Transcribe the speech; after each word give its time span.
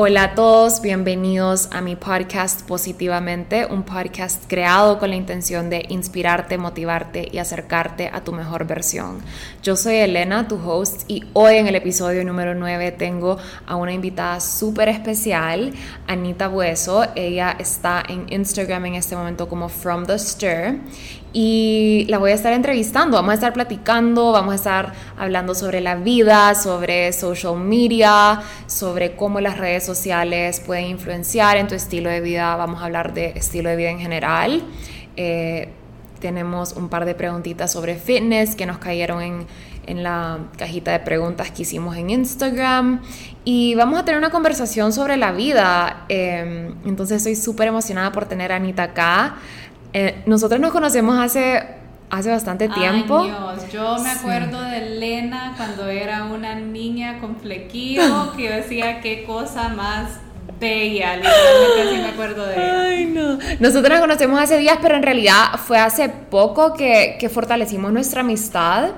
Hola 0.00 0.22
a 0.22 0.34
todos, 0.36 0.80
bienvenidos 0.80 1.70
a 1.72 1.80
mi 1.80 1.96
podcast 1.96 2.62
Positivamente, 2.62 3.66
un 3.66 3.82
podcast 3.82 4.44
creado 4.46 5.00
con 5.00 5.10
la 5.10 5.16
intención 5.16 5.70
de 5.70 5.86
inspirarte, 5.88 6.56
motivarte 6.56 7.28
y 7.32 7.38
acercarte 7.38 8.08
a 8.12 8.22
tu 8.22 8.32
mejor 8.32 8.64
versión. 8.64 9.18
Yo 9.60 9.74
soy 9.74 9.96
Elena, 9.96 10.46
tu 10.46 10.54
host, 10.54 11.02
y 11.08 11.24
hoy 11.32 11.56
en 11.56 11.66
el 11.66 11.74
episodio 11.74 12.24
número 12.24 12.54
9 12.54 12.92
tengo 12.92 13.38
a 13.66 13.74
una 13.74 13.92
invitada 13.92 14.38
súper 14.38 14.88
especial, 14.88 15.72
Anita 16.06 16.46
Bueso. 16.46 17.04
Ella 17.16 17.56
está 17.58 18.00
en 18.08 18.32
Instagram 18.32 18.86
en 18.86 18.94
este 18.94 19.16
momento 19.16 19.48
como 19.48 19.68
From 19.68 20.06
the 20.06 20.16
Stir 20.16 20.78
y 21.32 22.06
la 22.08 22.18
voy 22.18 22.30
a 22.30 22.34
estar 22.34 22.52
entrevistando, 22.52 23.16
vamos 23.16 23.32
a 23.32 23.34
estar 23.34 23.52
platicando, 23.52 24.32
vamos 24.32 24.52
a 24.52 24.56
estar 24.56 24.92
hablando 25.16 25.54
sobre 25.54 25.80
la 25.80 25.96
vida, 25.96 26.54
sobre 26.54 27.12
social 27.12 27.56
media, 27.56 28.40
sobre 28.66 29.14
cómo 29.14 29.40
las 29.40 29.58
redes 29.58 29.84
sociales 29.84 30.60
pueden 30.60 30.86
influenciar 30.86 31.56
en 31.56 31.68
tu 31.68 31.74
estilo 31.74 32.08
de 32.08 32.20
vida, 32.20 32.56
vamos 32.56 32.80
a 32.80 32.86
hablar 32.86 33.12
de 33.12 33.32
estilo 33.36 33.68
de 33.68 33.76
vida 33.76 33.90
en 33.90 34.00
general. 34.00 34.62
Eh, 35.16 35.68
tenemos 36.20 36.72
un 36.72 36.88
par 36.88 37.04
de 37.04 37.14
preguntitas 37.14 37.70
sobre 37.72 37.94
fitness 37.94 38.56
que 38.56 38.66
nos 38.66 38.78
cayeron 38.78 39.22
en, 39.22 39.46
en 39.86 40.02
la 40.02 40.38
cajita 40.56 40.92
de 40.92 41.00
preguntas 41.00 41.50
que 41.50 41.62
hicimos 41.62 41.96
en 41.96 42.10
Instagram 42.10 43.00
y 43.44 43.74
vamos 43.74 43.98
a 43.98 44.04
tener 44.04 44.18
una 44.18 44.30
conversación 44.30 44.92
sobre 44.92 45.16
la 45.16 45.32
vida. 45.32 46.04
Eh, 46.08 46.74
entonces 46.84 47.18
estoy 47.18 47.36
súper 47.36 47.68
emocionada 47.68 48.12
por 48.12 48.26
tener 48.26 48.52
a 48.52 48.56
Anita 48.56 48.84
acá. 48.84 49.36
Eh, 49.92 50.22
nosotros 50.26 50.60
nos 50.60 50.72
conocemos 50.72 51.18
hace, 51.18 51.66
hace 52.10 52.30
bastante 52.30 52.68
tiempo. 52.68 53.20
Años. 53.20 53.70
Yo 53.72 53.98
me 53.98 54.10
acuerdo 54.10 54.60
de 54.62 54.78
Elena 54.78 55.54
cuando 55.56 55.88
era 55.88 56.24
una 56.24 56.54
niña 56.54 57.18
con 57.20 57.36
flequillo 57.36 58.32
que 58.36 58.50
decía 58.50 59.00
qué 59.00 59.24
cosa 59.24 59.68
más 59.68 60.20
bella, 60.60 61.16
literalmente 61.16 61.90
sí 61.90 62.02
me 62.02 62.08
acuerdo 62.08 62.46
de 62.46 62.54
ella. 62.54 62.82
Ay, 62.82 63.06
no. 63.06 63.38
Nosotros 63.60 63.90
nos 63.90 64.00
conocemos 64.00 64.40
hace 64.40 64.58
días, 64.58 64.78
pero 64.82 64.96
en 64.96 65.02
realidad 65.02 65.52
fue 65.64 65.78
hace 65.78 66.08
poco 66.08 66.74
que, 66.74 67.16
que 67.20 67.28
fortalecimos 67.28 67.92
nuestra 67.92 68.22
amistad. 68.22 68.90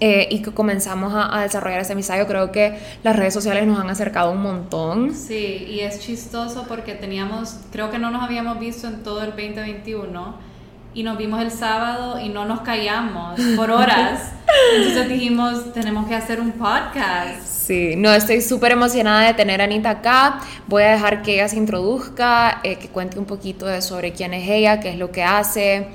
Eh, 0.00 0.28
y 0.30 0.42
que 0.42 0.52
comenzamos 0.52 1.12
a, 1.12 1.36
a, 1.36 1.42
desarrollar 1.42 1.80
esa 1.80 1.94
amistad. 1.94 2.18
Yo 2.18 2.28
creo 2.28 2.52
que 2.52 2.78
las 3.02 3.16
redes 3.16 3.34
sociales 3.34 3.66
nos 3.66 3.80
han 3.80 3.90
acercado 3.90 4.30
un 4.30 4.42
montón. 4.42 5.12
Sí, 5.12 5.66
y 5.68 5.80
es 5.80 5.98
chistoso 5.98 6.66
porque 6.68 6.94
teníamos, 6.94 7.56
creo 7.72 7.90
que 7.90 7.98
no 7.98 8.10
nos 8.12 8.22
habíamos 8.22 8.60
visto 8.60 8.86
en 8.86 9.02
todo 9.02 9.22
el 9.22 9.30
2021 9.30 10.48
y 10.94 11.02
nos 11.02 11.18
vimos 11.18 11.40
el 11.40 11.50
sábado 11.50 12.18
y 12.18 12.28
no 12.28 12.44
nos 12.44 12.60
callamos 12.60 13.40
por 13.56 13.70
horas. 13.70 14.32
Entonces 14.76 15.08
dijimos, 15.08 15.72
tenemos 15.72 16.08
que 16.08 16.14
hacer 16.14 16.40
un 16.40 16.52
podcast. 16.52 17.40
Sí, 17.44 17.94
no, 17.96 18.12
estoy 18.12 18.40
súper 18.40 18.72
emocionada 18.72 19.26
de 19.26 19.34
tener 19.34 19.60
a 19.60 19.64
Anita 19.64 19.90
acá. 19.90 20.40
Voy 20.66 20.82
a 20.82 20.92
dejar 20.92 21.22
que 21.22 21.34
ella 21.34 21.48
se 21.48 21.56
introduzca, 21.56 22.60
eh, 22.64 22.76
que 22.76 22.88
cuente 22.88 23.18
un 23.18 23.26
poquito 23.26 23.66
de 23.66 23.82
sobre 23.82 24.12
quién 24.12 24.32
es 24.32 24.48
ella, 24.48 24.80
qué 24.80 24.90
es 24.90 24.96
lo 24.96 25.12
que 25.12 25.22
hace 25.22 25.88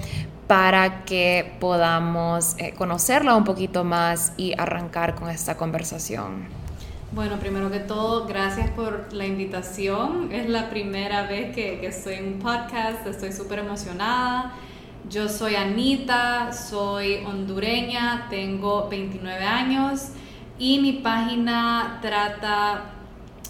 para 0.54 1.04
que 1.04 1.52
podamos 1.60 2.54
eh, 2.60 2.76
conocerla 2.78 3.36
un 3.36 3.44
poquito 3.44 3.84
más 3.84 4.34
y 4.38 4.54
arrancar 4.56 5.16
con 5.16 5.32
esta 5.32 5.58
conversación. 5.58 6.46
Bueno, 7.12 7.38
primero 7.40 7.72
que 7.72 7.80
todo, 7.80 8.28
gracias 8.28 8.70
por 8.70 9.12
la 9.14 9.26
invitación. 9.26 10.32
Es 10.32 10.48
la 10.48 10.70
primera 10.70 11.24
vez 11.24 11.56
que, 11.56 11.80
que 11.80 11.88
estoy 11.88 12.16
en 12.18 12.34
un 12.34 12.40
podcast, 12.40 13.08
estoy 13.08 13.32
súper 13.32 13.60
emocionada. 13.60 14.54
Yo 15.10 15.28
soy 15.28 15.56
Anita, 15.56 16.54
soy 16.54 17.24
hondureña, 17.26 18.28
tengo 18.30 18.88
29 18.90 19.44
años 19.44 20.10
y 20.60 20.78
mi 20.78 20.92
página 20.92 21.98
trata 22.00 22.92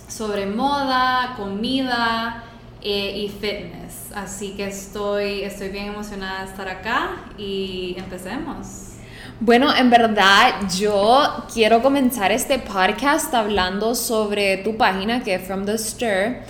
sobre 0.08 0.46
moda, 0.46 1.34
comida 1.36 2.46
y 2.84 3.30
fitness. 3.30 4.12
Así 4.14 4.52
que 4.52 4.68
estoy, 4.68 5.44
estoy 5.44 5.70
bien 5.70 5.88
emocionada 5.88 6.44
de 6.44 6.52
estar 6.52 6.68
acá 6.68 7.26
y 7.38 7.96
empecemos. 7.98 8.94
Bueno, 9.40 9.76
en 9.76 9.90
verdad 9.90 10.70
yo 10.78 11.46
quiero 11.54 11.82
comenzar 11.82 12.32
este 12.32 12.60
podcast 12.60 13.34
hablando 13.34 13.96
sobre 13.96 14.58
tu 14.58 14.78
página 14.78 15.24
que 15.24 15.36
es 15.36 15.42
From 15.42 15.66
the 15.66 15.78
Stir, 15.78 16.44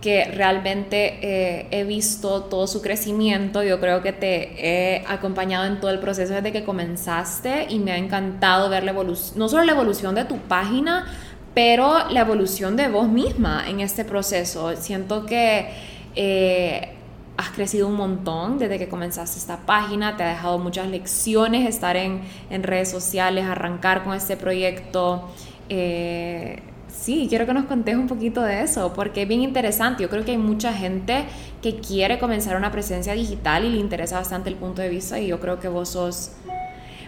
que 0.00 0.26
realmente 0.26 1.18
eh, 1.22 1.66
he 1.70 1.84
visto 1.84 2.42
todo 2.44 2.66
su 2.66 2.82
crecimiento. 2.82 3.62
Yo 3.62 3.80
creo 3.80 4.02
que 4.02 4.12
te 4.12 4.52
he 4.60 5.04
acompañado 5.08 5.64
en 5.64 5.80
todo 5.80 5.90
el 5.90 5.98
proceso 5.98 6.34
desde 6.34 6.52
que 6.52 6.62
comenzaste 6.62 7.66
y 7.70 7.78
me 7.78 7.92
ha 7.92 7.96
encantado 7.96 8.68
ver 8.68 8.84
la 8.84 8.92
evolución, 8.92 9.38
no 9.38 9.48
solo 9.48 9.64
la 9.64 9.72
evolución 9.72 10.14
de 10.14 10.24
tu 10.24 10.36
página, 10.36 11.06
pero 11.56 12.10
la 12.10 12.20
evolución 12.20 12.76
de 12.76 12.88
vos 12.88 13.08
misma 13.08 13.64
en 13.66 13.80
este 13.80 14.04
proceso. 14.04 14.76
Siento 14.76 15.24
que... 15.24 15.70
Eh, 16.14 16.92
has 17.38 17.50
crecido 17.50 17.88
un 17.88 17.96
montón 17.96 18.58
desde 18.58 18.78
que 18.78 18.88
comenzaste 18.88 19.38
esta 19.38 19.58
página, 19.58 20.16
te 20.16 20.22
ha 20.22 20.28
dejado 20.28 20.58
muchas 20.58 20.88
lecciones 20.88 21.68
estar 21.68 21.96
en, 21.96 22.22
en 22.48 22.62
redes 22.62 22.90
sociales, 22.90 23.44
arrancar 23.44 24.04
con 24.04 24.14
este 24.14 24.38
proyecto. 24.38 25.28
Eh, 25.68 26.60
sí, 26.88 27.26
quiero 27.28 27.44
que 27.44 27.52
nos 27.52 27.66
contes 27.66 27.94
un 27.94 28.06
poquito 28.06 28.40
de 28.40 28.62
eso, 28.62 28.92
porque 28.94 29.22
es 29.22 29.28
bien 29.28 29.42
interesante. 29.42 30.02
Yo 30.02 30.08
creo 30.08 30.24
que 30.24 30.30
hay 30.30 30.38
mucha 30.38 30.72
gente 30.72 31.24
que 31.60 31.76
quiere 31.76 32.18
comenzar 32.18 32.56
una 32.56 32.72
presencia 32.72 33.12
digital 33.12 33.66
y 33.66 33.70
le 33.70 33.78
interesa 33.78 34.16
bastante 34.16 34.48
el 34.48 34.56
punto 34.56 34.80
de 34.80 34.88
vista 34.88 35.18
y 35.18 35.26
yo 35.26 35.38
creo 35.38 35.60
que 35.60 35.68
vos 35.68 35.90
sos 35.90 36.32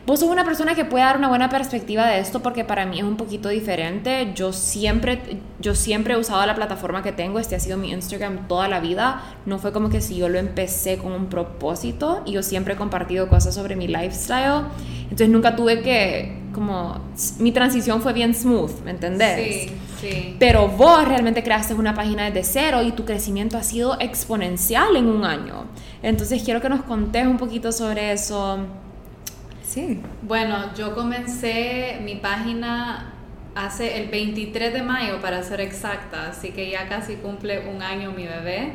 Vos 0.08 0.20
sos 0.20 0.30
una 0.30 0.42
persona 0.42 0.74
que 0.74 0.86
puede 0.86 1.04
dar 1.04 1.18
una 1.18 1.28
buena 1.28 1.50
perspectiva 1.50 2.06
de 2.06 2.20
esto 2.20 2.40
porque 2.40 2.64
para 2.64 2.86
mí 2.86 2.98
es 2.98 3.04
un 3.04 3.18
poquito 3.18 3.50
diferente. 3.50 4.32
Yo 4.34 4.54
siempre, 4.54 5.20
yo 5.60 5.74
siempre 5.74 6.14
he 6.14 6.16
usado 6.16 6.46
la 6.46 6.54
plataforma 6.54 7.02
que 7.02 7.12
tengo. 7.12 7.38
Este 7.38 7.56
ha 7.56 7.60
sido 7.60 7.76
mi 7.76 7.90
Instagram 7.90 8.48
toda 8.48 8.68
la 8.68 8.80
vida. 8.80 9.22
No 9.44 9.58
fue 9.58 9.70
como 9.70 9.90
que 9.90 10.00
si 10.00 10.16
yo 10.16 10.30
lo 10.30 10.38
empecé 10.38 10.96
con 10.96 11.12
un 11.12 11.26
propósito 11.26 12.22
y 12.24 12.32
yo 12.32 12.42
siempre 12.42 12.72
he 12.72 12.76
compartido 12.78 13.28
cosas 13.28 13.54
sobre 13.54 13.76
mi 13.76 13.86
lifestyle. 13.86 14.62
Entonces 15.02 15.28
nunca 15.28 15.54
tuve 15.54 15.82
que, 15.82 16.38
como, 16.54 17.02
mi 17.38 17.52
transición 17.52 18.00
fue 18.00 18.14
bien 18.14 18.34
smooth, 18.34 18.80
¿me 18.86 18.92
entendés? 18.92 19.66
Sí, 19.66 19.72
sí. 20.00 20.36
Pero 20.38 20.68
vos 20.68 21.06
realmente 21.06 21.42
creaste 21.42 21.74
una 21.74 21.92
página 21.92 22.30
desde 22.30 22.44
cero 22.44 22.82
y 22.82 22.92
tu 22.92 23.04
crecimiento 23.04 23.58
ha 23.58 23.62
sido 23.62 24.00
exponencial 24.00 24.96
en 24.96 25.06
un 25.06 25.26
año. 25.26 25.66
Entonces 26.02 26.42
quiero 26.42 26.62
que 26.62 26.70
nos 26.70 26.80
contés 26.84 27.26
un 27.26 27.36
poquito 27.36 27.72
sobre 27.72 28.12
eso 28.12 28.64
Sí. 29.68 30.00
Bueno, 30.22 30.74
yo 30.74 30.94
comencé 30.94 31.98
mi 32.02 32.14
página 32.14 33.12
hace 33.54 34.00
el 34.00 34.08
23 34.08 34.72
de 34.72 34.82
mayo, 34.82 35.20
para 35.20 35.42
ser 35.42 35.60
exacta, 35.60 36.30
así 36.30 36.52
que 36.52 36.70
ya 36.70 36.88
casi 36.88 37.16
cumple 37.16 37.68
un 37.68 37.82
año 37.82 38.12
mi 38.12 38.26
bebé. 38.26 38.72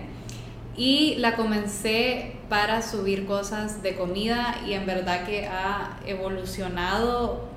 Y 0.78 1.16
la 1.16 1.36
comencé 1.36 2.36
para 2.48 2.84
subir 2.84 3.26
cosas 3.26 3.82
de 3.82 3.96
comida 3.96 4.58
y 4.68 4.74
en 4.74 4.86
verdad 4.86 5.26
que 5.26 5.48
ha 5.48 5.98
evolucionado 6.06 7.48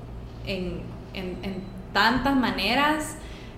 en, 0.47 0.81
en, 1.13 1.37
en 1.43 1.61
tantas 1.93 2.35
maneras. 2.35 3.17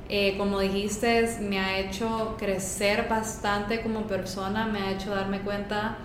Eh, 0.09 0.36
como 0.38 0.59
dijiste, 0.59 1.38
me 1.39 1.59
ha 1.59 1.80
hecho 1.80 2.36
crecer 2.38 3.07
bastante 3.07 3.81
como 3.81 4.07
persona, 4.07 4.65
me 4.65 4.80
ha 4.80 4.92
hecho 4.92 5.12
darme 5.12 5.39
cuenta 5.39 5.98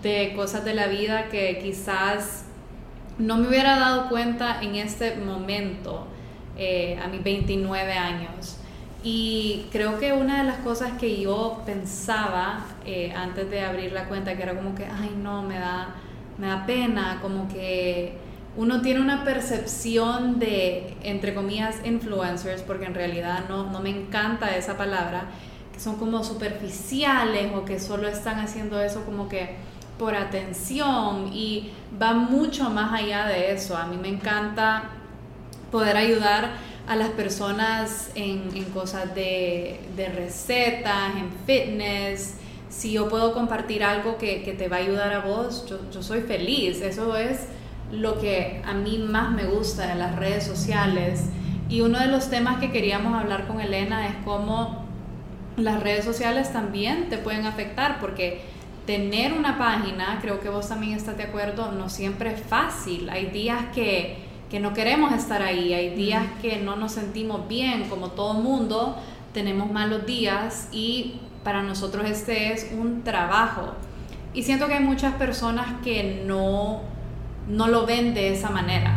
de 0.00 0.32
cosas 0.36 0.64
de 0.64 0.74
la 0.74 0.86
vida 0.86 1.28
que 1.28 1.58
quizás 1.58 2.44
no 3.20 3.36
me 3.36 3.48
hubiera 3.48 3.78
dado 3.78 4.08
cuenta 4.08 4.62
en 4.62 4.76
este 4.76 5.16
momento, 5.16 6.06
eh, 6.56 6.98
a 7.02 7.08
mis 7.08 7.22
29 7.22 7.92
años. 7.92 8.56
Y 9.02 9.66
creo 9.70 9.98
que 9.98 10.12
una 10.12 10.38
de 10.38 10.44
las 10.44 10.58
cosas 10.58 10.92
que 10.98 11.20
yo 11.20 11.62
pensaba 11.64 12.66
eh, 12.84 13.12
antes 13.14 13.50
de 13.50 13.60
abrir 13.62 13.92
la 13.92 14.04
cuenta, 14.08 14.36
que 14.36 14.42
era 14.42 14.54
como 14.54 14.74
que, 14.74 14.84
ay 14.84 15.16
no, 15.22 15.42
me 15.42 15.58
da, 15.58 15.94
me 16.38 16.48
da 16.48 16.66
pena, 16.66 17.18
como 17.22 17.48
que 17.48 18.14
uno 18.56 18.80
tiene 18.82 19.00
una 19.00 19.24
percepción 19.24 20.38
de, 20.38 20.96
entre 21.02 21.34
comillas, 21.34 21.76
influencers, 21.84 22.62
porque 22.62 22.86
en 22.86 22.94
realidad 22.94 23.44
no, 23.48 23.70
no 23.70 23.80
me 23.80 23.90
encanta 23.90 24.54
esa 24.56 24.76
palabra, 24.76 25.26
que 25.72 25.80
son 25.80 25.96
como 25.96 26.24
superficiales 26.24 27.52
o 27.54 27.64
que 27.64 27.78
solo 27.78 28.08
están 28.08 28.38
haciendo 28.40 28.80
eso 28.82 29.04
como 29.04 29.28
que 29.28 29.56
por 30.00 30.14
atención 30.14 31.30
y 31.30 31.72
va 32.00 32.14
mucho 32.14 32.70
más 32.70 32.98
allá 32.98 33.26
de 33.26 33.52
eso. 33.52 33.76
A 33.76 33.84
mí 33.84 33.98
me 34.00 34.08
encanta 34.08 34.84
poder 35.70 35.98
ayudar 35.98 36.52
a 36.88 36.96
las 36.96 37.10
personas 37.10 38.10
en, 38.14 38.48
cosas 38.72 39.14
de, 39.14 39.78
recetas, 40.16 41.14
en 41.16 41.30
fitness. 41.46 42.36
Si 42.70 42.92
yo 42.92 43.10
puedo 43.10 43.34
compartir 43.34 43.84
algo 43.84 44.16
que, 44.16 44.54
te 44.56 44.68
va 44.68 44.76
a 44.76 44.80
ayudar 44.80 45.12
a 45.12 45.20
vos, 45.20 45.66
yo, 45.68 45.78
yo, 45.92 46.02
soy 46.02 46.22
feliz. 46.22 46.80
Eso 46.80 47.14
es 47.18 47.40
lo 47.92 48.18
que 48.18 48.62
a 48.64 48.72
mí 48.72 48.96
más 48.96 49.30
me 49.32 49.44
gusta 49.44 49.86
de 49.86 49.96
las 49.96 50.16
redes 50.16 50.44
sociales. 50.44 51.26
Y 51.68 51.82
uno 51.82 51.98
de 51.98 52.06
los 52.06 52.30
temas 52.30 52.58
que 52.58 52.70
queríamos 52.70 53.12
hablar 53.20 53.46
con 53.46 53.60
Elena 53.60 54.08
es 54.08 54.14
cómo 54.24 54.86
las 55.58 55.82
redes 55.82 56.06
sociales 56.06 56.54
también 56.54 57.10
te 57.10 57.18
pueden 57.18 57.44
afectar, 57.44 58.00
porque 58.00 58.40
tener 58.86 59.32
una 59.32 59.58
página, 59.58 60.18
creo 60.20 60.40
que 60.40 60.48
vos 60.48 60.68
también 60.68 60.96
estás 60.96 61.16
de 61.16 61.24
acuerdo, 61.24 61.72
no 61.72 61.88
siempre 61.88 62.32
es 62.32 62.40
fácil. 62.40 63.10
Hay 63.10 63.26
días 63.26 63.66
que, 63.74 64.18
que 64.50 64.60
no 64.60 64.74
queremos 64.74 65.12
estar 65.12 65.42
ahí, 65.42 65.74
hay 65.74 65.94
días 65.94 66.24
que 66.42 66.58
no 66.58 66.76
nos 66.76 66.92
sentimos 66.92 67.46
bien, 67.48 67.88
como 67.88 68.08
todo 68.08 68.34
mundo, 68.34 68.96
tenemos 69.32 69.70
malos 69.70 70.06
días 70.06 70.68
y 70.72 71.20
para 71.44 71.62
nosotros 71.62 72.08
este 72.08 72.52
es 72.52 72.70
un 72.76 73.02
trabajo. 73.02 73.74
Y 74.32 74.42
siento 74.42 74.66
que 74.66 74.74
hay 74.74 74.84
muchas 74.84 75.14
personas 75.14 75.66
que 75.82 76.22
no, 76.26 76.82
no 77.48 77.68
lo 77.68 77.86
ven 77.86 78.14
de 78.14 78.32
esa 78.32 78.50
manera. 78.50 78.96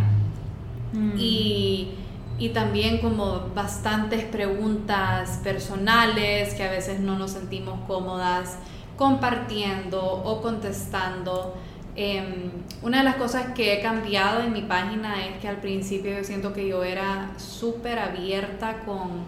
Mm. 0.93 1.13
Y, 1.17 1.89
y 2.37 2.49
también 2.49 2.99
como 2.99 3.49
bastantes 3.55 4.23
preguntas 4.25 5.39
personales 5.43 6.53
que 6.53 6.63
a 6.63 6.71
veces 6.71 6.99
no 6.99 7.17
nos 7.17 7.31
sentimos 7.31 7.79
cómodas 7.87 8.57
compartiendo 8.97 10.01
o 10.01 10.41
contestando. 10.41 11.55
Em, 11.95 12.49
una 12.81 12.99
de 12.99 13.03
las 13.03 13.15
cosas 13.15 13.47
que 13.53 13.73
he 13.73 13.81
cambiado 13.81 14.41
en 14.41 14.51
mi 14.51 14.63
página 14.63 15.25
es 15.27 15.37
que 15.39 15.47
al 15.47 15.57
principio 15.57 16.17
yo 16.17 16.23
siento 16.23 16.51
que 16.53 16.67
yo 16.67 16.83
era 16.83 17.31
súper 17.37 17.99
abierta 17.99 18.79
con, 18.85 19.25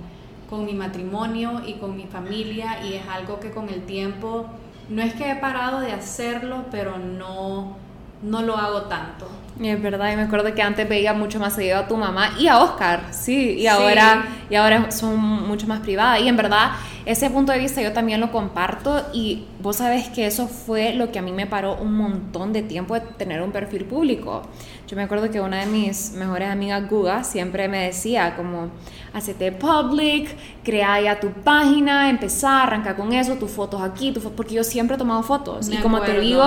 con 0.49 0.65
mi 0.65 0.73
matrimonio 0.73 1.61
y 1.65 1.73
con 1.73 1.95
mi 1.95 2.07
familia 2.07 2.83
y 2.83 2.93
es 2.95 3.07
algo 3.07 3.39
que 3.39 3.51
con 3.51 3.69
el 3.69 3.83
tiempo 3.85 4.47
no 4.89 5.01
es 5.01 5.13
que 5.13 5.31
he 5.31 5.35
parado 5.35 5.79
de 5.79 5.91
hacerlo, 5.91 6.65
pero 6.71 6.97
no, 6.97 7.75
no 8.21 8.41
lo 8.41 8.55
hago 8.55 8.83
tanto. 8.83 9.27
Es 9.61 9.81
verdad, 9.81 10.11
y 10.11 10.15
me 10.17 10.23
acuerdo 10.23 10.53
que 10.53 10.61
antes 10.61 10.87
veía 10.87 11.13
mucho 11.13 11.39
más 11.39 11.53
seguido 11.53 11.79
a 11.79 11.87
tu 11.87 11.95
mamá 11.95 12.31
y 12.37 12.47
a 12.47 12.59
Oscar, 12.59 13.03
sí, 13.11 13.53
y 13.53 13.67
ahora, 13.67 14.25
y 14.49 14.55
ahora 14.55 14.91
son 14.91 15.17
mucho 15.17 15.65
más 15.65 15.79
privadas. 15.79 16.19
Y 16.21 16.27
en 16.27 16.35
verdad, 16.35 16.71
ese 17.05 17.29
punto 17.29 17.51
de 17.51 17.59
vista 17.59 17.81
yo 17.81 17.93
también 17.93 18.19
lo 18.19 18.31
comparto 18.31 19.05
y 19.13 19.45
vos 19.61 19.75
sabes 19.75 20.09
que 20.09 20.25
eso 20.25 20.47
fue 20.47 20.93
lo 20.93 21.11
que 21.11 21.19
a 21.19 21.21
mí 21.21 21.31
me 21.31 21.45
paró 21.45 21.75
un 21.75 21.95
montón 21.95 22.51
de 22.51 22.63
tiempo 22.63 22.95
de 22.95 23.01
tener 23.01 23.43
un 23.43 23.51
perfil 23.51 23.85
público. 23.85 24.41
Yo 24.87 24.95
me 24.95 25.03
acuerdo 25.03 25.29
que 25.29 25.39
una 25.39 25.59
de 25.59 25.67
mis 25.67 26.11
mejores 26.13 26.49
amigas, 26.49 26.89
Guga, 26.89 27.23
siempre 27.23 27.67
me 27.67 27.85
decía 27.85 28.35
como, 28.35 28.69
hacete 29.13 29.51
public, 29.51 30.35
crea 30.63 30.99
ya 31.01 31.19
tu 31.19 31.29
página, 31.31 32.09
empezar, 32.09 32.67
arranca 32.67 32.95
con 32.95 33.13
eso, 33.13 33.35
tus 33.35 33.51
fotos 33.51 33.81
aquí, 33.81 34.11
tu 34.11 34.21
porque 34.31 34.55
yo 34.55 34.63
siempre 34.63 34.95
he 34.95 34.99
tomado 34.99 35.21
fotos. 35.21 35.69
y 35.69 35.77
como 35.77 36.01
te 36.01 36.19
digo, 36.19 36.43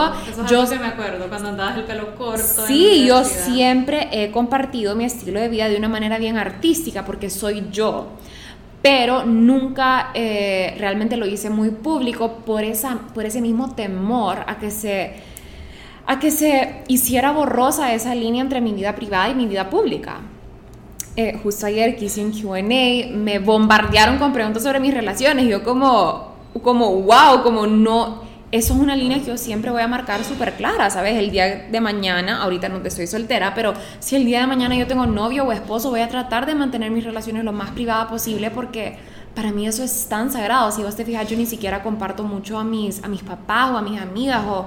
yo... 0.49 0.67
me 0.67 0.87
acuerdo, 0.87 1.29
cuando 1.29 1.51
andabas 1.51 1.79
el 1.79 1.85
pelo 1.85 2.17
corto. 2.17 2.67
Sí, 2.67 3.07
yo 3.07 3.25
siempre 3.25 4.09
he 4.11 4.33
compartido 4.33 4.97
mi 4.97 5.05
estilo 5.05 5.41
de 5.41 5.49
vida 5.49 5.69
de 5.69 5.77
una 5.77 5.89
manera 5.89 6.19
bien 6.19 6.37
artística, 6.37 7.05
porque 7.05 7.31
soy 7.31 7.67
yo 7.71 8.09
pero 8.83 9.25
nunca 9.25 10.11
eh, 10.15 10.75
realmente 10.79 11.17
lo 11.17 11.27
hice 11.27 11.51
muy 11.51 11.71
público 11.71 12.39
por, 12.47 12.65
esa, 12.65 12.99
por 13.15 13.25
ese 13.25 13.41
mismo 13.41 13.75
temor 13.75 14.45
a 14.47 14.59
que 14.59 14.71
se 14.71 15.15
a 16.07 16.19
que 16.19 16.31
se 16.31 16.85
hiciera 16.89 17.33
borrosa 17.33 17.93
esa 17.93 18.15
línea 18.15 18.41
entre 18.41 18.63
mi 18.63 18.73
vida 18.73 18.95
privada 18.95 19.29
y 19.29 19.35
mi 19.35 19.47
vida 19.47 19.69
pública. 19.69 20.21
Eh, 21.17 21.39
justo 21.43 21.67
ayer 21.67 21.97
que 21.97 22.07
hice 22.07 22.25
un 22.25 22.33
QA, 22.33 22.63
me 22.63 23.39
bombardearon 23.41 24.17
con 24.17 24.33
preguntas 24.33 24.63
sobre 24.63 24.81
mis 24.81 24.95
relaciones. 24.95 25.47
Yo 25.47 25.63
como, 25.63 26.33
como, 26.63 27.03
wow, 27.03 27.43
como 27.43 27.67
no, 27.67 28.23
eso 28.51 28.75
es 28.75 28.81
una 28.81 28.97
línea 28.97 29.19
que 29.19 29.27
yo 29.27 29.37
siempre 29.37 29.71
voy 29.71 29.83
a 29.83 29.89
marcar 29.89 30.25
súper 30.25 30.55
clara, 30.55 30.89
¿sabes? 30.89 31.17
El 31.17 31.31
día 31.31 31.67
de 31.71 31.81
mañana, 31.81 32.43
ahorita 32.43 32.69
no 32.69 32.81
te 32.81 32.89
estoy 32.89 33.07
soltera, 33.07 33.53
pero 33.55 33.75
si 34.01 34.17
el 34.17 34.25
día 34.25 34.41
de 34.41 34.47
mañana 34.47 34.75
yo 34.75 34.87
tengo 34.87 35.07
novio 35.07 35.45
o 35.45 35.53
esposo, 35.53 35.91
voy 35.91 36.01
a 36.01 36.09
tratar 36.09 36.47
de 36.47 36.55
mantener 36.55 36.91
mis 36.91 37.05
relaciones 37.05 37.45
lo 37.45 37.53
más 37.53 37.71
privada 37.71 38.09
posible 38.09 38.51
porque 38.51 38.99
para 39.35 39.53
mí 39.53 39.67
eso 39.67 39.85
es 39.85 40.09
tan 40.09 40.33
sagrado. 40.33 40.73
Si 40.73 40.83
vos 40.83 40.97
te 40.97 41.05
fijas, 41.05 41.29
yo 41.29 41.37
ni 41.37 41.45
siquiera 41.45 41.83
comparto 41.83 42.25
mucho 42.25 42.59
a 42.59 42.65
mis, 42.65 43.05
a 43.05 43.09
mis 43.09 43.23
papás 43.23 43.71
o 43.73 43.77
a 43.77 43.83
mis 43.83 44.01
amigas 44.01 44.43
o 44.47 44.67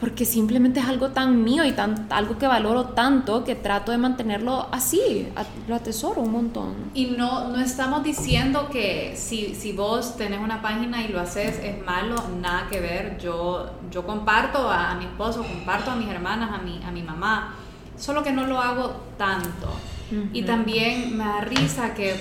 porque 0.00 0.24
simplemente 0.24 0.78
es 0.78 0.86
algo 0.86 1.08
tan 1.08 1.42
mío 1.42 1.64
y 1.64 1.72
tan, 1.72 2.06
algo 2.10 2.38
que 2.38 2.46
valoro 2.46 2.90
tanto 2.90 3.42
que 3.42 3.56
trato 3.56 3.90
de 3.90 3.98
mantenerlo 3.98 4.68
así, 4.70 5.28
lo 5.66 5.74
atesoro 5.74 6.20
un 6.20 6.30
montón. 6.30 6.74
Y 6.94 7.06
no, 7.06 7.48
no 7.48 7.60
estamos 7.60 8.04
diciendo 8.04 8.68
que 8.70 9.14
si, 9.16 9.56
si 9.56 9.72
vos 9.72 10.16
tenés 10.16 10.40
una 10.40 10.62
página 10.62 11.02
y 11.02 11.08
lo 11.08 11.20
haces 11.20 11.58
es 11.62 11.84
malo, 11.84 12.14
nada 12.40 12.68
que 12.70 12.78
ver. 12.78 13.18
Yo, 13.18 13.70
yo 13.90 14.06
comparto 14.06 14.70
a, 14.70 14.94
mi 14.94 15.04
esposo, 15.04 15.42
comparto 15.42 15.90
a 15.90 15.96
mis 15.96 16.08
hermanas, 16.08 16.50
a 16.52 16.62
mi, 16.62 16.80
a 16.84 16.92
mi 16.92 17.02
mamá, 17.02 17.56
solo 17.96 18.22
que 18.22 18.30
no 18.30 18.46
lo 18.46 18.60
hago 18.60 18.94
tanto. 19.16 19.68
Y 20.32 20.42
también 20.42 21.18
me 21.18 21.24
da 21.24 21.40
risa 21.42 21.92
que 21.92 22.14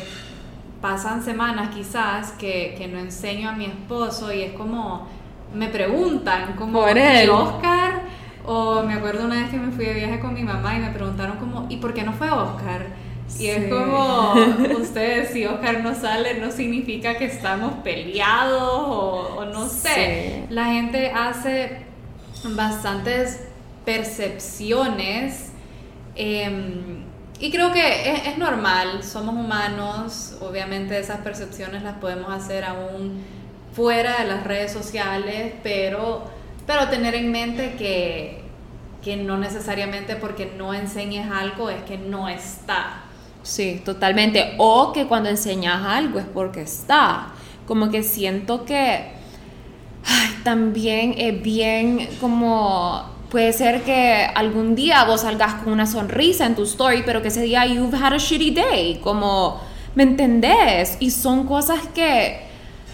pasan 0.81 1.23
semanas 1.23 1.69
quizás 1.73 2.31
que, 2.33 2.75
que 2.77 2.88
no 2.88 3.00
enseño 3.00 3.50
a 3.50 3.53
mi 3.53 3.65
esposo 3.65 4.33
y 4.33 4.41
es 4.41 4.53
como 4.53 5.07
me 5.53 5.67
preguntan 5.69 6.55
como 6.55 6.81
Oscar 6.81 8.01
o 8.45 8.81
me 8.83 8.94
acuerdo 8.94 9.25
una 9.25 9.41
vez 9.41 9.49
que 9.49 9.57
me 9.57 9.71
fui 9.71 9.85
de 9.85 9.94
viaje 9.94 10.19
con 10.19 10.33
mi 10.33 10.44
mamá 10.44 10.75
y 10.75 10.79
me 10.79 10.89
preguntaron 10.91 11.38
como 11.38 11.67
¿y 11.69 11.77
por 11.77 11.94
qué 11.94 12.03
no 12.03 12.13
fue 12.13 12.29
Oscar? 12.29 12.88
Y 13.38 13.47
es 13.47 13.71
como 13.71 14.33
ustedes 14.79 15.31
si 15.31 15.45
Oscar 15.45 15.83
no 15.83 15.94
sale 15.94 16.35
no 16.35 16.51
significa 16.51 17.17
que 17.17 17.25
estamos 17.25 17.73
peleados 17.83 18.61
o, 18.61 19.45
no 19.51 19.67
sé. 19.67 20.45
La 20.49 20.65
gente 20.65 21.11
hace 21.11 21.85
bastantes 22.55 23.44
percepciones 23.83 25.51
em, 26.15 27.03
y 27.39 27.51
creo 27.51 27.71
que 27.71 28.13
es, 28.13 28.27
es 28.27 28.38
normal, 28.38 29.03
somos 29.03 29.35
humanos, 29.35 30.38
obviamente 30.41 30.97
esas 30.97 31.19
percepciones 31.19 31.83
las 31.83 31.95
podemos 31.95 32.31
hacer 32.31 32.63
aún 32.63 33.23
fuera 33.77 34.24
de 34.24 34.27
las 34.27 34.44
redes 34.44 34.71
sociales, 34.71 35.53
pero, 35.62 36.24
pero 36.65 36.89
tener 36.89 37.13
en 37.13 37.31
mente 37.31 37.75
que, 37.77 38.41
que 39.03 39.18
no 39.18 39.38
necesariamente 39.38 40.15
porque 40.15 40.51
no 40.57 40.74
enseñes 40.74 41.29
algo 41.29 41.69
es 41.69 41.83
que 41.83 42.00
no 42.00 42.27
está. 42.27 43.03
Sí, 43.44 43.79
totalmente. 43.85 44.56
O 44.57 44.92
que 44.94 45.06
cuando 45.06 45.30
enseñas 45.30 45.85
algo 45.85 46.18
es 46.18 46.25
porque 46.25 46.61
está. 46.61 47.28
Como 47.68 47.92
que 47.92 48.02
siento 48.02 48.66
que 48.66 49.11
también 50.44 51.13
es 51.16 51.40
bien 51.44 52.09
como 52.19 53.06
puede 53.30 53.54
ser 53.54 53.83
que 53.83 54.28
algún 54.33 54.73
día 54.73 55.04
vos 55.04 55.21
salgas 55.21 55.54
con 55.61 55.71
una 55.71 55.85
sonrisa 55.85 56.47
en 56.47 56.56
tu 56.56 56.63
story, 56.63 57.04
pero 57.06 57.21
que 57.21 57.28
ese 57.28 57.44
día 57.44 57.63
you've 57.68 57.95
had 57.95 58.13
a 58.13 58.18
shitty 58.18 58.52
day, 58.56 58.99
como, 59.04 59.61
¿me 59.94 60.02
entendés? 60.02 60.97
Y 60.99 61.11
son 61.11 61.45
cosas 61.45 61.81
que 61.94 62.46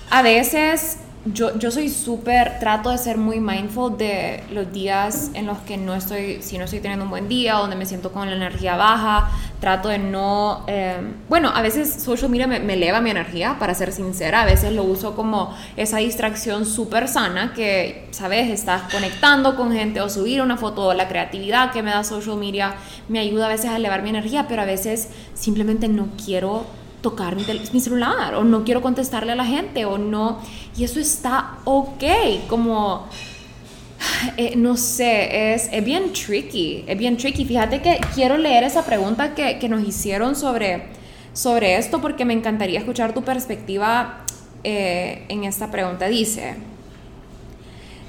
a 0.09 0.21
veces 0.21 0.97
yo, 1.25 1.57
yo 1.57 1.71
soy 1.71 1.89
súper, 1.89 2.59
trato 2.59 2.89
de 2.89 2.97
ser 2.97 3.17
muy 3.17 3.39
mindful 3.39 3.97
de 3.97 4.43
los 4.51 4.73
días 4.73 5.31
en 5.33 5.45
los 5.45 5.57
que 5.59 5.77
no 5.77 5.95
estoy, 5.95 6.41
si 6.41 6.57
no 6.57 6.65
estoy 6.65 6.81
teniendo 6.81 7.05
un 7.05 7.11
buen 7.11 7.29
día, 7.29 7.53
donde 7.53 7.77
me 7.77 7.85
siento 7.85 8.11
con 8.11 8.29
la 8.29 8.35
energía 8.35 8.75
baja, 8.75 9.31
trato 9.61 9.87
de 9.87 9.99
no, 9.99 10.65
eh, 10.67 10.97
bueno, 11.29 11.49
a 11.55 11.61
veces 11.61 11.93
social 12.03 12.29
media 12.29 12.45
me, 12.45 12.59
me, 12.59 12.73
eleva 12.73 12.99
mi 12.99 13.09
energía, 13.09 13.55
para 13.57 13.73
ser 13.73 13.93
sincera, 13.93 14.41
a 14.41 14.45
veces 14.45 14.73
lo 14.73 14.83
uso 14.83 15.15
como 15.15 15.55
esa 15.77 15.99
distracción 15.99 16.65
súper 16.65 17.07
sana 17.07 17.53
que, 17.53 18.09
sabes, 18.11 18.49
estás 18.49 18.91
conectando 18.91 19.55
con 19.55 19.71
gente 19.71 20.01
o 20.01 20.09
subir 20.09 20.41
una 20.41 20.57
foto, 20.57 20.93
la 20.93 21.07
creatividad 21.07 21.71
que 21.71 21.83
me 21.83 21.91
da 21.91 22.03
social 22.03 22.35
media 22.35 22.75
me 23.07 23.19
ayuda 23.19 23.45
a 23.45 23.49
veces 23.49 23.67
a 23.67 23.77
elevar 23.77 24.03
mi 24.03 24.09
energía, 24.09 24.47
pero 24.49 24.61
a 24.61 24.65
veces 24.65 25.07
simplemente 25.35 25.87
no 25.87 26.09
quiero 26.23 26.65
tocar 27.03 27.35
mi, 27.35 27.43
celular 27.79 28.33
o 28.33 28.43
no 28.43 28.63
quiero 28.63 28.81
contestarle 28.81 29.33
a 29.33 29.35
la 29.35 29.45
gente 29.45 29.85
o 29.85 29.99
no. 29.99 30.39
Y 30.75 30.83
eso 30.83 30.99
está 30.99 31.59
ok, 31.65 32.03
como... 32.47 33.07
Eh, 34.35 34.55
no 34.57 34.75
sé, 34.75 35.53
es, 35.53 35.69
es, 35.71 35.85
bien 35.85 36.11
tricky, 36.11 36.83
es 36.87 36.97
bien 36.97 37.15
tricky. 37.15 37.45
Fíjate 37.45 37.81
que 37.81 38.01
quiero 38.13 38.37
leer 38.37 38.63
esa 38.63 38.83
pregunta 38.83 39.33
que, 39.33 39.59
que 39.59 39.69
nos 39.69 39.87
hicieron 39.87 40.35
sobre, 40.35 40.87
sobre 41.31 41.77
esto 41.77 42.01
porque 42.01 42.25
me 42.25 42.33
encantaría 42.33 42.79
escuchar 42.79 43.13
tu 43.13 43.23
perspectiva 43.23 44.25
eh, 44.65 45.25
en 45.29 45.45
esta 45.45 45.71
pregunta. 45.71 46.07
Dice, 46.07 46.55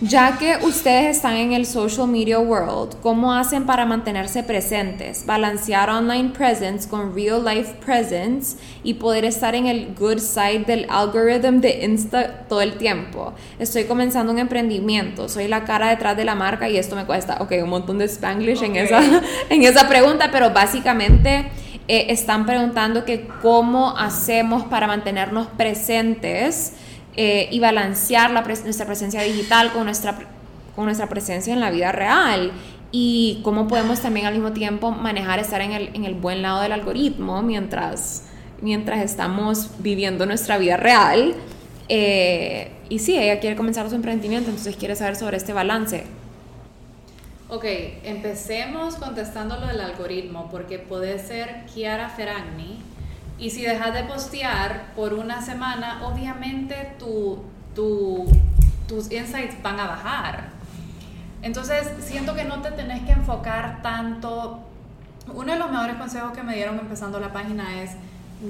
ya 0.01 0.39
que 0.39 0.57
ustedes 0.63 1.17
están 1.17 1.37
en 1.37 1.53
el 1.53 1.67
social 1.67 2.09
media 2.09 2.41
world, 2.41 2.97
¿cómo 3.01 3.33
hacen 3.33 3.65
para 3.65 3.87
mantenerse 3.87 4.43
presentes, 4.43 5.25
balancear 5.25 5.89
online 5.89 6.31
presence 6.31 6.89
con 6.89 7.15
real 7.15 7.45
life 7.45 7.75
presence 7.85 8.57
y 8.83 8.95
poder 8.95 9.25
estar 9.25 9.55
en 9.55 9.67
el 9.67 9.95
good 9.95 10.19
side 10.19 10.65
del 10.67 10.87
algoritmo 10.91 11.61
de 11.61 11.85
Insta 11.85 12.45
todo 12.49 12.61
el 12.61 12.77
tiempo? 12.77 13.35
Estoy 13.59 13.85
comenzando 13.85 14.33
un 14.33 14.39
emprendimiento, 14.39 15.29
soy 15.29 15.47
la 15.47 15.65
cara 15.65 15.91
detrás 15.91 16.17
de 16.17 16.25
la 16.25 16.35
marca 16.35 16.69
y 16.69 16.77
esto 16.77 16.97
me 16.97 17.05
cuesta, 17.05 17.39
ok, 17.41 17.53
un 17.63 17.71
montón 17.71 17.99
de 17.99 18.07
spanglish 18.07 18.63
en, 18.63 18.77
esa, 18.77 19.01
en 19.49 19.63
esa 19.63 19.89
pregunta, 19.89 20.29
pero 20.33 20.51
básicamente... 20.51 21.51
Eh, 21.87 22.07
están 22.15 22.47
preguntando 22.47 23.05
que 23.05 23.29
cómo 23.43 23.95
hacemos 23.99 24.65
para 24.65 24.87
mantenernos 24.87 25.49
presentes 25.49 26.73
eh, 27.17 27.49
y 27.51 27.61
balancear 27.61 28.31
la 28.31 28.43
nuestra 28.43 28.87
presencia 28.87 29.23
digital 29.23 29.73
con 29.73 29.85
nuestra, 29.85 30.19
con 30.75 30.87
nuestra 30.87 31.09
presencia 31.09 31.53
en 31.53 31.61
la 31.61 31.71
vida 31.71 31.93
real 31.93 32.53
y 32.91 33.41
cómo 33.43 33.69
podemos 33.69 34.01
también 34.01 34.27
al 34.27 34.35
mismo 34.35 34.53
tiempo 34.53 34.91
manejar 34.91 35.39
estar 35.39 35.61
en 35.61 35.73
el, 35.73 35.91
en 35.95 36.05
el 36.05 36.15
buen 36.15 36.43
lado 36.43 36.61
del 36.61 36.73
algoritmo 36.73 37.43
mientras, 37.43 38.25
mientras 38.63 39.03
estamos 39.03 39.71
viviendo 39.79 40.27
nuestra 40.27 40.59
vida 40.59 40.77
real. 40.77 41.35
Eh, 41.89 42.71
y 42.89 42.99
sí, 42.99 43.17
ella 43.19 43.41
quiere 43.41 43.57
comenzar 43.57 43.89
su 43.89 43.95
emprendimiento, 43.95 44.51
entonces 44.51 44.77
quiere 44.77 44.97
saber 44.97 45.17
sobre 45.17 45.37
este 45.37 45.53
balance. 45.53 46.05
Ok, 47.49 47.65
empecemos 48.05 48.97
contestando 48.97 49.59
lo 49.59 49.67
del 49.67 49.81
algoritmo, 49.81 50.49
porque 50.51 50.79
puede 50.79 51.19
ser 51.19 51.67
Kiara 51.73 52.09
Ferragni 52.09 52.79
Y 53.45 53.51
si 53.51 53.61
dejas 53.61 53.93
de 53.93 54.05
postear 54.05 54.95
por 54.97 55.13
una 55.13 55.43
semana, 55.43 56.01
obviamente 56.07 56.95
tu, 56.99 57.43
tu, 57.75 58.27
tus 58.89 59.13
insights 59.13 59.63
van 59.63 59.79
a 59.79 59.87
bajar. 59.87 60.45
Entonces, 61.43 61.87
siento 62.01 62.35
que 62.35 62.45
no 62.45 62.63
te 62.63 62.71
tenés 62.71 63.03
que 63.03 63.13
enfocar 63.13 63.83
tanto. 63.83 64.61
Uno 65.35 65.53
de 65.53 65.59
los 65.59 65.71
mejores 65.71 65.97
consejos 65.97 66.33
que 66.33 66.43
me 66.43 66.55
dieron 66.55 66.79
empezando 66.79 67.21
la 67.21 67.35
página 67.35 67.83
es 67.83 67.91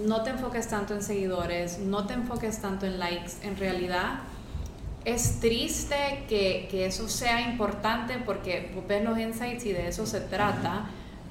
no 0.07 0.23
te 0.23 0.31
enfoques 0.31 0.69
tanto 0.69 0.95
en 0.95 1.03
seguidores, 1.03 1.81
no 1.81 2.07
te 2.07 2.15
enfoques 2.15 2.61
tanto 2.61 2.87
en 2.87 3.01
likes. 3.01 3.33
En 3.43 3.57
realidad, 3.57 4.21
es 5.05 5.41
triste 5.41 6.25
que, 6.29 6.69
que 6.71 6.87
eso 6.87 7.09
sea 7.09 7.41
importante 7.41 8.19
porque 8.25 8.73
ves 8.87 9.03
los 9.03 9.19
insights 9.19 9.67
y 9.67 9.73
de 9.73 9.89
eso 9.89 10.07
se 10.07 10.21
trata, 10.21 10.85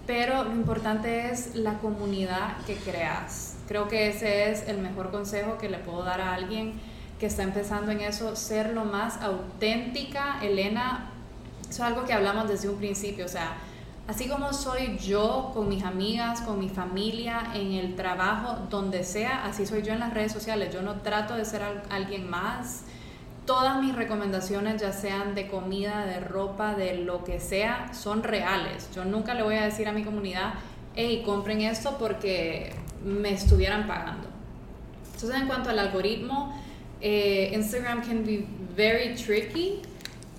pero 0.05 0.43
lo 0.43 0.51
importante 0.51 1.31
es 1.31 1.55
la 1.55 1.79
comunidad 1.79 2.57
que 2.67 2.75
creas. 2.75 3.52
Creo 3.67 3.87
que 3.87 4.09
ese 4.09 4.51
es 4.51 4.67
el 4.67 4.79
mejor 4.79 5.11
consejo 5.11 5.57
que 5.57 5.69
le 5.69 5.77
puedo 5.77 6.03
dar 6.03 6.21
a 6.21 6.33
alguien 6.33 6.73
que 7.19 7.27
está 7.27 7.43
empezando 7.43 7.91
en 7.91 8.01
eso, 8.01 8.35
ser 8.35 8.73
lo 8.73 8.85
más 8.85 9.21
auténtica. 9.21 10.39
Elena, 10.41 11.11
eso 11.61 11.71
es 11.71 11.79
algo 11.79 12.03
que 12.03 12.13
hablamos 12.13 12.47
desde 12.47 12.69
un 12.69 12.77
principio, 12.77 13.25
o 13.25 13.29
sea, 13.29 13.57
así 14.07 14.27
como 14.27 14.51
soy 14.51 14.97
yo 14.97 15.51
con 15.53 15.69
mis 15.69 15.83
amigas, 15.83 16.41
con 16.41 16.59
mi 16.59 16.69
familia, 16.69 17.51
en 17.53 17.71
el 17.73 17.95
trabajo, 17.95 18.57
donde 18.69 19.03
sea, 19.03 19.45
así 19.45 19.65
soy 19.65 19.81
yo 19.81 19.93
en 19.93 19.99
las 19.99 20.13
redes 20.13 20.31
sociales. 20.33 20.73
Yo 20.73 20.81
no 20.81 21.01
trato 21.01 21.35
de 21.35 21.45
ser 21.45 21.61
alguien 21.89 22.29
más 22.29 22.83
todas 23.45 23.81
mis 23.81 23.95
recomendaciones, 23.95 24.81
ya 24.81 24.91
sean 24.91 25.35
de 25.35 25.47
comida, 25.47 26.05
de 26.05 26.19
ropa, 26.19 26.75
de 26.75 26.97
lo 26.97 27.23
que 27.23 27.39
sea, 27.39 27.93
son 27.93 28.23
reales. 28.23 28.89
Yo 28.95 29.05
nunca 29.05 29.33
le 29.33 29.43
voy 29.43 29.55
a 29.55 29.63
decir 29.63 29.87
a 29.87 29.91
mi 29.91 30.03
comunidad, 30.03 30.53
hey, 30.95 31.23
compren 31.25 31.61
esto 31.61 31.97
porque 31.97 32.73
me 33.03 33.33
estuvieran 33.33 33.87
pagando. 33.87 34.27
Entonces, 35.13 35.41
en 35.41 35.47
cuanto 35.47 35.69
al 35.69 35.79
algoritmo, 35.79 36.53
eh, 37.01 37.51
Instagram 37.53 38.01
can 38.01 38.25
be 38.25 38.45
very 38.75 39.15
tricky 39.15 39.81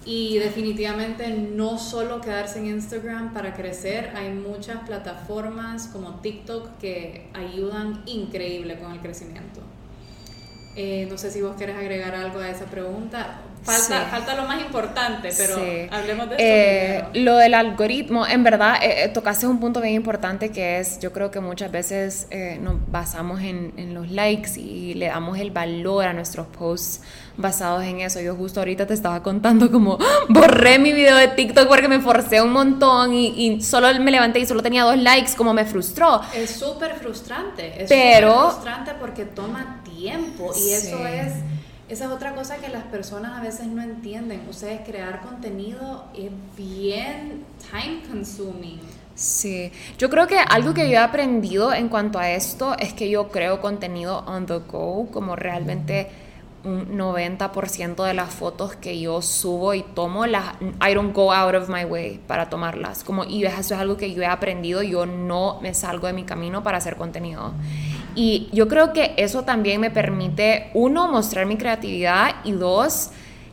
y 0.05 0.39
definitivamente 0.39 1.31
no 1.31 1.79
solo 1.79 2.21
quedarse 2.21 2.59
en 2.59 2.67
Instagram 2.67 3.33
para 3.33 3.55
crecer, 3.55 4.13
hay 4.15 4.31
muchas 4.31 4.81
plataformas 4.81 5.87
como 5.89 6.21
TikTok 6.21 6.79
que 6.79 7.29
ayudan 7.33 8.03
increíble 8.07 8.79
con 8.79 8.93
el 8.93 9.01
crecimiento. 9.01 9.61
Eh, 10.77 11.07
no 11.09 11.17
sé 11.17 11.31
si 11.31 11.41
vos 11.41 11.57
querés 11.57 11.77
agregar 11.77 12.15
algo 12.15 12.41
a 12.41 12.51
esa 12.51 12.67
pregunta. 12.67 13.41
Falta, 13.65 14.07
falta 14.11 14.35
lo 14.35 14.45
más 14.45 14.61
importante, 14.61 15.31
pero 15.37 15.57
hablemos 15.91 16.29
de 16.29 16.35
eso. 16.35 16.45
Eh, 16.45 17.05
lo 17.15 17.37
del 17.37 17.55
algoritmo, 17.55 18.27
en 18.27 18.45
verdad, 18.45 18.77
eh, 18.83 19.09
tocaste 19.09 19.47
un 19.47 19.59
punto 19.59 19.81
bien 19.81 19.95
importante 19.95 20.51
que 20.51 20.79
es, 20.79 21.01
yo 21.01 21.13
creo 21.13 21.31
que 21.31 21.41
muchas 21.41 21.73
veces 21.73 22.29
nos 22.61 22.77
basamos 22.91 23.41
en, 23.41 23.73
en, 23.77 23.95
los 23.95 24.11
likes 24.11 24.59
y 24.61 24.95
le 24.95 25.07
damos 25.07 25.39
el 25.39 25.51
valor 25.51 26.05
a 26.05 26.13
nuestros 26.13 26.47
posts 26.49 27.01
basados 27.37 27.85
en 27.85 28.01
eso. 28.01 28.21
Yo 28.21 28.35
justo 28.37 28.61
ahorita 28.61 28.87
te 28.87 28.95
estaba 28.95 29.23
contando 29.23 29.71
como 29.71 29.99
borré 30.29 30.79
mi 30.79 30.93
video 30.93 31.17
de 31.17 31.29
TikTok 31.29 31.69
porque 31.69 31.89
me 31.89 32.01
forcé 32.01 32.41
un 32.41 32.53
montón 32.53 33.15
y, 33.15 33.29
y 33.29 33.63
solo 33.63 33.89
me 34.01 34.11
levanté 34.11 34.41
y 34.41 34.47
solo 34.47 34.63
tenía 34.63 34.85
dos 34.85 34.99
likes, 34.99 35.33
como 35.37 35.55
me 35.55 35.65
frustró. 35.65 36.21
Es 36.35 36.51
súper 36.51 36.95
frustrante, 36.97 37.83
es 37.83 37.89
pero, 37.89 38.51
frustrante 38.51 38.93
porque 38.99 39.25
toma 39.25 39.83
tiempo 39.85 40.53
y 40.57 40.71
eso 40.71 41.07
es 41.07 41.33
esa 41.95 42.07
es 42.07 42.11
otra 42.11 42.35
cosa 42.35 42.57
que 42.57 42.69
las 42.69 42.83
personas 42.83 43.39
a 43.39 43.41
veces 43.41 43.69
no 43.69 43.81
entienden. 43.81 44.43
Ustedes 44.51 44.81
crear 44.81 45.21
contenido 45.21 46.07
es 46.13 46.31
bien 46.57 47.45
time 47.71 48.03
consuming. 48.11 48.81
Sí, 49.15 49.71
yo 49.97 50.11
creo 50.11 50.27
que 50.27 50.39
algo 50.39 50.75
que 50.75 50.89
yo 50.89 50.95
he 50.95 50.99
aprendido 50.99 51.73
en 51.73 51.89
cuanto 51.89 52.19
a 52.19 52.33
esto 52.33 52.77
es 52.77 52.93
que 52.95 53.09
yo 53.09 53.29
creo 53.29 53.61
contenido 53.61 54.25
on 54.27 54.45
the 54.47 54.59
go, 54.59 55.07
como 55.13 55.37
realmente 55.37 56.11
un 56.65 56.99
90% 56.99 58.05
de 58.05 58.15
las 58.15 58.33
fotos 58.33 58.75
que 58.77 58.99
yo 58.99 59.23
subo 59.23 59.75
y 59.75 59.83
tomo, 59.83 60.27
las, 60.27 60.55
I 60.87 60.95
don't 60.95 61.15
go 61.15 61.33
out 61.33 61.55
of 61.55 61.69
my 61.69 61.85
way 61.85 62.21
para 62.27 62.49
tomarlas. 62.49 63.05
Como, 63.05 63.25
y 63.25 63.45
eso 63.45 63.75
es 63.75 63.81
algo 63.81 63.97
que 63.97 64.13
yo 64.13 64.23
he 64.23 64.27
aprendido, 64.27 64.83
yo 64.83 65.07
no 65.07 65.61
me 65.61 65.75
salgo 65.75 66.07
de 66.07 66.13
mi 66.13 66.25
camino 66.25 66.63
para 66.63 66.79
hacer 66.79 66.97
contenido. 66.97 67.53
Y 68.15 68.49
yo 68.53 68.69
creo 68.69 68.93
que 68.93 69.15
eso 69.17 69.43
también 69.43 69.81
me 69.81 69.91
permite, 69.91 70.71
uno, 70.75 71.09
mostrar 71.09 71.47
mi 71.47 71.57
creatividad 71.57 72.37
y 72.45 72.53
dos, 72.53 73.11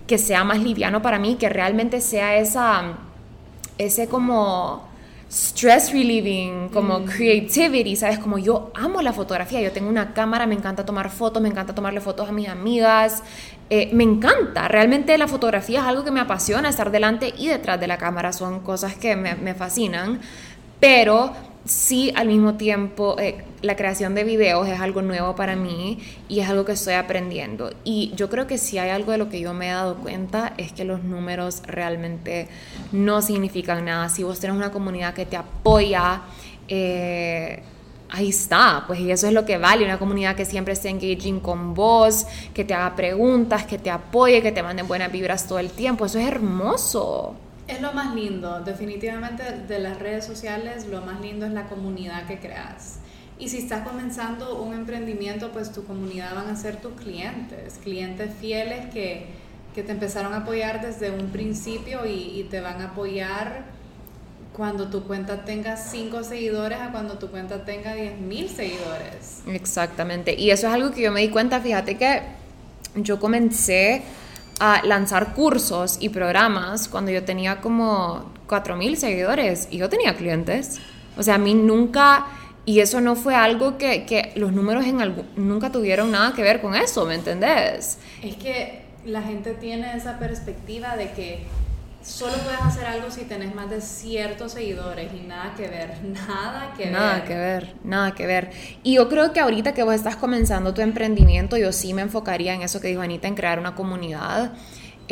que 0.08 0.18
sea 0.18 0.44
más 0.44 0.60
liviano 0.60 1.02
para 1.02 1.20
mí, 1.20 1.36
que 1.36 1.50
realmente 1.50 2.02
sea 2.02 2.36
esa, 2.36 2.98
ese 3.78 4.08
como 4.08 4.91
stress 5.32 5.94
relieving, 5.94 6.68
como 6.70 7.00
mm. 7.00 7.06
creativity, 7.06 7.96
¿sabes? 7.96 8.20
Como 8.20 8.38
yo 8.38 8.70
amo 8.76 9.02
la 9.02 9.14
fotografía, 9.14 9.62
yo 9.62 9.72
tengo 9.72 9.90
una 9.90 10.14
cámara, 10.14 10.46
me 10.46 10.56
encanta 10.56 10.86
tomar 10.86 11.10
fotos, 11.10 11.42
me 11.42 11.48
encanta 11.48 11.74
tomarle 11.74 12.02
fotos 12.02 12.28
a 12.28 12.34
mis 12.34 12.50
amigas, 12.50 13.24
eh, 13.70 13.90
me 13.94 14.04
encanta, 14.04 14.68
realmente 14.68 15.18
la 15.18 15.30
fotografía 15.30 15.80
es 15.80 15.86
algo 15.86 16.04
que 16.04 16.12
me 16.12 16.20
apasiona, 16.20 16.68
estar 16.68 16.92
delante 16.92 17.34
y 17.38 17.48
detrás 17.48 17.80
de 17.80 17.88
la 17.88 17.98
cámara 17.98 18.34
son 18.34 18.60
cosas 18.60 18.96
que 18.96 19.16
me, 19.16 19.36
me 19.36 19.54
fascinan, 19.56 20.20
pero 20.82 21.32
sí 21.66 22.12
al 22.16 22.28
mismo 22.28 22.56
tiempo 22.56 23.16
eh, 23.20 23.44
la 23.62 23.76
creación 23.76 24.16
de 24.16 24.24
videos 24.24 24.68
es 24.68 24.80
algo 24.80 25.02
nuevo 25.02 25.36
para 25.36 25.56
mí 25.56 26.00
y 26.28 26.40
es 26.40 26.50
algo 26.50 26.66
que 26.66 26.72
estoy 26.74 26.96
aprendiendo. 26.96 27.72
Y 27.84 28.12
yo 28.16 28.30
creo 28.30 28.48
que 28.48 28.58
si 28.58 28.78
hay 28.78 28.90
algo 28.90 29.12
de 29.12 29.18
lo 29.18 29.30
que 29.30 29.40
yo 29.40 29.54
me 29.54 29.68
he 29.68 29.72
dado 29.72 29.96
cuenta 29.98 30.54
es 30.58 30.72
que 30.72 30.84
los 30.84 31.04
números 31.04 31.62
realmente 31.68 32.48
no 32.92 33.22
significan 33.22 33.86
nada. 33.86 34.10
Si 34.10 34.24
vos 34.24 34.40
tenés 34.40 34.56
una 34.56 34.72
comunidad 34.72 35.14
que 35.14 35.26
te 35.26 35.38
apoya, 35.38 36.22
eh, 36.68 37.62
ahí 38.10 38.30
está, 38.30 38.84
pues 38.88 39.00
y 39.00 39.12
eso 39.12 39.28
es 39.28 39.34
lo 39.34 39.46
que 39.46 39.58
vale, 39.58 39.86
una 39.86 39.98
comunidad 39.98 40.36
que 40.36 40.46
siempre 40.46 40.74
esté 40.74 40.90
engaging 40.90 41.40
con 41.40 41.74
vos, 41.74 42.26
que 42.54 42.66
te 42.66 42.74
haga 42.74 42.96
preguntas, 42.96 43.66
que 43.66 43.78
te 43.78 43.90
apoye, 43.90 44.42
que 44.42 44.52
te 44.52 44.62
manden 44.62 44.88
buenas 44.88 45.12
vibras 45.12 45.48
todo 45.48 45.60
el 45.60 45.70
tiempo, 45.70 46.06
eso 46.06 46.20
es 46.20 46.28
hermoso. 46.28 47.36
Es 47.72 47.80
lo 47.80 47.94
más 47.94 48.14
lindo, 48.14 48.60
definitivamente 48.60 49.44
de 49.66 49.80
las 49.80 49.98
redes 49.98 50.26
sociales, 50.26 50.88
lo 50.88 51.00
más 51.04 51.22
lindo 51.22 51.46
es 51.46 51.54
la 51.54 51.68
comunidad 51.68 52.28
que 52.28 52.38
creas. 52.38 52.98
Y 53.40 53.48
si 53.48 53.60
estás 53.60 53.88
comenzando 53.88 54.62
un 54.62 54.74
emprendimiento, 54.74 55.54
pues 55.54 55.72
tu 55.72 55.86
comunidad 55.86 56.36
van 56.36 56.50
a 56.50 56.58
ser 56.58 56.82
tus 56.82 56.92
clientes, 57.00 57.80
clientes 57.82 58.30
fieles 58.42 58.94
que, 58.94 59.28
que 59.74 59.84
te 59.84 59.94
empezaron 59.94 60.34
a 60.34 60.40
apoyar 60.40 60.86
desde 60.86 61.12
un 61.12 61.30
principio 61.30 62.06
y, 62.06 62.42
y, 62.42 62.48
te 62.52 62.60
van 62.60 62.82
a 62.82 62.88
apoyar 62.88 63.64
cuando 64.52 64.90
tu 64.90 65.06
cuenta 65.06 65.46
tenga 65.46 65.78
5 65.78 66.26
seguidores 66.26 66.78
a 66.78 66.92
cuando 66.92 67.20
tu 67.20 67.30
cuenta 67.30 67.64
tenga 67.64 67.94
10 67.94 68.20
mil 68.20 68.50
seguidores. 68.50 69.44
Exactamente. 69.48 70.36
Y 70.38 70.52
eso 70.52 70.68
es 70.68 70.74
algo 70.74 70.92
que 70.92 71.04
yo 71.04 71.14
me 71.14 71.22
di 71.22 71.30
cuenta, 71.30 71.62
fíjate 71.62 71.96
que 71.96 72.22
yo 72.96 73.18
comencé 73.18 74.02
a 74.62 74.86
lanzar 74.86 75.34
cursos 75.34 75.98
y 76.00 76.10
programas 76.10 76.88
cuando 76.88 77.10
yo 77.12 77.24
tenía 77.24 77.62
como 77.62 78.32
4.000 78.48 78.96
seguidores 78.96 79.68
y 79.72 79.80
yo 79.80 79.90
tenía 79.90 80.16
clientes. 80.16 80.80
O 81.18 81.24
sea, 81.24 81.36
a 81.36 81.38
mí 81.40 81.56
nunca, 81.56 82.28
y 82.64 82.80
eso 82.80 83.02
no 83.02 83.16
fue 83.16 83.34
algo 83.34 83.80
que, 83.80 84.06
que 84.06 84.32
los 84.36 84.54
números 84.54 84.86
en 84.86 85.02
algo, 85.02 85.24
nunca 85.36 85.72
tuvieron 85.72 86.12
nada 86.12 86.34
que 86.36 86.44
ver 86.44 86.62
con 86.62 86.76
eso, 86.76 87.08
¿me 87.08 87.16
entendés? 87.16 87.98
Es 88.22 88.36
que 88.36 88.84
la 89.04 89.24
gente 89.24 89.56
tiene 89.56 89.98
esa 89.98 90.20
perspectiva 90.20 90.96
de 90.96 91.12
que 91.12 91.44
solo 92.04 92.34
puedes 92.44 92.62
hacer 92.62 92.86
algo 92.86 93.12
si 93.12 93.26
tenés 93.26 93.54
más 93.54 93.70
de 93.70 93.82
ciertos 93.82 94.54
seguidores 94.54 95.12
y 95.14 95.28
nada 95.28 95.54
que 95.56 95.68
ver, 95.68 95.98
nada 96.04 96.74
que 96.76 96.84
ver. 96.84 96.92
Nada 96.92 97.24
que 97.24 97.36
ver, 97.36 97.76
nada 97.84 98.12
que 98.14 98.28
ver. 98.28 98.52
Y 98.84 98.96
yo 98.96 99.10
creo 99.10 99.34
que 99.34 99.40
ahorita 99.40 99.74
que 99.74 99.84
vos 99.84 99.94
estás 99.94 100.16
comenzando 100.16 100.74
tu 100.74 100.82
emprendimiento, 100.82 101.58
yo 101.58 101.72
sí 101.72 101.94
me 101.94 102.02
enfocaría 102.02 102.54
en 102.54 102.62
eso 102.62 102.82
que 102.82 102.88
dijo 102.88 103.02
Anita, 103.02 103.28
en 103.28 103.36
crear 103.36 103.60
una 103.60 103.76
comunidad 103.76 104.54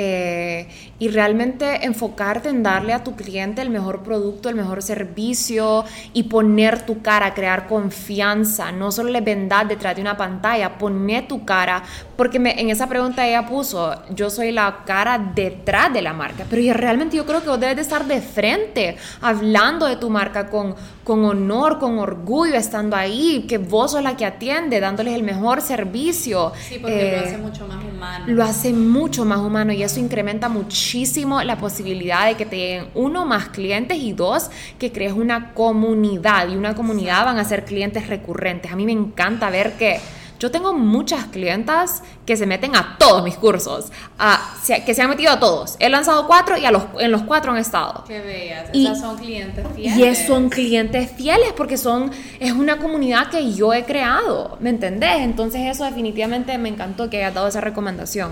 eh, 0.02 0.70
y 0.98 1.10
realmente 1.10 1.86
enfocarte 1.86 2.48
en 2.48 2.64
darle 2.64 2.94
a 2.94 3.04
tu 3.04 3.18
cliente 3.18 3.62
el 3.62 3.70
mejor 3.70 4.02
producto, 4.02 4.48
el 4.48 4.56
mejor 4.56 4.82
servicio 4.82 5.84
y 6.14 6.24
poner 6.24 6.86
tu 6.86 7.02
cara, 7.02 7.34
crear 7.34 7.68
confianza. 7.68 8.72
No 8.72 8.94
solo 8.94 9.10
le 9.10 9.20
vendas 9.20 9.68
detrás 9.68 9.98
de 9.98 10.02
una 10.02 10.16
pantalla, 10.16 10.78
poner 10.78 11.28
tu 11.28 11.44
cara, 11.44 11.84
porque 12.20 12.38
en 12.38 12.70
esa 12.70 12.86
pregunta 12.88 13.26
ella 13.26 13.46
puso, 13.46 13.96
yo 14.14 14.30
soy 14.30 14.52
la 14.52 14.80
cara 14.86 15.18
detrás 15.18 15.94
de 15.94 16.02
la 16.02 16.12
marca, 16.12 16.46
pero 16.50 16.74
realmente 16.74 17.16
yo 17.16 17.26
creo 17.26 17.42
que 17.42 17.48
vos 17.48 17.58
debes 17.58 17.78
de 17.78 17.82
estar 17.82 18.06
de 18.06 18.20
frente, 18.20 18.98
hablando 19.22 19.86
de 19.86 19.96
tu 19.96 20.10
marca 20.10 20.50
con, 20.50 20.76
con 21.06 21.24
honor, 21.24 21.80
con 21.80 21.98
orgullo, 21.98 22.56
estando 22.56 22.98
ahí, 22.98 23.46
que 23.48 23.58
vos 23.58 23.92
sos 23.92 24.04
la 24.04 24.18
que 24.18 24.26
atiende, 24.26 24.82
dándoles 24.82 25.14
el 25.14 25.24
mejor 25.24 25.62
servicio. 25.62 26.52
Sí, 26.68 26.78
porque 26.82 26.98
lo 26.98 27.02
eh, 27.02 27.20
hace 27.20 27.38
mucho 27.38 27.66
más 27.66 27.86
humano. 27.86 28.26
Lo 28.28 28.44
hace 28.44 28.74
mucho 28.74 29.24
más 29.24 29.40
humano 29.40 29.72
y 29.72 29.82
eso 29.82 30.02
incrementa 30.02 30.50
muchísimo 30.50 31.42
la 31.42 31.58
posibilidad 31.58 32.28
de 32.28 32.36
que 32.36 32.46
te 32.46 32.58
lleguen 32.58 32.88
uno 32.96 33.26
más 33.26 33.48
clientes 33.48 33.98
y 33.98 34.12
dos 34.12 34.50
que 34.78 34.92
crees 34.92 35.14
una 35.14 35.54
comunidad 35.54 36.50
y 36.50 36.58
una 36.58 36.76
comunidad 36.76 37.24
van 37.24 37.40
a 37.40 37.46
ser 37.46 37.64
clientes 37.64 38.08
recurrentes. 38.08 38.74
A 38.74 38.76
mí 38.76 38.86
me 38.86 38.92
encanta 38.92 39.50
ver 39.50 39.78
que 39.78 40.02
yo 40.40 40.50
tengo 40.50 40.74
muchas 40.74 41.26
clientas 41.26 42.02
que 42.26 42.38
se 42.38 42.46
meten 42.46 42.76
a 42.76 42.98
todos 42.98 43.24
mis 43.24 43.36
cursos, 43.36 43.92
a, 44.18 44.56
que 44.86 44.94
se 44.94 45.02
han 45.02 45.10
metido 45.10 45.32
a 45.32 45.40
todos. 45.40 45.76
He 45.80 45.90
lanzado 45.90 46.28
cuatro 46.28 46.58
y 46.58 46.66
a 46.66 46.72
los, 46.72 46.84
en 47.00 47.12
los 47.12 47.24
cuatro 47.24 47.52
han 47.52 47.58
estado. 47.58 48.06
Qué 48.08 48.22
bellas. 48.22 48.70
Y, 48.72 48.86
Esas 48.86 49.02
son 49.02 49.18
clientes 49.18 49.68
fieles. 49.76 50.20
Y 50.20 50.28
son 50.28 50.50
clientes 50.50 51.12
fieles 51.12 51.54
porque 51.58 51.76
son, 51.76 52.12
es 52.40 52.54
una 52.54 52.78
comunidad 52.78 53.30
que 53.30 53.54
yo 53.54 53.74
he 53.74 53.84
creado, 53.84 54.58
¿me 54.62 54.70
entendés? 54.70 55.18
Entonces 55.20 55.62
eso 55.70 55.84
definitivamente 55.84 56.58
me 56.58 56.70
encantó 56.70 57.10
que 57.10 57.18
hayas 57.18 57.34
dado 57.34 57.48
esa 57.48 57.62
recomendación. 57.62 58.32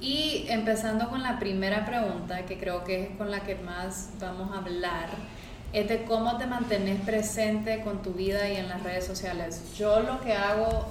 Y 0.00 0.46
empezando 0.48 1.08
con 1.08 1.22
la 1.22 1.38
primera 1.38 1.86
pregunta, 1.86 2.44
que 2.46 2.58
creo 2.58 2.84
que 2.84 3.02
es 3.02 3.08
con 3.16 3.30
la 3.30 3.40
que 3.40 3.54
más 3.54 4.10
vamos 4.20 4.52
a 4.52 4.58
hablar, 4.58 5.08
es 5.72 5.88
de 5.88 6.04
cómo 6.04 6.36
te 6.36 6.46
mantienes 6.46 7.00
presente 7.00 7.80
con 7.82 8.02
tu 8.02 8.12
vida 8.12 8.48
y 8.48 8.56
en 8.56 8.68
las 8.68 8.82
redes 8.82 9.06
sociales. 9.06 9.62
Yo 9.76 10.00
lo 10.00 10.20
que 10.20 10.32
hago, 10.32 10.86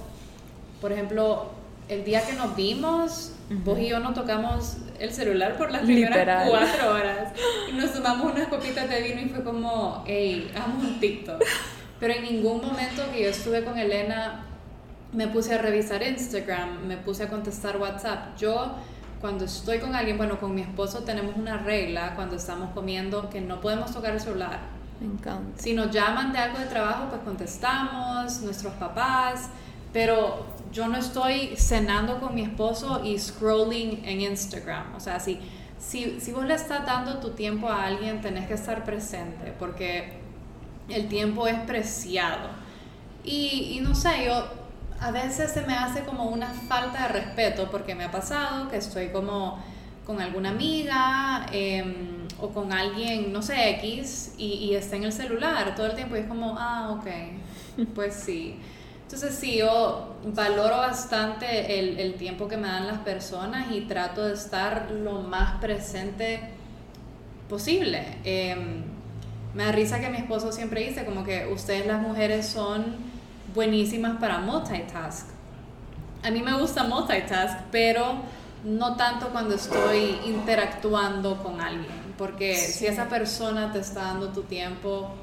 por 0.80 0.92
ejemplo, 0.92 1.50
el 1.88 2.04
día 2.04 2.24
que 2.26 2.32
nos 2.32 2.56
vimos, 2.56 3.32
vos 3.64 3.78
y 3.78 3.88
yo 3.88 4.00
nos 4.00 4.14
tocamos 4.14 4.78
el 4.98 5.12
celular 5.12 5.56
por 5.56 5.70
las 5.70 5.82
primeras 5.82 6.48
cuatro 6.48 6.94
horas 6.94 7.32
y 7.68 7.72
nos 7.72 7.92
tomamos 7.92 8.32
unas 8.32 8.48
copitas 8.48 8.88
de 8.88 9.02
vino 9.02 9.20
y 9.20 9.28
fue 9.28 9.44
como, 9.44 10.02
hey, 10.06 10.50
amo 10.56 10.80
un 10.80 11.00
TikTok. 11.00 11.42
Pero 12.00 12.14
en 12.14 12.22
ningún 12.22 12.60
momento 12.60 13.02
que 13.12 13.22
yo 13.22 13.28
estuve 13.30 13.64
con 13.64 13.78
Elena 13.78 14.44
me 15.12 15.28
puse 15.28 15.54
a 15.54 15.58
revisar 15.58 16.02
Instagram, 16.02 16.86
me 16.86 16.96
puse 16.96 17.24
a 17.24 17.28
contestar 17.28 17.76
WhatsApp. 17.78 18.36
Yo 18.36 18.74
cuando 19.20 19.44
estoy 19.44 19.78
con 19.78 19.94
alguien, 19.94 20.18
bueno, 20.18 20.38
con 20.38 20.54
mi 20.54 20.60
esposo 20.60 21.04
tenemos 21.04 21.36
una 21.36 21.58
regla 21.58 22.14
cuando 22.14 22.36
estamos 22.36 22.70
comiendo 22.74 23.30
que 23.30 23.40
no 23.40 23.60
podemos 23.60 23.92
tocar 23.92 24.12
el 24.12 24.20
celular. 24.20 24.58
Me 25.00 25.06
encanta. 25.06 25.62
Si 25.62 25.72
nos 25.72 25.90
llaman 25.90 26.32
de 26.32 26.38
algo 26.38 26.58
de 26.58 26.66
trabajo, 26.66 27.06
pues 27.10 27.22
contestamos, 27.22 28.40
nuestros 28.42 28.74
papás, 28.74 29.48
pero 29.92 30.44
yo 30.76 30.88
no 30.88 30.98
estoy 30.98 31.56
cenando 31.56 32.20
con 32.20 32.34
mi 32.34 32.42
esposo 32.42 33.02
y 33.02 33.18
scrolling 33.18 34.02
en 34.04 34.20
Instagram. 34.20 34.94
O 34.94 35.00
sea, 35.00 35.18
si, 35.18 35.40
si, 35.78 36.20
si 36.20 36.32
vos 36.32 36.44
le 36.44 36.52
estás 36.52 36.84
dando 36.84 37.16
tu 37.16 37.30
tiempo 37.30 37.66
a 37.70 37.86
alguien, 37.86 38.20
tenés 38.20 38.46
que 38.46 38.52
estar 38.52 38.84
presente 38.84 39.54
porque 39.58 40.18
el 40.90 41.08
tiempo 41.08 41.46
es 41.46 41.58
preciado. 41.60 42.50
Y, 43.24 43.80
no 43.82 43.94
sé, 43.94 44.26
yo 44.26 44.46
a 45.00 45.10
veces 45.12 45.50
se 45.50 45.62
me 45.62 45.74
hace 45.74 46.02
como 46.04 46.24
una 46.24 46.48
falta 46.48 47.04
de 47.04 47.08
respeto 47.08 47.70
porque 47.70 47.94
me 47.94 48.04
ha 48.04 48.10
pasado 48.10 48.68
que 48.68 48.76
estoy 48.76 49.08
como 49.08 49.58
con 50.04 50.20
alguna 50.20 50.50
amiga 50.50 51.46
em, 51.52 52.28
o 52.38 52.50
con 52.50 52.70
alguien, 52.70 53.32
no 53.32 53.40
sé, 53.40 53.70
X, 53.80 54.34
y, 54.36 54.44
y, 54.44 54.74
está 54.74 54.96
en 54.96 55.04
el 55.04 55.12
celular 55.12 55.74
todo 55.74 55.86
el 55.86 55.94
tiempo 55.94 56.16
y 56.16 56.20
es 56.20 56.26
como, 56.26 56.54
ah, 56.58 56.90
ok, 56.90 57.86
pues 57.94 58.14
sí. 58.14 58.60
Entonces 59.06 59.36
sí, 59.36 59.58
yo 59.58 60.16
valoro 60.24 60.78
bastante 60.78 61.78
el, 61.78 62.00
el 62.00 62.14
tiempo 62.14 62.48
que 62.48 62.56
me 62.56 62.66
dan 62.66 62.88
las 62.88 62.98
personas 62.98 63.70
y 63.70 63.82
trato 63.82 64.24
de 64.24 64.34
estar 64.34 64.90
lo 64.90 65.20
más 65.20 65.60
presente 65.60 66.40
posible. 67.48 68.18
Em, 68.24 68.82
me 69.54 69.64
da 69.64 69.70
risa 69.70 70.00
que 70.00 70.08
mi 70.10 70.18
esposo 70.18 70.50
siempre 70.50 70.84
dice 70.84 71.04
como 71.04 71.22
que 71.22 71.46
ustedes 71.46 71.86
las 71.86 72.02
mujeres 72.02 72.46
son 72.46 72.96
buenísimas 73.54 74.18
para 74.18 74.40
multitask. 74.40 75.28
A 76.24 76.30
mí 76.32 76.42
me 76.42 76.58
gusta 76.58 76.82
multitask, 76.82 77.60
pero 77.70 78.16
no 78.64 78.96
tanto 78.96 79.28
cuando 79.28 79.54
estoy 79.54 80.18
interactuando 80.26 81.40
con 81.44 81.60
alguien, 81.60 82.14
porque 82.18 82.56
si 82.56 82.86
esa 82.86 83.08
persona 83.08 83.72
te 83.72 83.78
está 83.78 84.02
dando 84.02 84.30
tu 84.30 84.42
tiempo, 84.42 85.14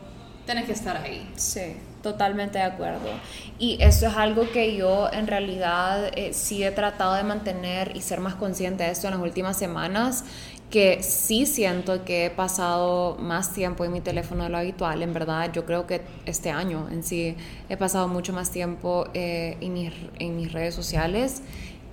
tienes 0.45 0.63
que 0.65 0.71
estar 0.71 0.95
ahí. 0.95 1.29
Sí, 1.35 1.75
totalmente 2.03 2.59
de 2.59 2.65
acuerdo. 2.65 3.09
Y 3.57 3.81
eso 3.81 4.05
es 4.05 4.15
algo 4.15 4.51
que 4.51 4.75
yo 4.75 5.11
en 5.11 5.25
realidad 5.25 6.11
eh, 6.15 6.33
sí 6.33 6.63
he 6.63 6.69
tratado 6.69 7.15
de 7.15 7.23
mantener 7.23 7.95
y 7.95 8.01
ser 8.01 8.19
más 8.19 8.35
consciente 8.35 8.83
de 8.83 8.91
esto 8.91 9.07
en 9.07 9.13
las 9.13 9.23
últimas 9.23 9.57
semanas 9.57 10.25
que 10.69 11.03
sí 11.03 11.45
siento 11.45 12.03
que 12.03 12.25
he 12.25 12.29
pasado 12.31 13.15
más 13.19 13.53
tiempo 13.53 13.85
en 13.85 13.91
mi 13.91 14.01
teléfono 14.01 14.43
de 14.43 14.49
lo 14.49 14.57
habitual, 14.57 15.03
en 15.03 15.13
verdad, 15.13 15.51
yo 15.53 15.67
creo 15.67 15.85
que 15.85 16.01
este 16.25 16.49
año 16.49 16.87
en 16.89 17.03
sí 17.03 17.37
he 17.69 17.77
pasado 17.77 18.07
mucho 18.07 18.33
más 18.33 18.49
tiempo 18.49 19.07
eh, 19.13 19.55
en, 19.61 19.73
mis, 19.73 19.93
en 20.17 20.35
mis 20.35 20.51
redes 20.51 20.73
sociales 20.73 21.43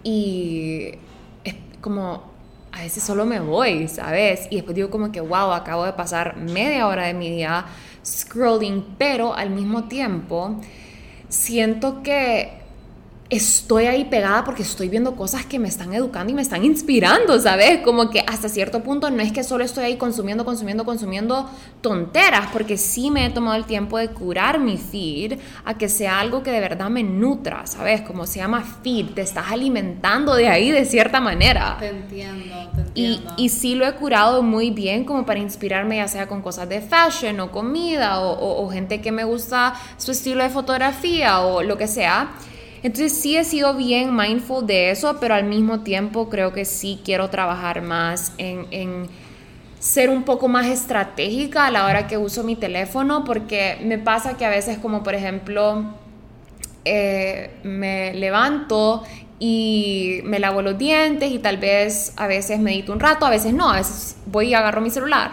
y 0.02 0.92
es 1.44 1.56
como 1.82 2.30
a 2.72 2.80
veces 2.80 3.02
solo 3.02 3.26
me 3.26 3.40
voy, 3.40 3.86
¿sabes? 3.88 4.46
Y 4.48 4.56
después 4.56 4.74
digo 4.74 4.88
como 4.88 5.12
que, 5.12 5.20
wow, 5.20 5.52
acabo 5.52 5.84
de 5.84 5.92
pasar 5.92 6.36
media 6.36 6.86
hora 6.86 7.06
de 7.06 7.14
mi 7.14 7.28
día 7.28 7.66
scrolling, 8.04 8.96
pero 8.98 9.34
al 9.34 9.50
mismo 9.50 9.84
tiempo 9.84 10.60
siento 11.28 12.02
que 12.02 12.59
estoy 13.30 13.86
ahí 13.86 14.04
pegada 14.06 14.42
porque 14.42 14.62
estoy 14.62 14.88
viendo 14.88 15.14
cosas 15.14 15.46
que 15.46 15.60
me 15.60 15.68
están 15.68 15.94
educando 15.94 16.32
y 16.32 16.34
me 16.34 16.42
están 16.42 16.64
inspirando, 16.64 17.38
¿sabes? 17.38 17.78
Como 17.78 18.10
que 18.10 18.24
hasta 18.26 18.48
cierto 18.48 18.82
punto 18.82 19.08
no 19.08 19.22
es 19.22 19.32
que 19.32 19.44
solo 19.44 19.62
estoy 19.62 19.84
ahí 19.84 19.96
consumiendo, 19.96 20.44
consumiendo, 20.44 20.84
consumiendo 20.84 21.48
tonteras, 21.80 22.48
porque 22.52 22.76
sí 22.76 23.08
me 23.08 23.24
he 23.24 23.30
tomado 23.30 23.56
el 23.56 23.66
tiempo 23.66 23.98
de 23.98 24.08
curar 24.08 24.58
mi 24.58 24.76
feed 24.76 25.38
a 25.64 25.78
que 25.78 25.88
sea 25.88 26.18
algo 26.18 26.42
que 26.42 26.50
de 26.50 26.58
verdad 26.58 26.90
me 26.90 27.04
nutra, 27.04 27.66
¿sabes? 27.68 28.00
Como 28.00 28.26
se 28.26 28.40
llama 28.40 28.64
feed, 28.82 29.10
te 29.14 29.22
estás 29.22 29.46
alimentando 29.52 30.34
de 30.34 30.48
ahí 30.48 30.72
de 30.72 30.84
cierta 30.84 31.20
manera. 31.20 31.76
Te 31.78 31.86
entiendo, 31.86 32.68
te 32.74 32.80
entiendo. 32.80 33.32
Y, 33.36 33.44
y 33.44 33.48
sí 33.50 33.76
lo 33.76 33.86
he 33.86 33.92
curado 33.94 34.42
muy 34.42 34.70
bien 34.70 35.04
como 35.04 35.24
para 35.24 35.38
inspirarme 35.38 35.98
ya 35.98 36.08
sea 36.08 36.26
con 36.26 36.42
cosas 36.42 36.68
de 36.68 36.80
fashion 36.80 37.38
o 37.38 37.52
comida 37.52 38.18
o 38.20 38.68
gente 38.70 39.00
que 39.00 39.12
me 39.12 39.22
gusta 39.22 39.74
su 39.98 40.10
estilo 40.10 40.42
de 40.42 40.50
fotografía 40.50 41.42
o 41.42 41.62
lo 41.62 41.78
que 41.78 41.86
sea 41.86 42.30
entonces 42.82 43.12
sí 43.12 43.36
he 43.36 43.44
sido 43.44 43.74
bien 43.74 44.16
mindful 44.16 44.66
de 44.66 44.90
eso, 44.90 45.18
pero 45.20 45.34
al 45.34 45.44
mismo 45.44 45.80
tiempo 45.80 46.28
creo 46.28 46.52
que 46.52 46.64
sí 46.64 47.00
quiero 47.04 47.28
trabajar 47.28 47.82
más 47.82 48.32
en, 48.38 49.08
ser 49.78 50.10
un 50.10 50.24
poco 50.24 50.48
más 50.48 50.66
estratégica 50.66 51.66
a 51.66 51.70
la 51.70 51.86
hora 51.86 52.06
que 52.06 52.18
uso 52.18 52.42
mi 52.44 52.56
teléfono, 52.56 53.24
porque 53.24 53.78
me 53.82 53.98
pasa 53.98 54.36
que 54.36 54.44
a 54.44 54.50
veces 54.50 54.78
como 54.78 55.02
por 55.02 55.14
ejemplo 55.14 55.84
eh, 56.84 57.50
me 57.62 58.12
levanto 58.14 59.02
y 59.38 60.20
me 60.24 60.38
lavo 60.38 60.60
los 60.60 60.76
dientes 60.76 61.32
y 61.32 61.38
tal 61.38 61.56
vez 61.56 62.12
a 62.16 62.26
veces 62.26 62.60
medito 62.60 62.92
un 62.92 63.00
rato, 63.00 63.24
a 63.24 63.30
veces 63.30 63.54
no, 63.54 63.70
a 63.70 63.76
veces 63.76 64.16
voy 64.26 64.48
y 64.48 64.54
agarro 64.54 64.82
mi 64.82 64.90
celular 64.90 65.30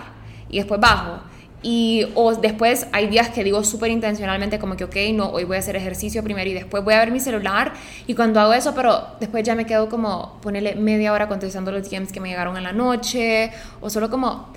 y 0.49 0.57
después 0.57 0.79
bajo. 0.79 1.21
Y 1.63 2.05
o 2.13 2.35
después 2.35 2.87
hay 2.91 3.07
días 3.07 3.29
que 3.29 3.43
digo 3.43 3.63
súper 3.63 3.89
intencionalmente 3.89 4.59
como 4.59 4.77
que, 4.77 4.83
ok, 4.83 4.95
no, 5.13 5.29
hoy 5.29 5.43
voy 5.43 5.55
a 5.57 5.59
hacer 5.59 5.75
ejercicio 5.75 6.23
primero 6.23 6.49
y 6.49 6.53
después 6.53 6.83
voy 6.83 6.93
a 6.93 6.99
ver 6.99 7.11
mi 7.11 7.19
celular. 7.19 7.73
Y 8.05 8.13
cuando 8.13 8.39
hago 8.39 8.53
eso, 8.53 8.75
pero 8.75 9.07
después 9.19 9.43
ya 9.43 9.55
me 9.55 9.65
quedo 9.65 9.89
como 9.89 10.39
ponerle 10.41 10.75
media 10.75 11.13
hora 11.13 11.27
contestando 11.27 11.71
los 11.71 11.89
DMs 11.89 12.11
que 12.11 12.19
me 12.19 12.29
llegaron 12.29 12.57
en 12.57 12.63
la 12.63 12.73
noche 12.73 13.51
o 13.81 13.89
solo 13.89 14.09
como... 14.09 14.53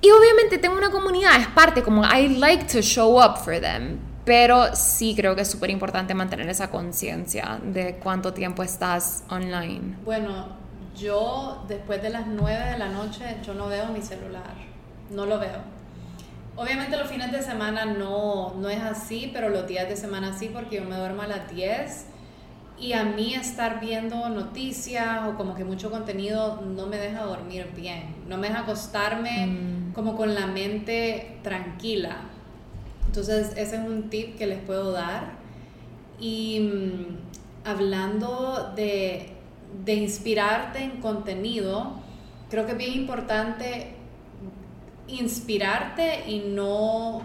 Y 0.00 0.10
obviamente 0.10 0.58
tengo 0.58 0.76
una 0.76 0.90
comunidad, 0.90 1.40
es 1.40 1.46
parte, 1.48 1.82
como 1.82 2.04
I 2.04 2.28
like 2.36 2.64
to 2.64 2.82
show 2.82 3.18
up 3.18 3.38
for 3.38 3.58
them. 3.58 3.98
Pero 4.26 4.74
sí 4.74 5.14
creo 5.16 5.34
que 5.34 5.42
es 5.42 5.50
súper 5.50 5.70
importante 5.70 6.14
mantener 6.14 6.48
esa 6.48 6.70
conciencia 6.70 7.58
de 7.62 7.96
cuánto 7.96 8.32
tiempo 8.32 8.62
estás 8.62 9.24
online. 9.28 9.96
Bueno, 10.04 10.46
yo 10.94 11.64
después 11.68 12.02
de 12.02 12.10
las 12.10 12.26
9 12.26 12.72
de 12.72 12.78
la 12.78 12.88
noche, 12.88 13.24
yo 13.44 13.54
no 13.54 13.66
veo 13.66 13.86
mi 13.88 14.02
celular. 14.02 14.54
No 15.10 15.26
lo 15.26 15.38
veo 15.38 15.73
Obviamente 16.56 16.96
los 16.96 17.08
fines 17.08 17.32
de 17.32 17.42
semana 17.42 17.84
no, 17.84 18.54
no 18.54 18.68
es 18.68 18.80
así, 18.80 19.30
pero 19.32 19.48
los 19.48 19.66
días 19.66 19.88
de 19.88 19.96
semana 19.96 20.36
sí, 20.38 20.50
porque 20.52 20.76
yo 20.76 20.84
me 20.84 20.96
duermo 20.96 21.22
a 21.22 21.26
las 21.26 21.52
10 21.52 22.06
y 22.78 22.92
a 22.92 23.04
mí 23.04 23.34
estar 23.34 23.80
viendo 23.80 24.28
noticias 24.28 25.28
o 25.28 25.36
como 25.36 25.54
que 25.54 25.64
mucho 25.64 25.90
contenido 25.90 26.60
no 26.60 26.86
me 26.86 26.98
deja 26.98 27.22
dormir 27.22 27.70
bien, 27.74 28.14
no 28.28 28.36
me 28.36 28.48
deja 28.48 28.60
acostarme 28.60 29.46
mm. 29.46 29.92
como 29.94 30.16
con 30.16 30.34
la 30.34 30.46
mente 30.46 31.38
tranquila. 31.42 32.16
Entonces 33.06 33.52
ese 33.56 33.76
es 33.76 33.86
un 33.86 34.10
tip 34.10 34.36
que 34.36 34.46
les 34.46 34.60
puedo 34.60 34.92
dar. 34.92 35.32
Y 36.20 36.60
mm, 36.60 37.68
hablando 37.68 38.72
de, 38.74 39.30
de 39.84 39.94
inspirarte 39.94 40.82
en 40.82 41.00
contenido, 41.00 41.94
creo 42.50 42.66
que 42.66 42.72
es 42.72 42.78
bien 42.78 42.92
importante 42.92 43.93
inspirarte 45.08 46.28
y 46.28 46.40
no... 46.48 47.22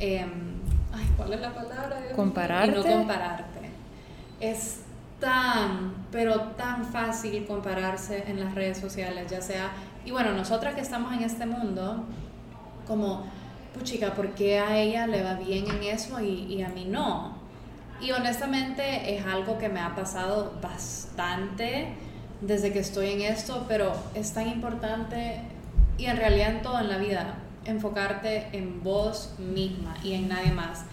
Ay, 0.00 1.08
¿cuál 1.16 1.32
es 1.32 1.40
la 1.40 1.54
palabra? 1.54 2.00
Compararte. 2.14 2.70
Y 2.70 2.74
no 2.74 2.82
compararte. 2.82 3.70
Es 4.40 4.80
tan, 5.20 6.06
pero 6.10 6.40
tan 6.52 6.84
fácil 6.84 7.46
compararse 7.46 8.24
en 8.26 8.40
las 8.40 8.54
redes 8.54 8.78
sociales, 8.78 9.30
ya 9.30 9.40
sea... 9.40 9.70
Y 10.04 10.10
bueno, 10.10 10.32
nosotras 10.32 10.74
que 10.74 10.80
estamos 10.80 11.12
en 11.12 11.22
este 11.22 11.46
mundo, 11.46 12.04
como, 12.86 13.24
puchica, 13.72 14.14
¿por 14.14 14.30
qué 14.30 14.58
a 14.58 14.76
ella 14.76 15.06
le 15.06 15.22
va 15.22 15.34
bien 15.34 15.64
en 15.70 15.82
eso 15.84 16.20
y, 16.20 16.44
y 16.52 16.62
a 16.62 16.68
mí 16.68 16.84
no? 16.84 17.36
Y 18.00 18.10
honestamente 18.10 19.16
es 19.16 19.24
algo 19.24 19.58
que 19.58 19.68
me 19.68 19.78
ha 19.78 19.94
pasado 19.94 20.58
bastante 20.60 21.94
desde 22.40 22.72
que 22.72 22.80
estoy 22.80 23.10
en 23.10 23.20
esto, 23.20 23.64
pero 23.68 23.92
es 24.14 24.32
tan 24.32 24.48
importante 24.48 25.40
y 25.98 26.06
en 26.06 26.16
realidad 26.16 26.50
en 26.50 26.62
todo 26.62 26.80
en 26.80 26.88
la 26.88 26.98
vida, 26.98 27.34
enfocarte 27.64 28.48
en 28.52 28.82
vos 28.82 29.34
misma 29.38 29.94
y 30.02 30.14
en 30.14 30.28
nadie 30.28 30.52
más. 30.52 30.84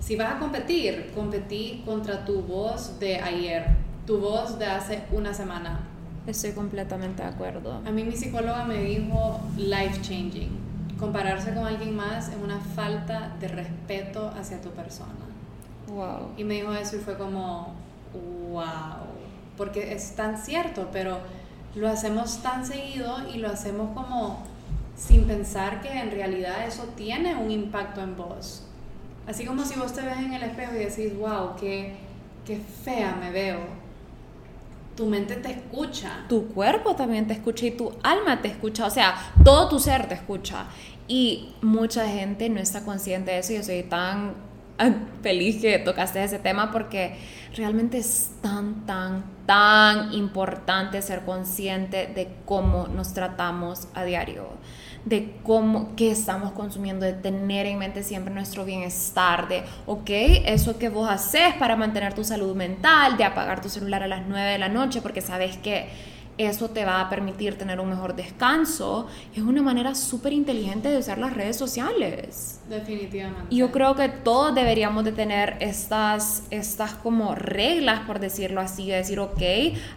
si 0.00 0.16
vas 0.16 0.34
a 0.34 0.38
competir, 0.40 1.12
competí 1.14 1.82
contra 1.84 2.24
tu 2.24 2.42
voz 2.42 2.98
de 2.98 3.20
ayer, 3.20 3.66
tu 4.04 4.18
voz 4.18 4.58
de 4.58 4.66
hace 4.66 5.04
una 5.12 5.32
semana. 5.32 5.80
Estoy 6.26 6.52
completamente 6.52 7.22
de 7.22 7.28
acuerdo. 7.28 7.80
A 7.86 7.90
mí 7.90 8.02
mi 8.02 8.16
psicóloga 8.16 8.64
me 8.64 8.78
dijo 8.78 9.40
life 9.56 10.00
changing. 10.02 10.50
Compararse 10.98 11.54
con 11.54 11.66
alguien 11.66 11.94
más 11.94 12.28
es 12.28 12.36
una 12.36 12.58
falta 12.58 13.36
de 13.40 13.48
respeto 13.48 14.32
hacia 14.36 14.60
tu 14.60 14.70
persona. 14.70 15.12
Wow. 15.88 16.30
Y 16.36 16.44
me 16.44 16.54
dijo 16.54 16.72
eso 16.72 16.96
y 16.96 17.00
fue 17.00 17.16
como, 17.16 17.74
wow, 18.50 19.06
porque 19.56 19.92
es 19.92 20.14
tan 20.14 20.36
cierto, 20.38 20.88
pero 20.92 21.18
lo 21.74 21.88
hacemos 21.88 22.42
tan 22.42 22.66
seguido 22.66 23.16
y 23.32 23.38
lo 23.38 23.48
hacemos 23.48 23.94
como 23.94 24.42
sin 24.96 25.24
pensar 25.24 25.80
que 25.80 25.90
en 25.90 26.10
realidad 26.10 26.66
eso 26.66 26.84
tiene 26.96 27.34
un 27.34 27.50
impacto 27.50 28.02
en 28.02 28.16
vos. 28.16 28.64
Así 29.26 29.44
como 29.44 29.64
si 29.64 29.78
vos 29.78 29.92
te 29.92 30.02
ves 30.02 30.18
en 30.18 30.32
el 30.34 30.42
espejo 30.42 30.74
y 30.74 30.78
decís, 30.78 31.16
wow, 31.16 31.56
qué, 31.58 31.94
qué 32.44 32.58
fea 32.84 33.16
me 33.18 33.30
veo. 33.30 33.60
Tu 34.96 35.06
mente 35.06 35.36
te 35.36 35.52
escucha. 35.52 36.26
Tu 36.28 36.48
cuerpo 36.48 36.94
también 36.94 37.26
te 37.26 37.34
escucha 37.34 37.66
y 37.66 37.70
tu 37.70 37.92
alma 38.02 38.42
te 38.42 38.48
escucha. 38.48 38.86
O 38.86 38.90
sea, 38.90 39.14
todo 39.42 39.68
tu 39.68 39.78
ser 39.78 40.06
te 40.06 40.14
escucha. 40.14 40.66
Y 41.08 41.54
mucha 41.62 42.06
gente 42.08 42.48
no 42.48 42.60
está 42.60 42.84
consciente 42.84 43.30
de 43.30 43.38
eso. 43.38 43.54
Yo 43.54 43.62
soy 43.62 43.84
tan 43.84 44.34
feliz 45.22 45.60
que 45.60 45.78
tocaste 45.78 46.22
ese 46.22 46.38
tema 46.38 46.70
porque 46.70 47.16
realmente 47.56 47.98
es 47.98 48.32
tan, 48.40 48.86
tan, 48.86 49.24
tan 49.46 50.12
importante 50.12 51.02
ser 51.02 51.24
consciente 51.24 52.06
de 52.06 52.28
cómo 52.44 52.88
nos 52.88 53.14
tratamos 53.14 53.88
a 53.94 54.04
diario 54.04 54.48
de 55.04 55.34
cómo, 55.42 55.94
qué 55.96 56.10
estamos 56.10 56.52
consumiendo, 56.52 57.04
de 57.04 57.12
tener 57.12 57.66
en 57.66 57.78
mente 57.78 58.02
siempre 58.02 58.32
nuestro 58.32 58.64
bienestar, 58.64 59.48
de, 59.48 59.62
ok, 59.86 60.10
eso 60.46 60.78
que 60.78 60.88
vos 60.88 61.10
haces 61.10 61.54
para 61.58 61.76
mantener 61.76 62.14
tu 62.14 62.24
salud 62.24 62.54
mental, 62.54 63.16
de 63.16 63.24
apagar 63.24 63.60
tu 63.60 63.68
celular 63.68 64.02
a 64.02 64.06
las 64.06 64.26
9 64.26 64.52
de 64.52 64.58
la 64.58 64.68
noche 64.68 65.02
porque 65.02 65.20
sabes 65.20 65.56
que 65.56 65.88
eso 66.38 66.70
te 66.70 66.84
va 66.84 67.00
a 67.00 67.10
permitir 67.10 67.58
tener 67.58 67.78
un 67.78 67.90
mejor 67.90 68.16
descanso. 68.16 69.06
Es 69.34 69.42
una 69.42 69.62
manera 69.62 69.94
súper 69.94 70.32
inteligente 70.32 70.88
de 70.88 70.98
usar 70.98 71.18
las 71.18 71.34
redes 71.34 71.56
sociales. 71.56 72.60
Definitivamente. 72.68 73.46
Y 73.50 73.58
yo 73.58 73.70
creo 73.70 73.94
que 73.94 74.08
todos 74.08 74.54
deberíamos 74.54 75.04
de 75.04 75.12
tener 75.12 75.56
estas, 75.60 76.44
estas 76.50 76.94
como 76.94 77.34
reglas, 77.34 78.00
por 78.00 78.18
decirlo 78.18 78.60
así, 78.60 78.88
de 78.88 78.96
decir, 78.96 79.20
ok, 79.20 79.42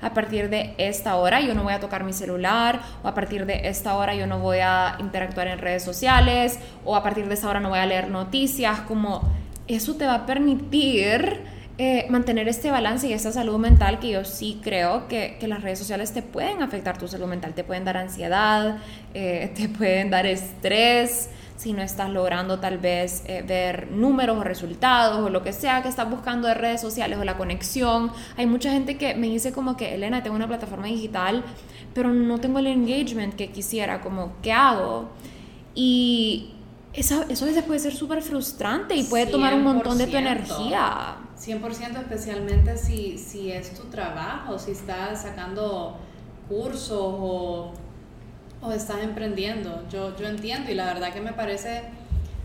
a 0.01 0.13
partir 0.13 0.49
de 0.49 0.75
esta 0.77 1.15
hora 1.15 1.39
yo 1.41 1.53
no 1.55 1.63
voy 1.63 1.73
a 1.73 1.79
tocar 1.79 2.03
mi 2.03 2.13
celular, 2.13 2.81
o 3.03 3.07
a 3.07 3.13
partir 3.13 3.45
de 3.45 3.67
esta 3.69 3.95
hora 3.95 4.13
yo 4.13 4.27
no 4.27 4.39
voy 4.39 4.59
a 4.59 4.97
interactuar 4.99 5.47
en 5.47 5.59
redes 5.59 5.83
sociales, 5.83 6.59
o 6.83 6.95
a 6.95 7.03
partir 7.03 7.27
de 7.27 7.33
esta 7.33 7.49
hora 7.49 7.59
no 7.59 7.69
voy 7.69 7.79
a 7.79 7.85
leer 7.85 8.09
noticias, 8.09 8.81
como 8.81 9.23
eso 9.67 9.95
te 9.95 10.05
va 10.05 10.15
a 10.15 10.25
permitir 10.25 11.54
eh, 11.77 12.05
mantener 12.09 12.47
este 12.47 12.71
balance 12.71 13.05
y 13.05 13.11
esta 13.11 13.33
salud 13.33 13.57
mental 13.57 13.99
que 13.99 14.09
yo 14.09 14.23
sí 14.23 14.61
creo 14.63 15.09
que, 15.09 15.35
que, 15.41 15.47
las 15.49 15.61
redes 15.61 15.77
sociales 15.77 16.13
te 16.13 16.21
pueden 16.21 16.61
afectar 16.61 16.97
tu 16.97 17.05
salud 17.07 17.27
mental, 17.27 17.53
te 17.53 17.65
pueden 17.65 17.83
dar 17.83 17.97
ansiedad, 17.97 18.77
eh, 19.13 19.51
te 19.57 19.67
pueden 19.67 20.09
dar 20.09 20.25
estrés 20.25 21.29
si 21.57 21.73
no 21.73 21.81
estás 21.81 22.09
logrando 22.09 22.59
tal 22.59 22.77
vez 22.77 23.23
eh, 23.27 23.43
ver 23.45 23.91
números 23.91 24.37
o 24.37 24.43
resultados 24.43 25.19
o 25.19 25.29
lo 25.29 25.43
que 25.43 25.51
sea 25.51 25.81
que 25.81 25.89
estás 25.89 26.09
buscando 26.09 26.47
de 26.47 26.53
redes 26.53 26.79
sociales 26.79 27.19
o 27.19 27.25
la 27.25 27.35
conexión. 27.35 28.09
Hay 28.37 28.45
mucha 28.45 28.71
gente 28.71 28.97
que 28.97 29.13
me 29.15 29.27
dice 29.27 29.51
como 29.51 29.75
que, 29.75 29.95
Elena, 29.95 30.23
tengo 30.23 30.37
una 30.37 30.47
plataforma 30.47 30.87
digital, 30.87 31.43
pero 31.93 32.13
no 32.13 32.39
tengo 32.39 32.59
el 32.59 32.67
engagement 32.67 33.35
que 33.35 33.51
quisiera, 33.51 33.99
como, 33.99 34.33
¿qué 34.41 34.53
hago? 34.53 35.09
Y 35.73 36.51
eso, 36.93 37.25
eso 37.27 37.43
a 37.43 37.47
veces 37.49 37.63
puede 37.63 37.79
ser 37.79 37.93
súper 37.93 38.21
frustrante 38.21 38.95
y 38.95 39.03
puede 39.03 39.25
tomar 39.25 39.53
un 39.53 39.63
montón 39.63 39.97
de 39.97 40.07
tu 40.07 40.15
energía. 40.15 41.17
100% 41.45 41.99
especialmente 41.99 42.77
si, 42.77 43.17
si 43.17 43.51
es 43.51 43.73
tu 43.73 43.83
trabajo, 43.89 44.57
si 44.57 44.71
estás 44.71 45.21
sacando 45.21 45.97
cursos 46.49 46.99
o, 46.99 47.71
o 48.61 48.71
estás 48.71 49.03
emprendiendo. 49.03 49.83
Yo, 49.89 50.15
yo 50.17 50.27
entiendo 50.27 50.71
y 50.71 50.73
la 50.75 50.85
verdad 50.85 51.13
que 51.13 51.21
me 51.21 51.33
parece 51.33 51.83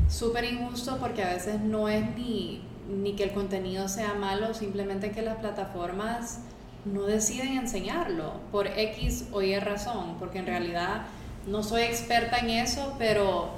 súper 0.09 0.45
injusto 0.45 0.99
porque 0.99 1.23
a 1.23 1.33
veces 1.33 1.61
no 1.61 1.89
es 1.89 2.05
ni, 2.17 2.63
ni 2.89 3.15
que 3.15 3.25
el 3.25 3.33
contenido 3.33 3.89
sea 3.89 4.15
malo, 4.15 4.53
simplemente 4.55 5.13
que 5.13 5.23
las 5.23 5.39
plataformas 5.39 6.41
no 6.85 7.03
deciden 7.03 7.59
enseñarlo 7.59 8.33
por 8.51 8.67
X 8.67 9.27
o 9.33 9.43
Y 9.43 9.59
razón, 9.59 10.17
porque 10.19 10.39
en 10.39 10.47
realidad 10.47 11.03
no 11.47 11.63
soy 11.63 11.83
experta 11.83 12.39
en 12.39 12.51
eso, 12.51 12.95
pero 12.99 13.51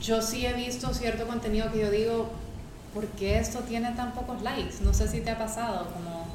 yo 0.00 0.22
sí 0.22 0.46
he 0.46 0.52
visto 0.52 0.92
cierto 0.94 1.26
contenido 1.26 1.70
que 1.72 1.80
yo 1.80 1.90
digo, 1.90 2.30
¿por 2.94 3.06
qué 3.08 3.38
esto 3.38 3.60
tiene 3.60 3.92
tan 3.92 4.12
pocos 4.12 4.42
likes? 4.42 4.76
No 4.82 4.92
sé 4.92 5.08
si 5.08 5.20
te 5.20 5.30
ha 5.30 5.38
pasado, 5.38 5.88
como, 5.92 6.26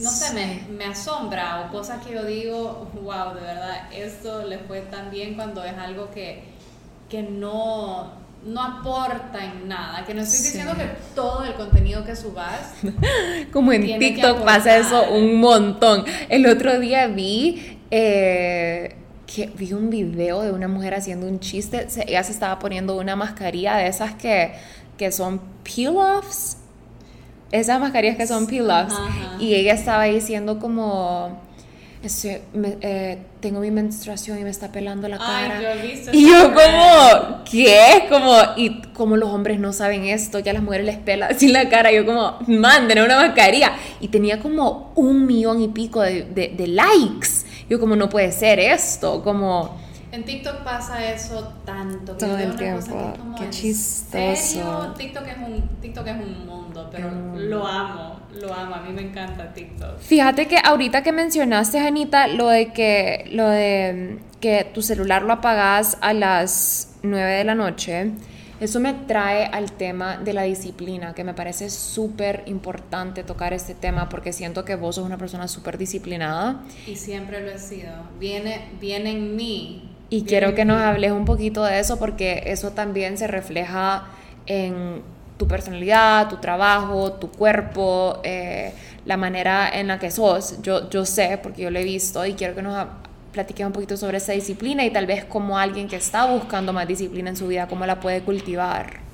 no 0.00 0.10
sé, 0.10 0.34
me, 0.34 0.76
me, 0.76 0.84
asombra 0.84 1.62
o 1.62 1.72
cosas 1.72 2.04
que 2.04 2.14
yo 2.14 2.24
digo, 2.24 2.90
wow, 3.02 3.34
de 3.34 3.40
verdad, 3.40 3.92
esto 3.92 4.46
le 4.46 4.58
fue 4.58 4.80
tan 4.80 5.10
bien 5.10 5.34
cuando 5.34 5.64
es 5.64 5.76
algo 5.78 6.10
que, 6.10 6.42
que 7.08 7.22
no, 7.22 8.12
no 8.44 8.62
aporta 8.62 9.44
en 9.44 9.68
nada, 9.68 10.04
que 10.04 10.12
no 10.12 10.22
estoy 10.22 10.44
diciendo 10.44 10.74
que 10.76 10.88
todo 11.14 11.44
el 11.44 11.54
contenido 11.54 12.04
que 12.04 12.16
subas. 12.16 12.74
Como 13.52 13.72
en 13.72 13.98
TikTok 13.98 14.44
pasa 14.44 14.76
eso 14.76 15.10
un 15.10 15.40
montón. 15.40 16.04
El 16.28 16.46
otro 16.46 16.78
día 16.78 17.06
vi... 17.06 17.78
Eh, 17.90 18.96
que 19.26 19.46
vi 19.46 19.72
un 19.72 19.88
video 19.88 20.42
de 20.42 20.52
una 20.52 20.68
mujer 20.68 20.94
haciendo 20.94 21.26
un 21.26 21.40
chiste, 21.40 21.88
ella 22.06 22.22
se 22.22 22.32
estaba 22.32 22.58
poniendo 22.58 22.96
una 22.96 23.16
mascarilla 23.16 23.76
de 23.76 23.88
esas 23.88 24.14
que 24.14 24.52
que 24.96 25.12
son 25.12 25.40
peel-offs. 25.62 26.58
Esas 27.50 27.80
mascarillas 27.80 28.16
que 28.16 28.26
son 28.26 28.46
peel-offs. 28.46 28.94
Y 29.38 29.54
ella 29.54 29.74
estaba 29.74 30.04
diciendo 30.04 30.58
como... 30.58 31.42
Eh, 32.54 33.18
tengo 33.40 33.60
mi 33.60 33.70
menstruación 33.70 34.38
y 34.38 34.42
me 34.44 34.50
está 34.50 34.70
pelando 34.70 35.08
la 35.08 35.16
cara. 35.16 35.58
y 36.12 36.28
yo 36.28 36.52
como, 36.52 37.44
¿qué? 37.50 38.04
Como, 38.10 38.36
y 38.58 38.82
como 38.92 39.16
los 39.16 39.30
hombres 39.30 39.58
no 39.58 39.72
saben 39.72 40.04
esto, 40.04 40.38
ya 40.38 40.52
las 40.52 40.62
mujeres 40.62 40.84
les 40.84 40.98
pelan 40.98 41.32
así 41.32 41.48
la 41.48 41.70
cara. 41.70 41.90
Yo 41.92 42.04
como, 42.04 42.38
manden 42.46 43.02
una 43.02 43.16
mascarilla. 43.16 43.72
Y 44.00 44.08
tenía 44.08 44.38
como 44.40 44.92
un 44.96 45.24
millón 45.24 45.62
y 45.62 45.68
pico 45.68 46.02
de, 46.02 46.24
de 46.24 46.66
likes. 46.66 47.44
Yo 47.70 47.80
como, 47.80 47.96
no 47.96 48.10
puede 48.10 48.32
ser 48.32 48.58
esto, 48.60 49.22
como... 49.22 49.83
En 50.14 50.22
TikTok 50.22 50.62
pasa 50.62 51.12
eso 51.12 51.54
tanto. 51.64 52.16
Todo 52.16 52.38
el 52.38 52.54
tiempo. 52.54 53.12
Qué 53.36 53.50
chistoso. 53.50 54.94
TikTok 54.96 55.26
es, 55.26 55.36
un, 55.38 55.68
TikTok 55.80 56.06
es 56.06 56.14
un 56.14 56.46
mundo, 56.46 56.88
pero 56.92 57.10
lo 57.36 57.66
amo, 57.66 58.20
lo 58.40 58.54
amo. 58.54 58.76
A 58.76 58.82
mí 58.82 58.92
me 58.92 59.02
encanta 59.02 59.52
TikTok. 59.52 59.98
Fíjate 59.98 60.46
que 60.46 60.58
ahorita 60.62 61.02
que 61.02 61.10
mencionaste, 61.10 61.80
Anita, 61.80 62.28
lo 62.28 62.46
de 62.48 62.72
que, 62.72 63.28
lo 63.32 63.48
de 63.48 64.20
que 64.40 64.70
tu 64.72 64.82
celular 64.82 65.22
lo 65.22 65.32
apagas 65.32 65.98
a 66.00 66.12
las 66.12 66.94
9 67.02 67.32
de 67.32 67.44
la 67.44 67.56
noche. 67.56 68.12
Eso 68.60 68.78
me 68.78 68.94
trae 68.94 69.46
al 69.46 69.72
tema 69.72 70.18
de 70.18 70.32
la 70.32 70.42
disciplina, 70.42 71.12
que 71.12 71.24
me 71.24 71.34
parece 71.34 71.70
súper 71.70 72.44
importante 72.46 73.24
tocar 73.24 73.52
este 73.52 73.74
tema 73.74 74.08
porque 74.08 74.32
siento 74.32 74.64
que 74.64 74.76
vos 74.76 74.94
sos 74.94 75.04
una 75.04 75.18
persona 75.18 75.48
súper 75.48 75.76
disciplinada. 75.76 76.62
Y 76.86 76.94
siempre 76.94 77.40
lo 77.40 77.50
he 77.50 77.58
sido. 77.58 77.90
Viene, 78.20 78.68
viene 78.80 79.10
en 79.10 79.34
mí 79.34 79.93
y 80.10 80.24
quiero 80.24 80.54
que 80.54 80.64
nos 80.64 80.80
hables 80.80 81.12
un 81.12 81.24
poquito 81.24 81.64
de 81.64 81.80
eso 81.80 81.98
porque 81.98 82.44
eso 82.46 82.70
también 82.70 83.18
se 83.18 83.26
refleja 83.26 84.04
en 84.46 85.02
tu 85.38 85.48
personalidad, 85.48 86.28
tu 86.28 86.36
trabajo, 86.36 87.12
tu 87.14 87.30
cuerpo, 87.30 88.20
eh, 88.22 88.72
la 89.04 89.16
manera 89.16 89.68
en 89.68 89.88
la 89.88 89.98
que 89.98 90.10
sos. 90.10 90.62
Yo, 90.62 90.88
yo 90.90 91.04
sé, 91.04 91.38
porque 91.42 91.62
yo 91.62 91.70
lo 91.70 91.78
he 91.78 91.84
visto 91.84 92.24
y 92.24 92.34
quiero 92.34 92.54
que 92.54 92.62
nos 92.62 92.86
platiques 93.32 93.66
un 93.66 93.72
poquito 93.72 93.96
sobre 93.96 94.18
esa 94.18 94.32
disciplina 94.32 94.84
y 94.84 94.90
tal 94.90 95.06
vez 95.06 95.24
como 95.24 95.58
alguien 95.58 95.88
que 95.88 95.96
está 95.96 96.26
buscando 96.26 96.72
más 96.72 96.86
disciplina 96.86 97.30
en 97.30 97.36
su 97.36 97.48
vida, 97.48 97.66
cómo 97.66 97.84
la 97.84 97.98
puede 97.98 98.22
cultivar. 98.22 99.04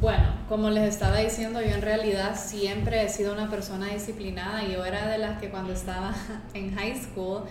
Bueno, 0.00 0.24
como 0.48 0.68
les 0.68 0.84
estaba 0.84 1.18
diciendo, 1.18 1.62
yo 1.62 1.74
en 1.74 1.80
realidad 1.80 2.36
siempre 2.36 3.02
he 3.02 3.08
sido 3.08 3.32
una 3.32 3.48
persona 3.48 3.86
disciplinada. 3.86 4.62
Yo 4.64 4.84
era 4.84 5.06
de 5.06 5.16
las 5.16 5.40
que 5.40 5.48
cuando 5.48 5.72
estaba 5.72 6.14
en 6.54 6.74
high 6.74 7.00
school 7.00 7.44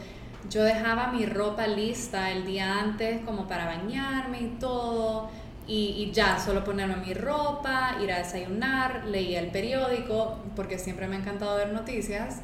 yo 0.49 0.63
dejaba 0.63 1.11
mi 1.11 1.25
ropa 1.25 1.67
lista 1.67 2.31
el 2.31 2.45
día 2.45 2.79
antes 2.79 3.21
como 3.25 3.47
para 3.47 3.65
bañarme 3.65 4.41
y 4.41 4.47
todo. 4.59 5.29
Y, 5.67 6.11
ya, 6.13 6.39
solo 6.39 6.63
ponerme 6.63 6.97
mi 6.97 7.15
ropa, 7.15 7.97
ir 8.01 8.11
a 8.11 8.19
desayunar, 8.19 9.05
leía 9.05 9.39
el 9.39 9.47
periódico, 9.47 10.37
porque 10.55 10.77
siempre 10.77 11.07
me 11.07 11.15
ha 11.15 11.19
encantado 11.19 11.55
ver 11.55 11.73
noticias. 11.73 12.41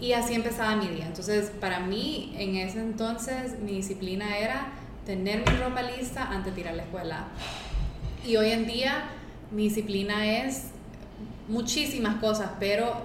Y 0.00 0.14
así 0.14 0.34
empezaba 0.34 0.74
mi 0.74 0.88
día. 0.88 1.06
Entonces, 1.06 1.52
para 1.60 1.78
mí, 1.78 2.34
en 2.36 2.56
ese 2.56 2.80
entonces, 2.80 3.60
mi 3.60 3.72
disciplina 3.74 4.36
era 4.36 4.66
tener 5.06 5.48
mi 5.48 5.56
ropa 5.58 5.82
lista 5.82 6.28
antes 6.28 6.54
de 6.56 6.62
ir 6.62 6.68
a 6.68 6.72
la 6.72 6.82
escuela. 6.82 7.28
Y 8.26 8.36
hoy 8.36 8.50
en 8.50 8.66
día, 8.66 9.04
mi 9.52 9.68
disciplina 9.68 10.26
es 10.26 10.70
muchísimas 11.46 12.16
cosas, 12.16 12.50
pero 12.58 12.96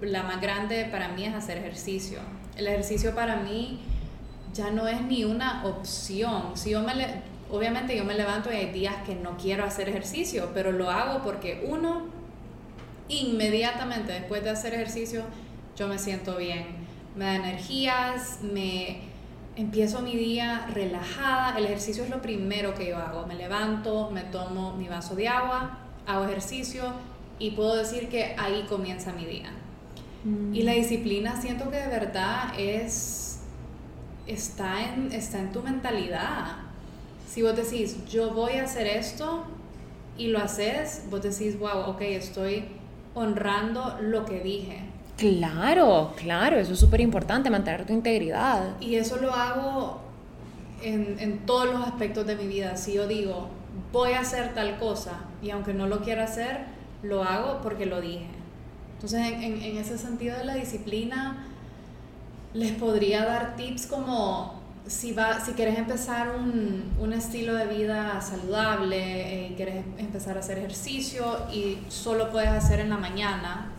la 0.00 0.22
más 0.22 0.40
grande 0.40 0.86
para 0.90 1.08
mí 1.08 1.24
es 1.24 1.34
hacer 1.34 1.58
ejercicio 1.58 2.20
el 2.58 2.66
ejercicio 2.66 3.14
para 3.14 3.36
mí 3.36 3.78
ya 4.52 4.70
no 4.70 4.86
es 4.88 5.00
ni 5.02 5.24
una 5.24 5.64
opción. 5.64 6.56
Si 6.56 6.70
yo 6.70 6.82
me 6.82 6.92
obviamente 7.50 7.96
yo 7.96 8.04
me 8.04 8.14
levanto 8.14 8.52
y 8.52 8.56
hay 8.56 8.72
días 8.72 8.96
que 9.06 9.14
no 9.14 9.36
quiero 9.36 9.64
hacer 9.64 9.88
ejercicio, 9.88 10.50
pero 10.52 10.72
lo 10.72 10.90
hago 10.90 11.22
porque 11.22 11.64
uno, 11.66 12.06
inmediatamente 13.08 14.12
después 14.12 14.42
de 14.42 14.50
hacer 14.50 14.74
ejercicio, 14.74 15.22
yo 15.76 15.88
me 15.88 15.98
siento 15.98 16.36
bien. 16.36 16.66
Me 17.16 17.24
da 17.24 17.36
energías, 17.36 18.40
me 18.42 19.00
empiezo 19.56 20.00
mi 20.00 20.14
día 20.16 20.66
relajada. 20.72 21.56
El 21.56 21.64
ejercicio 21.64 22.04
es 22.04 22.10
lo 22.10 22.20
primero 22.20 22.74
que 22.74 22.88
yo 22.88 22.98
hago. 22.98 23.26
Me 23.26 23.34
levanto, 23.34 24.10
me 24.10 24.22
tomo 24.22 24.74
mi 24.74 24.88
vaso 24.88 25.14
de 25.14 25.28
agua, 25.28 25.78
hago 26.06 26.24
ejercicio 26.24 26.92
y 27.38 27.52
puedo 27.52 27.76
decir 27.76 28.08
que 28.08 28.34
ahí 28.36 28.66
comienza 28.68 29.12
mi 29.12 29.24
día. 29.24 29.50
Mm. 30.24 30.54
Y 30.54 30.62
la 30.62 30.72
disciplina 30.72 31.40
siento 31.40 31.70
que 31.70 31.76
de 31.76 31.88
verdad 31.88 32.52
es 32.58 33.28
está 34.28 34.84
en, 34.84 35.12
está 35.12 35.38
en 35.38 35.52
tu 35.52 35.62
mentalidad. 35.62 36.58
Si 37.26 37.42
vos 37.42 37.56
decís, 37.56 37.96
yo 38.08 38.30
voy 38.30 38.52
a 38.54 38.64
hacer 38.64 38.86
esto 38.86 39.44
y 40.16 40.28
lo 40.28 40.38
haces, 40.38 41.04
vos 41.10 41.22
decís, 41.22 41.58
wow, 41.58 41.88
ok, 41.88 42.00
estoy 42.02 42.64
honrando 43.14 43.98
lo 44.00 44.24
que 44.24 44.40
dije. 44.40 44.80
Claro, 45.16 46.12
claro, 46.16 46.58
eso 46.58 46.74
es 46.74 46.78
súper 46.78 47.00
importante, 47.00 47.50
mantener 47.50 47.84
tu 47.86 47.92
integridad. 47.92 48.76
Y 48.80 48.94
eso 48.94 49.16
lo 49.16 49.32
hago 49.32 50.00
en, 50.82 51.16
en, 51.18 51.38
todos 51.40 51.66
los 51.66 51.82
aspectos 51.82 52.26
de 52.26 52.36
mi 52.36 52.46
vida. 52.46 52.76
Si 52.76 52.94
yo 52.94 53.08
digo, 53.08 53.48
voy 53.92 54.12
a 54.12 54.20
hacer 54.20 54.54
tal 54.54 54.78
cosa 54.78 55.18
y 55.42 55.50
aunque 55.50 55.74
no 55.74 55.88
lo 55.88 56.00
quiera 56.02 56.24
hacer, 56.24 56.66
lo 57.02 57.24
hago 57.24 57.60
porque 57.62 57.86
lo 57.86 58.00
dije. 58.00 58.26
Entonces, 58.98 59.20
en, 59.20 59.42
en, 59.42 59.62
en 59.62 59.76
ese 59.78 59.96
sentido 59.96 60.36
de 60.36 60.44
la 60.44 60.54
disciplina, 60.54 61.46
les 62.52 62.72
podría 62.72 63.24
dar 63.24 63.54
tips 63.56 63.86
como 63.86 64.58
si, 64.88 65.12
va, 65.12 65.38
si 65.44 65.52
quieres 65.52 65.78
empezar 65.78 66.34
un, 66.34 66.92
un 66.98 67.12
estilo 67.12 67.54
de 67.54 67.66
vida 67.66 68.20
saludable, 68.20 69.46
eh, 69.46 69.54
quieres 69.54 69.84
empezar 69.98 70.36
a 70.36 70.40
hacer 70.40 70.58
ejercicio 70.58 71.42
y 71.52 71.78
solo 71.88 72.30
puedes 72.30 72.48
hacer 72.48 72.80
en 72.80 72.90
la 72.90 72.96
mañana, 72.96 73.70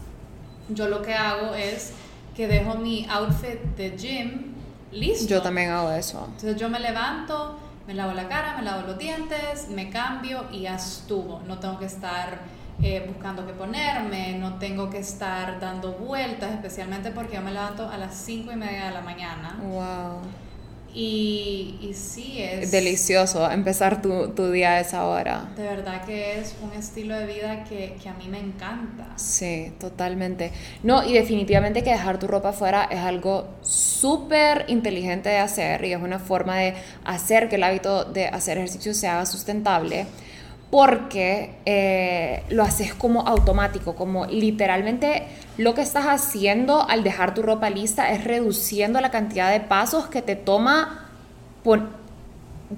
yo 0.70 0.88
lo 0.88 1.02
que 1.02 1.16
hago 1.16 1.56
es 1.56 1.94
que 2.36 2.48
dejo 2.48 2.76
mi 2.76 3.08
outfit 3.10 3.60
de 3.76 3.98
gym 3.98 4.54
listo. 4.92 5.28
Yo 5.28 5.42
también 5.42 5.72
hago 5.72 5.92
eso. 5.92 6.24
Entonces 6.26 6.56
yo 6.58 6.70
me 6.70 6.80
levanto, 6.80 7.58
me 7.88 7.96
lavo 7.96 8.14
la 8.14 8.30
cara, 8.30 8.56
me 8.56 8.64
lavo 8.64 8.86
los 8.86 8.98
dientes, 8.98 9.68
me 9.70 9.90
cambio 9.90 10.46
y 10.52 10.62
ya 10.62 10.76
estuvo. 10.76 11.42
No 11.48 11.58
tengo 11.58 11.80
que 11.80 11.86
estar 11.86 12.40
eh, 12.82 13.04
buscando 13.08 13.46
qué 13.46 13.54
ponerme, 13.54 14.38
no 14.40 14.58
tengo 14.58 14.90
que 14.90 15.00
estar 15.00 15.60
dando 15.60 15.94
vueltas, 15.94 16.52
especialmente 16.54 17.12
porque 17.12 17.36
yo 17.36 17.42
me 17.42 17.52
levanto 17.52 17.88
a 17.90 17.98
las 17.98 18.16
5 18.16 18.52
y 18.52 18.56
media 18.56 18.86
de 18.86 18.92
la 18.92 19.02
mañana. 19.02 19.60
Wow. 19.62 20.22
Y, 20.94 21.78
y 21.82 21.94
sí, 21.94 22.42
es... 22.42 22.72
Delicioso 22.72 23.50
empezar 23.52 24.02
tu, 24.02 24.30
tu, 24.30 24.50
día 24.52 24.72
a 24.72 24.80
esa 24.80 25.06
hora. 25.06 25.52
De 25.56 25.64
verdad 25.64 26.04
que 26.04 26.40
es 26.40 26.56
un 26.64 26.74
estilo 26.74 27.16
de 27.16 27.28
vida 27.28 27.64
que, 27.64 27.96
que, 28.02 28.10
a 28.10 28.14
mí 28.14 28.28
me 28.28 28.40
encanta. 28.40 29.06
Sí, 29.16 29.72
totalmente. 29.80 30.52
No, 30.82 31.08
y 31.08 31.14
definitivamente 31.14 31.84
que 31.84 31.92
dejar 31.92 32.18
tu 32.18 32.28
ropa 32.28 32.50
afuera 32.50 32.88
es 32.90 33.00
algo 33.00 33.48
súper 33.62 34.66
inteligente 34.68 35.30
de 35.30 35.38
hacer 35.38 35.86
y 35.86 35.94
es 35.94 36.02
una 36.02 36.18
forma 36.18 36.58
de 36.58 36.74
hacer 37.04 37.50
que 37.50 37.58
el 37.58 37.64
hábito 37.64 38.06
de 38.06 38.28
hacer 38.28 38.58
ejercicio 38.58 38.94
se 38.94 39.08
haga 39.08 39.26
sustentable 39.28 40.08
porque 40.70 41.56
eh, 41.66 42.44
lo 42.50 42.64
haces 42.64 42.94
como 42.94 43.28
automático, 43.28 43.96
como 43.96 44.26
literalmente 44.26 45.24
lo 45.58 45.74
que 45.74 45.82
estás 45.82 46.06
haciendo 46.06 46.88
al 46.88 47.04
dejar 47.04 47.34
tu 47.34 47.42
ropa 47.42 47.70
lista 47.70 48.12
es 48.12 48.24
reduciendo 48.24 49.02
la 49.02 49.10
cantidad 49.10 49.52
de 49.52 49.62
pasos 49.62 50.08
que 50.08 50.22
te 50.22 50.36
toma 50.36 51.10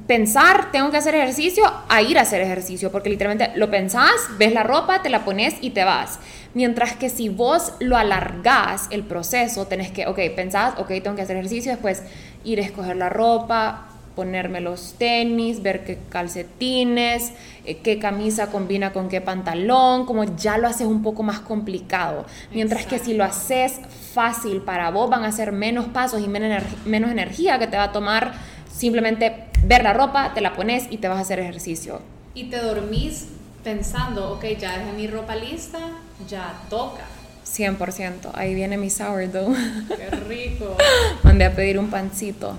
pensar, 0.07 0.71
tengo 0.71 0.89
que 0.89 0.97
hacer 0.97 1.15
ejercicio, 1.15 1.63
a 1.89 2.01
ir 2.01 2.17
a 2.17 2.21
hacer 2.21 2.41
ejercicio, 2.41 2.91
porque 2.91 3.09
literalmente 3.09 3.51
lo 3.55 3.69
pensás, 3.69 4.11
ves 4.37 4.53
la 4.53 4.63
ropa, 4.63 5.01
te 5.01 5.09
la 5.09 5.25
pones 5.25 5.55
y 5.61 5.71
te 5.71 5.83
vas. 5.83 6.19
Mientras 6.53 6.95
que 6.95 7.09
si 7.09 7.27
vos 7.29 7.73
lo 7.79 7.97
alargás 7.97 8.87
el 8.89 9.03
proceso, 9.03 9.67
tenés 9.67 9.91
que, 9.91 10.07
ok, 10.07 10.19
pensás, 10.35 10.75
ok, 10.77 10.87
tengo 11.03 11.15
que 11.15 11.23
hacer 11.23 11.35
ejercicio, 11.35 11.71
después 11.71 12.03
ir 12.43 12.59
a 12.59 12.63
escoger 12.63 12.95
la 12.95 13.09
ropa, 13.09 13.87
ponerme 14.15 14.61
los 14.61 14.93
tenis, 14.97 15.61
ver 15.61 15.83
qué 15.83 15.97
calcetines, 16.09 17.31
eh, 17.65 17.77
qué 17.77 17.99
camisa 17.99 18.47
combina 18.47 18.93
con 18.93 19.09
qué 19.09 19.21
pantalón, 19.21 20.05
como 20.05 20.23
ya 20.35 20.57
lo 20.57 20.67
haces 20.67 20.87
un 20.87 21.01
poco 21.01 21.23
más 21.23 21.39
complicado. 21.39 22.25
Mientras 22.51 22.85
que 22.85 22.99
si 22.99 23.13
lo 23.13 23.23
haces 23.23 23.79
fácil 24.13 24.61
para 24.61 24.91
vos, 24.91 25.09
van 25.09 25.23
a 25.23 25.31
ser 25.31 25.51
menos 25.51 25.85
pasos 25.87 26.21
y 26.21 26.27
menos, 26.27 26.63
menos 26.85 27.11
energía 27.11 27.59
que 27.59 27.67
te 27.67 27.77
va 27.77 27.83
a 27.83 27.91
tomar 27.91 28.33
simplemente 28.71 29.45
ver 29.63 29.83
la 29.83 29.93
ropa, 29.93 30.33
te 30.33 30.41
la 30.41 30.53
pones 30.53 30.85
y 30.89 30.97
te 30.97 31.07
vas 31.07 31.17
a 31.17 31.21
hacer 31.21 31.39
ejercicio. 31.39 32.01
Y 32.33 32.45
te 32.45 32.57
dormís 32.57 33.27
pensando, 33.63 34.31
ok, 34.33 34.45
ya 34.59 34.77
dejé 34.77 34.93
mi 34.93 35.07
ropa 35.07 35.35
lista, 35.35 35.79
ya 36.27 36.53
toca. 36.69 37.03
100%, 37.45 38.31
ahí 38.33 38.55
viene 38.55 38.77
mi 38.77 38.89
sourdough. 38.89 39.55
Qué 39.87 40.09
rico. 40.27 40.77
Mandé 41.23 41.45
a 41.45 41.55
pedir 41.55 41.77
un 41.77 41.89
pancito. 41.89 42.55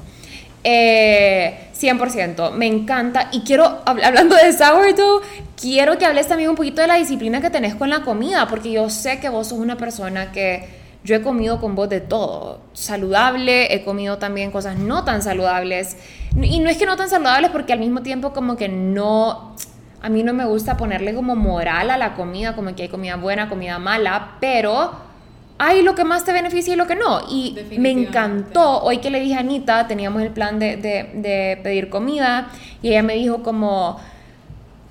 Eh, 0.64 1.68
100%, 1.74 2.52
me 2.52 2.66
encanta. 2.66 3.28
Y 3.32 3.40
quiero, 3.40 3.82
hablando 3.84 4.36
de 4.36 4.52
sourdough, 4.52 5.22
quiero 5.60 5.98
que 5.98 6.06
hables 6.06 6.28
también 6.28 6.50
un 6.50 6.56
poquito 6.56 6.80
de 6.80 6.88
la 6.88 6.96
disciplina 6.96 7.40
que 7.40 7.50
tenés 7.50 7.74
con 7.74 7.90
la 7.90 8.02
comida, 8.02 8.46
porque 8.48 8.70
yo 8.70 8.88
sé 8.90 9.18
que 9.18 9.28
vos 9.28 9.48
sos 9.48 9.58
una 9.58 9.76
persona 9.76 10.30
que 10.32 10.68
yo 11.04 11.16
he 11.16 11.22
comido 11.22 11.60
con 11.60 11.74
vos 11.74 11.88
de 11.88 12.00
todo. 12.00 12.60
Saludable, 12.72 13.74
he 13.74 13.82
comido 13.82 14.18
también 14.18 14.52
cosas 14.52 14.78
no 14.78 15.04
tan 15.04 15.22
saludables. 15.22 15.96
Y 16.40 16.60
no 16.60 16.70
es 16.70 16.76
que 16.76 16.86
no 16.86 16.96
tan 16.96 17.08
saludables, 17.08 17.50
porque 17.50 17.72
al 17.72 17.80
mismo 17.80 18.02
tiempo 18.02 18.32
como 18.32 18.56
que 18.56 18.68
no... 18.68 19.56
A 20.00 20.08
mí 20.08 20.24
no 20.24 20.32
me 20.32 20.44
gusta 20.44 20.76
ponerle 20.76 21.14
como 21.14 21.36
moral 21.36 21.90
a 21.90 21.96
la 21.96 22.14
comida, 22.14 22.56
como 22.56 22.74
que 22.74 22.82
hay 22.82 22.88
comida 22.88 23.14
buena, 23.14 23.48
comida 23.48 23.78
mala, 23.78 24.36
pero 24.40 24.90
hay 25.58 25.82
lo 25.82 25.94
que 25.94 26.04
más 26.04 26.24
te 26.24 26.32
beneficia 26.32 26.74
y 26.74 26.76
lo 26.76 26.86
que 26.86 26.96
no. 26.96 27.20
Y 27.30 27.56
me 27.78 27.90
encantó, 27.90 28.82
hoy 28.82 28.98
que 28.98 29.10
le 29.10 29.20
dije 29.20 29.34
a 29.34 29.40
Anita, 29.40 29.86
teníamos 29.86 30.22
el 30.22 30.30
plan 30.30 30.58
de, 30.58 30.76
de, 30.76 31.60
pedir 31.62 31.88
comida 31.88 32.48
y 32.82 32.88
ella 32.88 33.02
me 33.02 33.14
dijo 33.14 33.42
como, 33.42 34.00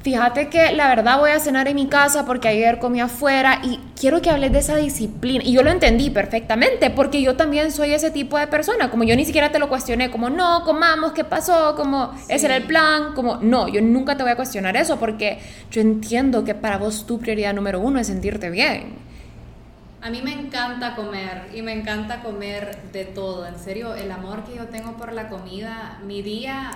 fíjate 0.01 0.47
que 0.47 0.71
la 0.71 0.87
verdad 0.87 1.19
voy 1.19 1.31
a 1.31 1.39
cenar 1.39 1.67
en 1.67 1.75
mi 1.75 1.87
casa 1.87 2.25
porque 2.25 2.47
ayer 2.47 2.79
comí 2.79 3.01
afuera 3.01 3.59
y 3.63 3.79
quiero 3.99 4.21
que 4.21 4.29
hables 4.29 4.53
de 4.53 4.59
esa 4.59 4.77
disciplina. 4.77 5.43
Y 5.43 5.51
yo 5.51 5.63
lo 5.63 5.71
entendí 5.71 6.09
perfectamente 6.09 6.89
porque 6.89 7.21
yo 7.21 7.35
también 7.35 7.71
soy 7.71 7.93
ese 7.93 8.09
tipo 8.09 8.37
de 8.37 8.47
persona, 8.47 8.89
como 8.89 9.03
yo 9.03 9.15
ni 9.15 9.25
siquiera 9.25 9.51
te 9.51 9.59
lo 9.59 9.67
cuestioné, 9.67 10.09
como 10.09 10.29
no, 10.29 10.63
comamos, 10.63 11.11
¿qué 11.11 11.23
pasó? 11.23 11.75
Como 11.75 12.13
ese 12.29 12.45
era 12.45 12.55
el 12.55 12.63
plan, 12.63 13.13
como 13.13 13.37
no, 13.41 13.67
yo 13.67 13.81
nunca 13.81 14.15
te 14.15 14.23
voy 14.23 14.31
a 14.31 14.35
cuestionar 14.35 14.77
eso 14.77 14.97
porque 14.97 15.39
yo 15.69 15.81
entiendo 15.81 16.45
que 16.45 16.55
para 16.55 16.77
vos 16.77 17.05
tu 17.05 17.19
prioridad 17.19 17.53
número 17.53 17.81
uno 17.81 17.99
es 17.99 18.07
sentirte 18.07 18.49
bien. 18.49 19.10
A 20.01 20.09
mí 20.09 20.21
me 20.23 20.33
encanta 20.33 20.95
comer 20.95 21.49
y 21.53 21.61
me 21.61 21.73
encanta 21.73 22.23
comer 22.23 22.81
de 22.91 23.05
todo. 23.05 23.45
En 23.45 23.59
serio, 23.59 23.93
el 23.93 24.11
amor 24.11 24.43
que 24.43 24.55
yo 24.55 24.67
tengo 24.67 24.97
por 24.97 25.13
la 25.13 25.29
comida, 25.29 25.99
mi 26.03 26.23
día 26.23 26.71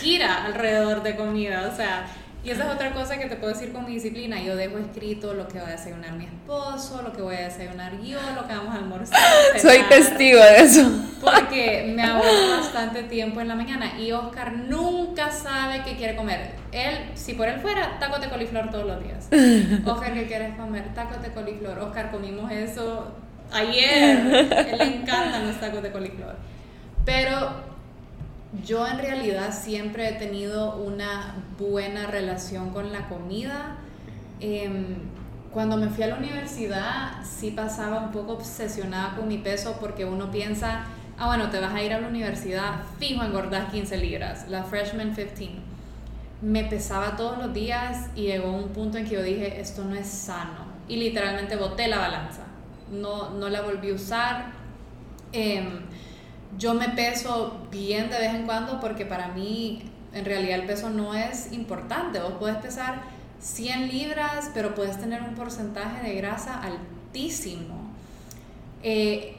gira 0.00 0.44
alrededor 0.44 1.02
de 1.02 1.16
comida. 1.16 1.70
O 1.72 1.74
sea, 1.74 2.06
y 2.44 2.50
esa 2.50 2.64
es 2.64 2.74
otra 2.74 2.92
cosa 2.92 3.16
que 3.18 3.26
te 3.26 3.36
puedo 3.36 3.54
decir 3.54 3.72
con 3.72 3.86
mi 3.86 3.94
disciplina. 3.94 4.38
Yo 4.42 4.54
dejo 4.54 4.76
escrito 4.76 5.32
lo 5.32 5.48
que 5.48 5.58
va 5.58 5.68
a 5.68 5.70
desayunar 5.70 6.12
mi 6.12 6.26
esposo, 6.26 7.00
lo 7.00 7.10
que 7.10 7.22
voy 7.22 7.36
a 7.36 7.48
desayunar 7.48 7.98
yo, 8.02 8.18
lo 8.36 8.46
que 8.46 8.54
vamos 8.54 8.74
a 8.74 8.78
almorzar. 8.78 9.18
Soy 9.58 9.78
testigo 9.88 10.38
de 10.40 10.60
eso. 10.60 10.90
Porque 11.22 11.90
me 11.96 12.02
hago 12.02 12.22
bastante 12.58 13.04
tiempo 13.04 13.40
en 13.40 13.48
la 13.48 13.54
mañana 13.54 13.98
y 13.98 14.12
Oscar 14.12 14.52
nunca 14.52 15.30
sabe 15.30 15.82
qué 15.84 15.96
quiere 15.96 16.16
comer. 16.16 16.52
Él, 16.70 17.12
si 17.14 17.32
por 17.32 17.48
él 17.48 17.60
fuera, 17.60 17.98
tacos 17.98 18.20
de 18.20 18.28
coliflor 18.28 18.70
todos 18.70 18.86
los 18.86 19.02
días. 19.02 19.28
Oscar, 19.86 20.12
¿qué 20.12 20.26
quieres 20.26 20.54
comer? 20.56 20.92
Tacos 20.94 21.22
de 21.22 21.32
coliflor. 21.32 21.78
Oscar, 21.78 22.10
comimos 22.10 22.52
eso 22.52 23.10
ayer. 23.52 24.18
Él 24.70 24.78
le 24.78 24.84
encantan 24.84 25.46
los 25.46 25.58
tacos 25.58 25.82
de 25.82 25.90
coliflor. 25.90 26.36
Pero 27.06 27.73
yo 28.62 28.86
en 28.86 28.98
realidad 28.98 29.52
siempre 29.52 30.08
he 30.08 30.12
tenido 30.12 30.76
una 30.76 31.34
buena 31.58 32.06
relación 32.06 32.70
con 32.70 32.92
la 32.92 33.08
comida. 33.08 33.76
Em, 34.40 34.96
cuando 35.52 35.76
me 35.76 35.88
fui 35.88 36.04
a 36.04 36.08
la 36.08 36.16
universidad 36.16 37.24
sí 37.24 37.50
pasaba 37.50 38.00
un 38.00 38.12
poco 38.12 38.32
obsesionada 38.32 39.16
con 39.16 39.28
mi 39.28 39.38
peso 39.38 39.76
porque 39.80 40.04
uno 40.04 40.30
piensa, 40.30 40.84
ah 41.18 41.26
bueno, 41.26 41.50
te 41.50 41.60
vas 41.60 41.72
a 41.74 41.82
ir 41.82 41.92
a 41.92 42.00
la 42.00 42.08
universidad, 42.08 42.82
fijo 42.98 43.22
engordar 43.22 43.70
15 43.70 43.96
libras, 43.98 44.48
la 44.48 44.64
freshman 44.64 45.14
15. 45.14 45.50
Me 46.42 46.64
pesaba 46.64 47.16
todos 47.16 47.38
los 47.38 47.54
días 47.54 48.10
y 48.14 48.22
llegó 48.22 48.52
un 48.52 48.68
punto 48.68 48.98
en 48.98 49.04
que 49.04 49.14
yo 49.14 49.22
dije, 49.22 49.60
esto 49.60 49.84
no 49.84 49.94
es 49.94 50.06
sano. 50.06 50.74
Y 50.88 50.96
literalmente 50.96 51.56
boté 51.56 51.88
la 51.88 51.98
balanza. 51.98 52.42
No, 52.90 53.30
no 53.30 53.48
la 53.48 53.62
volví 53.62 53.90
a 53.90 53.94
usar. 53.94 54.46
Eh, 55.32 55.66
yo 56.58 56.74
me 56.74 56.88
peso 56.90 57.66
bien 57.70 58.10
de 58.10 58.18
vez 58.18 58.34
en 58.34 58.44
cuando 58.46 58.80
porque 58.80 59.06
para 59.06 59.28
mí 59.28 59.82
en 60.12 60.24
realidad 60.24 60.60
el 60.60 60.66
peso 60.66 60.90
no 60.90 61.14
es 61.14 61.52
importante. 61.52 62.20
Vos 62.20 62.34
puedes 62.38 62.56
pesar 62.58 63.02
100 63.40 63.88
libras, 63.88 64.50
pero 64.54 64.74
puedes 64.74 64.98
tener 64.98 65.22
un 65.22 65.34
porcentaje 65.34 66.08
de 66.08 66.14
grasa 66.14 66.60
altísimo. 66.60 67.90
Eh, 68.82 69.36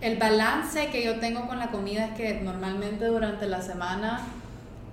el 0.00 0.16
balance 0.18 0.88
que 0.88 1.04
yo 1.04 1.18
tengo 1.18 1.46
con 1.46 1.58
la 1.58 1.68
comida 1.68 2.06
es 2.06 2.14
que 2.14 2.40
normalmente 2.40 3.06
durante 3.06 3.46
la 3.46 3.62
semana 3.62 4.20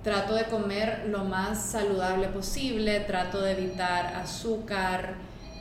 trato 0.02 0.34
de 0.34 0.44
comer 0.46 1.06
lo 1.08 1.24
más 1.24 1.62
saludable 1.62 2.28
posible, 2.28 3.00
trato 3.00 3.40
de 3.40 3.52
evitar 3.52 4.16
azúcar, 4.16 5.14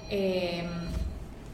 em, 0.10 0.68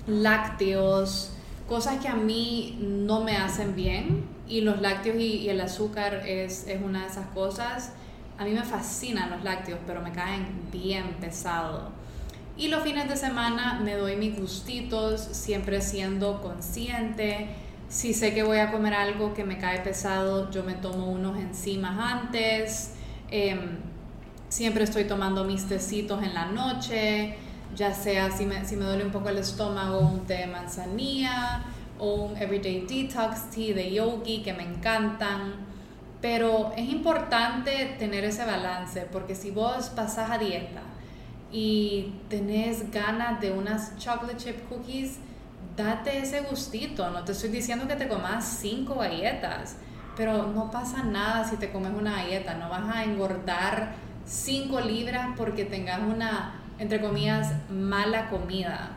lácteos, 0.07 1.31
cosas 1.67 1.99
que 1.99 2.07
a 2.07 2.15
mí 2.15 2.77
no 2.79 3.21
me 3.21 3.35
hacen 3.35 3.75
bien 3.75 4.36
y 4.47 4.61
los 4.61 4.81
lácteos 4.81 5.17
y, 5.17 5.49
el 5.49 5.61
azúcar 5.61 6.23
es, 6.25 6.67
es, 6.67 6.81
una 6.81 7.01
de 7.01 7.07
esas 7.07 7.27
cosas. 7.27 7.93
A 8.37 8.45
mí 8.45 8.51
me 8.51 8.63
fascinan 8.63 9.29
los 9.29 9.43
lácteos, 9.43 9.79
pero 9.85 10.01
me 10.01 10.11
caen 10.11 10.45
bien 10.71 11.17
pesado. 11.19 11.91
Y 12.55 12.69
los 12.69 12.83
fines 12.83 13.07
de 13.07 13.15
semana 13.15 13.79
me 13.83 13.95
doy 13.95 14.15
mis 14.15 14.39
gustitos, 14.39 15.21
siempre 15.21 15.81
siendo 15.81 16.41
consciente. 16.41 17.49
Si 17.89 18.13
sé 18.13 18.33
que 18.33 18.43
voy 18.43 18.57
a 18.57 18.71
comer 18.71 18.93
algo 18.93 19.33
que 19.33 19.43
me 19.43 19.57
cae 19.57 19.79
pesado, 19.79 20.49
yo 20.51 20.63
me 20.63 20.73
tomo 20.73 21.11
unos 21.11 21.37
enzimas 21.37 21.97
antes. 21.99 22.93
Em, 23.29 23.77
siempre 24.49 24.83
estoy 24.83 25.05
tomando 25.05 25.43
mis 25.43 25.67
tecitos 25.67 26.23
en 26.23 26.33
la 26.33 26.45
noche 26.45 27.37
ya 27.75 27.93
sea 27.93 28.31
si 28.31 28.45
me, 28.45 28.65
si 28.65 28.75
me 28.75 28.85
duele 28.85 29.05
un 29.05 29.11
poco 29.11 29.29
el 29.29 29.37
estómago, 29.37 29.99
un 29.99 30.25
té 30.25 30.37
de 30.37 30.47
manzanilla 30.47 31.63
o 31.99 32.13
un 32.13 32.37
Everyday 32.37 32.85
Detox 32.87 33.49
Tea 33.49 33.73
de 33.73 33.91
yogi 33.91 34.41
que 34.43 34.53
me 34.53 34.63
encantan. 34.63 35.53
Pero 36.21 36.73
es 36.75 36.89
importante 36.89 37.95
tener 37.99 38.23
ese 38.23 38.43
balance 38.43 39.07
porque 39.11 39.35
si 39.35 39.51
vos 39.51 39.89
pasás 39.89 40.31
a 40.31 40.37
dieta 40.37 40.81
y 41.51 42.13
tenés 42.27 42.91
ganas 42.91 43.39
de 43.39 43.51
unas 43.51 43.95
chocolate 43.97 44.37
chip 44.37 44.67
cookies, 44.67 45.19
date 45.75 46.17
ese 46.17 46.41
gustito. 46.41 47.09
No 47.11 47.23
te 47.23 47.33
estoy 47.33 47.49
diciendo 47.49 47.87
que 47.87 47.95
te 47.95 48.07
comas 48.07 48.45
cinco 48.45 48.95
galletas, 48.95 49.77
pero 50.15 50.47
no 50.47 50.71
pasa 50.71 51.03
nada 51.03 51.47
si 51.47 51.57
te 51.57 51.69
comes 51.69 51.91
una 51.93 52.23
galleta. 52.23 52.55
No 52.55 52.69
vas 52.69 52.95
a 52.95 53.03
engordar 53.03 53.93
cinco 54.25 54.81
libras 54.81 55.29
porque 55.37 55.65
tengas 55.65 55.99
una 55.99 56.63
entre 56.79 57.01
comillas, 57.01 57.53
mala 57.69 58.29
comida. 58.29 58.91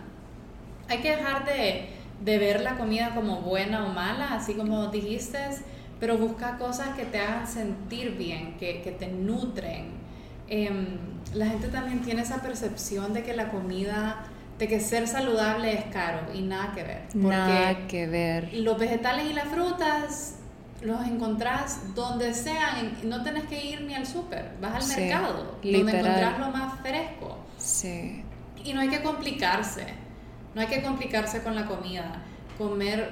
Hay 0.89 0.99
que 0.99 1.17
dejar 1.17 1.45
de, 1.45 1.89
ver 2.21 2.61
la 2.61 2.77
comida 2.77 3.15
como 3.15 3.41
buena 3.41 3.87
o 3.87 3.89
mala, 3.91 4.35
así 4.35 4.55
como 4.55 4.89
dijiste, 4.89 5.39
pero 5.99 6.19
busca 6.19 6.59
cosas 6.59 6.97
que 6.97 7.05
te 7.05 7.19
hagan 7.19 7.47
sentir 7.47 8.17
bien, 8.17 8.57
que, 8.59 8.97
te 8.99 9.09
nutren. 9.09 10.01
Em, 10.49 10.99
la 11.35 11.47
gente 11.47 11.69
también 11.69 12.01
tiene 12.01 12.23
esa 12.23 12.43
percepción 12.43 13.13
de 13.13 13.23
que 13.23 13.35
la 13.35 13.51
comida, 13.51 14.25
de 14.59 14.69
que 14.69 14.81
ser 14.81 15.07
saludable 15.07 15.73
es 15.75 15.85
caro 15.87 16.21
y 16.35 16.43
nada 16.43 16.73
que 16.75 16.83
ver. 16.83 17.03
nada 17.15 17.87
que 17.87 18.07
ver. 18.07 18.55
Los 18.55 18.79
vegetales 18.79 19.31
y 19.31 19.33
las 19.33 19.49
frutas 19.49 20.37
los 20.83 21.07
encontrás 21.07 21.95
donde 21.95 22.33
sean, 22.33 22.97
no 23.05 23.23
tenés 23.23 23.45
que 23.45 23.65
ir 23.65 23.83
ni 23.83 23.95
al 23.95 24.07
súper, 24.07 24.53
vas 24.61 24.83
al 24.91 25.01
mercado, 25.01 25.59
donde 25.63 25.79
encontrás 25.79 26.39
lo 26.39 26.51
más 26.51 26.81
fresco. 26.81 27.39
Sí. 27.59 28.25
Y 28.65 28.73
no 28.73 28.81
hay 28.81 28.89
que 28.89 29.03
complicarse, 29.03 29.87
no 30.55 30.61
hay 30.61 30.67
que 30.67 30.83
complicarse 30.83 31.43
con 31.43 31.55
la 31.55 31.67
comida. 31.67 32.23
Comer, 32.59 33.11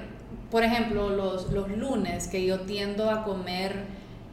por 0.51 0.63
ejemplo, 0.63 1.09
los, 1.09 1.51
los 1.51 1.69
lunes 1.69 2.27
que 2.27 2.45
yo 2.45 2.61
tiendo 2.61 3.09
a 3.09 3.23
comer 3.23 3.85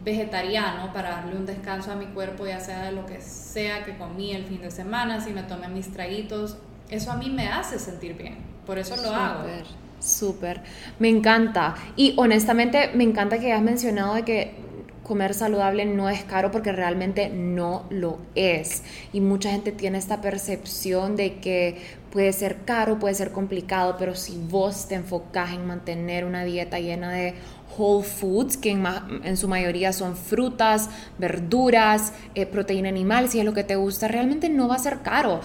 vegetariano 0.05 0.93
para 0.93 1.11
darle 1.11 1.37
un 1.37 1.47
descanso 1.47 1.91
a 1.91 1.97
mi 1.97 2.07
cuerpo, 2.07 2.47
ya 2.47 2.61
sea 2.61 2.85
de 2.85 2.93
lo 2.93 3.07
que 3.07 3.21
sea 3.21 3.85
que 3.85 3.97
comí 3.97 4.33
el 4.33 4.45
fin 4.45 4.63
de 4.63 4.71
semana, 4.71 5.21
si 5.21 5.33
me 5.33 5.43
tomé 5.43 5.69
mis 5.69 5.93
traguitos, 5.93 6.59
eso 6.89 7.11
a 7.11 7.17
mí 7.17 7.29
me 7.29 7.49
hace 7.49 7.79
sentir 7.79 8.17
bien, 8.17 8.37
por 8.65 8.79
eso 8.79 8.97
lo 8.97 9.13
hago. 9.13 9.49
Súper, 9.99 10.63
me 11.01 11.09
encanta. 11.09 11.75
Y 11.97 12.15
honestamente 12.19 12.93
me 12.95 13.03
encanta 13.03 13.39
que 13.39 13.47
hayas 13.47 13.63
mencionado 13.63 14.15
de 14.15 14.23
que 14.23 14.55
comer 15.07 15.35
saludable 15.35 15.85
no 15.85 16.09
es 16.09 16.25
caro 16.25 16.51
porque 16.51 16.73
realmente 16.73 17.29
no 17.29 17.85
lo 17.91 18.19
es. 18.35 18.83
Y 19.13 19.21
mucha 19.21 19.51
gente 19.51 19.71
tiene 19.71 19.99
esta 19.99 20.21
percepción 20.21 21.15
de 21.15 21.35
que 21.35 21.81
puede 22.11 22.33
ser 22.33 22.65
caro, 22.65 22.99
puede 22.99 23.15
ser 23.15 23.31
complicado, 23.31 23.95
pero 23.99 24.17
si 24.17 24.37
vos 24.37 24.89
te 24.89 24.97
enfocas 24.97 25.53
en 25.53 25.65
mantener 25.65 26.25
una 26.25 26.45
dieta 26.45 26.81
llena 26.81 27.13
de 27.13 27.35
whole 27.79 28.05
foods, 28.05 28.57
que 28.57 28.71
en, 28.71 29.37
su 29.37 29.47
mayoría 29.47 29.93
son 29.93 30.17
frutas, 30.17 30.91
verduras, 31.19 32.13
eh, 32.35 32.45
proteína 32.45 32.89
animal, 32.89 33.29
si 33.29 33.39
es 33.39 33.45
lo 33.45 33.55
que 33.55 33.63
te 33.63 33.77
gusta, 33.77 34.09
realmente 34.09 34.49
no 34.49 34.67
va 34.67 34.75
a 34.75 34.79
ser 34.79 35.03
caro. 35.03 35.41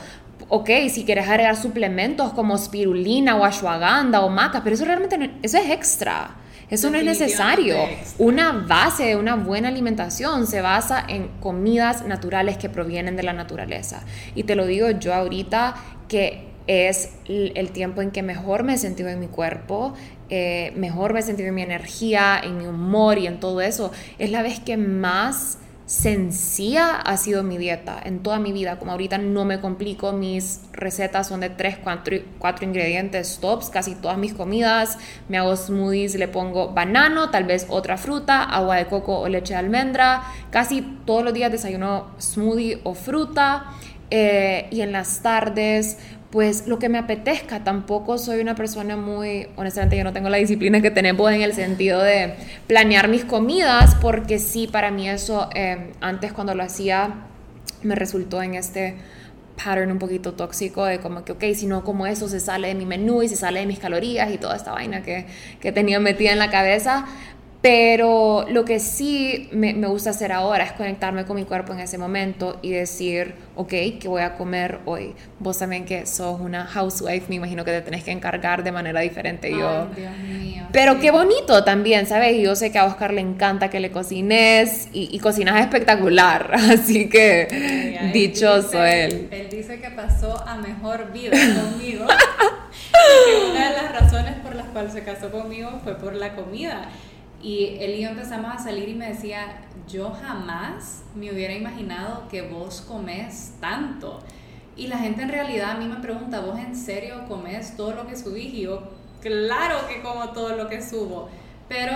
Ok, 0.50 0.70
si 0.90 1.06
quieres 1.06 1.28
agregar 1.28 1.56
suplementos 1.56 2.34
como 2.34 2.58
spirulina 2.58 3.36
o 3.36 3.46
ashwagandha 3.46 4.22
o 4.22 4.30
maca, 4.30 4.64
pero 4.64 4.74
eso 4.74 4.86
realmente 4.86 5.32
eso 5.44 5.58
es 5.58 5.70
extra. 5.70 6.32
Eso 6.72 6.90
no 6.90 6.98
es 6.98 7.04
necesario. 7.04 7.76
Una 8.18 8.54
base 8.54 9.04
de 9.04 9.16
una 9.18 9.36
buena 9.36 9.68
alimentación 9.68 10.48
se 10.48 10.62
basa 10.62 11.06
en 11.08 11.28
comidas 11.42 12.08
naturales 12.08 12.58
que 12.58 12.70
provienen 12.70 13.18
de 13.18 13.24
la 13.24 13.34
naturaleza. 13.34 14.04
Y 14.36 14.44
te 14.44 14.56
lo 14.56 14.66
digo 14.66 14.90
yo 14.90 15.14
ahorita 15.14 15.76
que 16.08 16.48
es 16.68 17.10
el 17.28 17.72
tiempo 17.72 18.02
en 18.02 18.12
que 18.12 18.24
mejor 18.24 18.64
me 18.64 18.76
he 18.76 18.78
sentido 18.78 19.10
en 19.10 19.20
mi 19.20 19.28
cuerpo, 19.28 19.94
eh, 20.30 20.72
mejor 20.78 21.14
me 21.14 21.20
he 21.20 21.24
sentido 21.24 21.50
en 21.50 21.56
mi 21.56 21.62
energía, 21.62 22.40
en 22.42 22.58
mi 22.58 22.66
humor 22.66 23.18
y 23.18 23.28
en 23.28 23.42
todo 23.42 23.60
eso. 23.60 23.92
Es 24.18 24.32
la 24.32 24.42
vez 24.42 24.62
que 24.62 24.78
más 24.78 25.58
sencilla 25.86 26.96
ha 26.96 27.18
sido 27.18 27.44
mi 27.44 27.58
dieta 27.58 28.00
en 28.04 28.24
toda 28.24 28.40
mi 28.40 28.52
vida. 28.52 28.80
Como 28.80 28.92
ahorita 28.92 29.18
no 29.18 29.46
me 29.46 29.60
complico, 29.60 30.14
mis 30.14 30.62
recetas 30.72 31.28
son 31.28 31.42
de 31.42 31.50
3, 31.50 31.80
4, 31.80 32.66
ingredientes 32.66 33.40
tops, 33.40 33.70
casi 33.70 33.96
todas 33.96 34.18
mis 34.18 34.34
comidas. 34.34 34.98
Me 35.28 35.38
hago 35.38 35.56
smoothies, 35.56 36.16
le 36.16 36.28
pongo 36.28 36.74
banano, 36.74 37.30
tal 37.30 37.44
vez 37.44 37.68
otra 37.70 37.98
fruta, 37.98 38.44
agua 38.44 38.78
de 38.78 38.86
coco 38.86 39.20
o 39.20 39.28
leche 39.28 39.54
de 39.54 39.60
almendra. 39.60 40.24
Casi 40.50 40.82
todos 41.06 41.24
los 41.24 41.34
días 41.34 41.52
desayuno 41.52 42.12
smoothie 42.20 42.80
o 42.84 42.94
fruta. 42.94 43.66
Eh, 44.14 44.68
y 44.72 44.82
en 44.82 44.92
las 44.92 45.22
tardes 45.22 45.98
pues 46.32 46.68
lo 46.68 46.80
que 46.80 46.90
me 46.90 46.98
apetezca. 46.98 47.64
Tampoco 47.64 48.18
soy 48.18 48.40
una 48.40 48.56
persona 48.56 48.96
muy, 48.96 49.48
honestamente 49.58 49.98
yo 49.98 50.04
no 50.04 50.14
tengo 50.14 50.30
la 50.30 50.38
disciplina 50.38 50.82
que 50.82 50.92
tenemos 50.92 51.32
en 51.32 51.42
el 51.42 51.54
sentido 51.54 52.02
de 52.02 52.36
planear 52.68 53.08
mis 53.08 53.26
comidas, 53.26 53.96
porque 53.96 54.40
sí, 54.40 54.68
para 54.68 54.92
mí 54.92 55.10
eso 55.10 55.50
eh, 55.54 55.92
antes 56.00 56.34
cuando 56.34 56.56
lo 56.56 56.64
hacía 56.64 57.26
me 57.84 57.96
resultó 57.96 58.42
en 58.42 58.56
este 58.56 58.96
pattern 59.58 59.92
un 59.92 60.00
poquito 60.00 60.34
tóxico 60.34 60.86
de 60.86 61.00
como 61.00 61.26
que, 61.26 61.34
ok, 61.34 61.44
si 61.54 61.68
no 61.68 61.84
como 61.84 62.08
eso 62.08 62.28
se 62.30 62.40
sale 62.40 62.70
de 62.70 62.76
mi 62.76 62.86
menú 62.86 63.22
y 63.22 63.28
se 63.28 63.36
sale 63.36 63.60
de 63.60 63.66
mis 63.66 63.80
calorías 63.80 64.32
y 64.32 64.38
toda 64.38 64.56
esta 64.56 64.72
vaina 64.72 65.04
que, 65.04 65.26
que 65.60 65.72
tenía 65.72 66.00
metida 66.00 66.32
en 66.32 66.40
la 66.40 66.50
cabeza, 66.50 67.06
pero 67.62 68.46
lo 68.50 68.66
que 68.66 68.80
sí 68.80 69.48
me, 69.52 69.74
me, 69.74 69.88
gusta 69.88 70.10
hacer 70.10 70.32
ahora 70.32 70.64
es 70.64 70.72
conectarme 70.72 71.26
con 71.26 71.36
mi 71.36 71.46
cuerpo 71.46 71.74
en 71.74 71.80
ese 71.82 72.00
momento 72.00 72.58
y 72.64 72.72
decir, 72.72 73.36
ok, 73.56 73.70
¿qué 73.70 74.08
voy 74.08 74.24
a 74.24 74.34
comer 74.34 74.80
hoy? 74.86 75.14
Vos 75.38 75.60
también 75.60 75.86
que 75.86 76.08
sos 76.08 76.42
una 76.42 76.66
housewife, 76.66 77.26
me 77.30 77.36
imagino 77.36 77.64
que 77.64 77.72
te 77.72 77.82
tenés 77.82 78.04
que 78.04 78.12
encargar 78.12 78.64
de 78.64 78.72
manera 78.72 79.02
diferente. 79.02 79.52
yo. 79.52 79.88
Dios 79.96 80.18
mío, 80.18 80.64
pero 80.72 81.00
qué 81.00 81.12
bonito 81.12 81.64
también, 81.64 82.08
¿sabes? 82.08 82.42
Yo 82.42 82.56
sé 82.56 82.72
que 82.72 82.80
a 82.80 82.86
Oscar 82.86 83.14
le 83.14 83.22
encanta 83.22 83.70
que 83.70 83.80
le 83.80 83.92
cocines 83.92 84.88
y, 84.92 85.20
cocinas 85.20 85.62
espectacular, 85.62 86.52
así 86.56 87.10
que 87.10 88.10
dichoso 88.12 88.84
él, 88.84 89.28
él. 89.32 89.50
dice 89.52 89.80
que 89.80 89.92
pasó 89.92 90.44
a 90.48 90.56
mejor 90.58 91.12
vida 91.12 91.32
conmigo. 91.32 92.08
y 93.28 93.52
una 93.52 93.70
de 93.70 93.82
las 93.82 94.02
razones 94.02 94.36
por 94.44 94.56
las 94.56 94.66
cuales 94.68 94.94
se 94.94 95.04
casó 95.04 95.30
conmigo 95.30 95.80
fue 95.84 95.96
por 95.96 96.16
la 96.16 96.34
comida 96.34 96.90
y 97.42 97.78
él 97.80 97.96
y 97.96 98.02
yo 98.02 98.10
empezamos 98.10 98.54
a 98.54 98.60
salir 98.60 98.90
y 98.90 98.94
me 98.94 99.10
decía, 99.10 99.62
yo 99.88 100.12
jamás 100.12 101.04
me 101.16 101.32
hubiera 101.32 101.54
imaginado 101.54 102.28
que 102.30 102.42
vos 102.44 102.82
comes 102.82 103.56
tanto. 103.60 104.20
Y 104.76 104.88
la 104.88 104.98
gente 104.98 105.24
en 105.24 105.30
realidad 105.30 105.72
a 105.72 105.78
mí 105.78 105.86
me 105.86 105.98
pregunta, 105.98 106.40
¿vos 106.40 106.60
en 106.60 106.76
serio 106.76 107.26
comes 107.28 107.76
todo 107.76 107.94
lo 107.94 108.08
que 108.08 108.16
subís? 108.16 108.54
Y 108.54 108.62
yo, 108.62 108.84
claro 109.22 109.88
que 109.88 110.02
como 110.02 110.30
todo 110.30 110.56
lo 110.56 110.70
que 110.70 110.82
subo. 110.82 111.30
Pero 111.68 111.94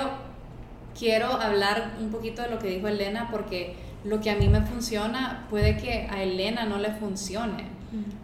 quiero 0.97 1.27
hablar 1.27 1.95
un 1.99 2.09
poquito 2.09 2.41
de 2.41 2.49
lo 2.49 2.59
que 2.59 2.69
dijo 2.69 2.87
Elena 2.87 3.29
porque 3.31 3.75
lo 4.03 4.21
que 4.21 4.29
a 4.31 4.35
mí 4.35 4.47
me 4.47 4.61
funciona 4.61 5.45
puede 5.49 5.77
que 5.77 6.07
a 6.09 6.23
Elena 6.23 6.65
no 6.65 6.77
le 6.77 6.91
funcione. 6.91 7.75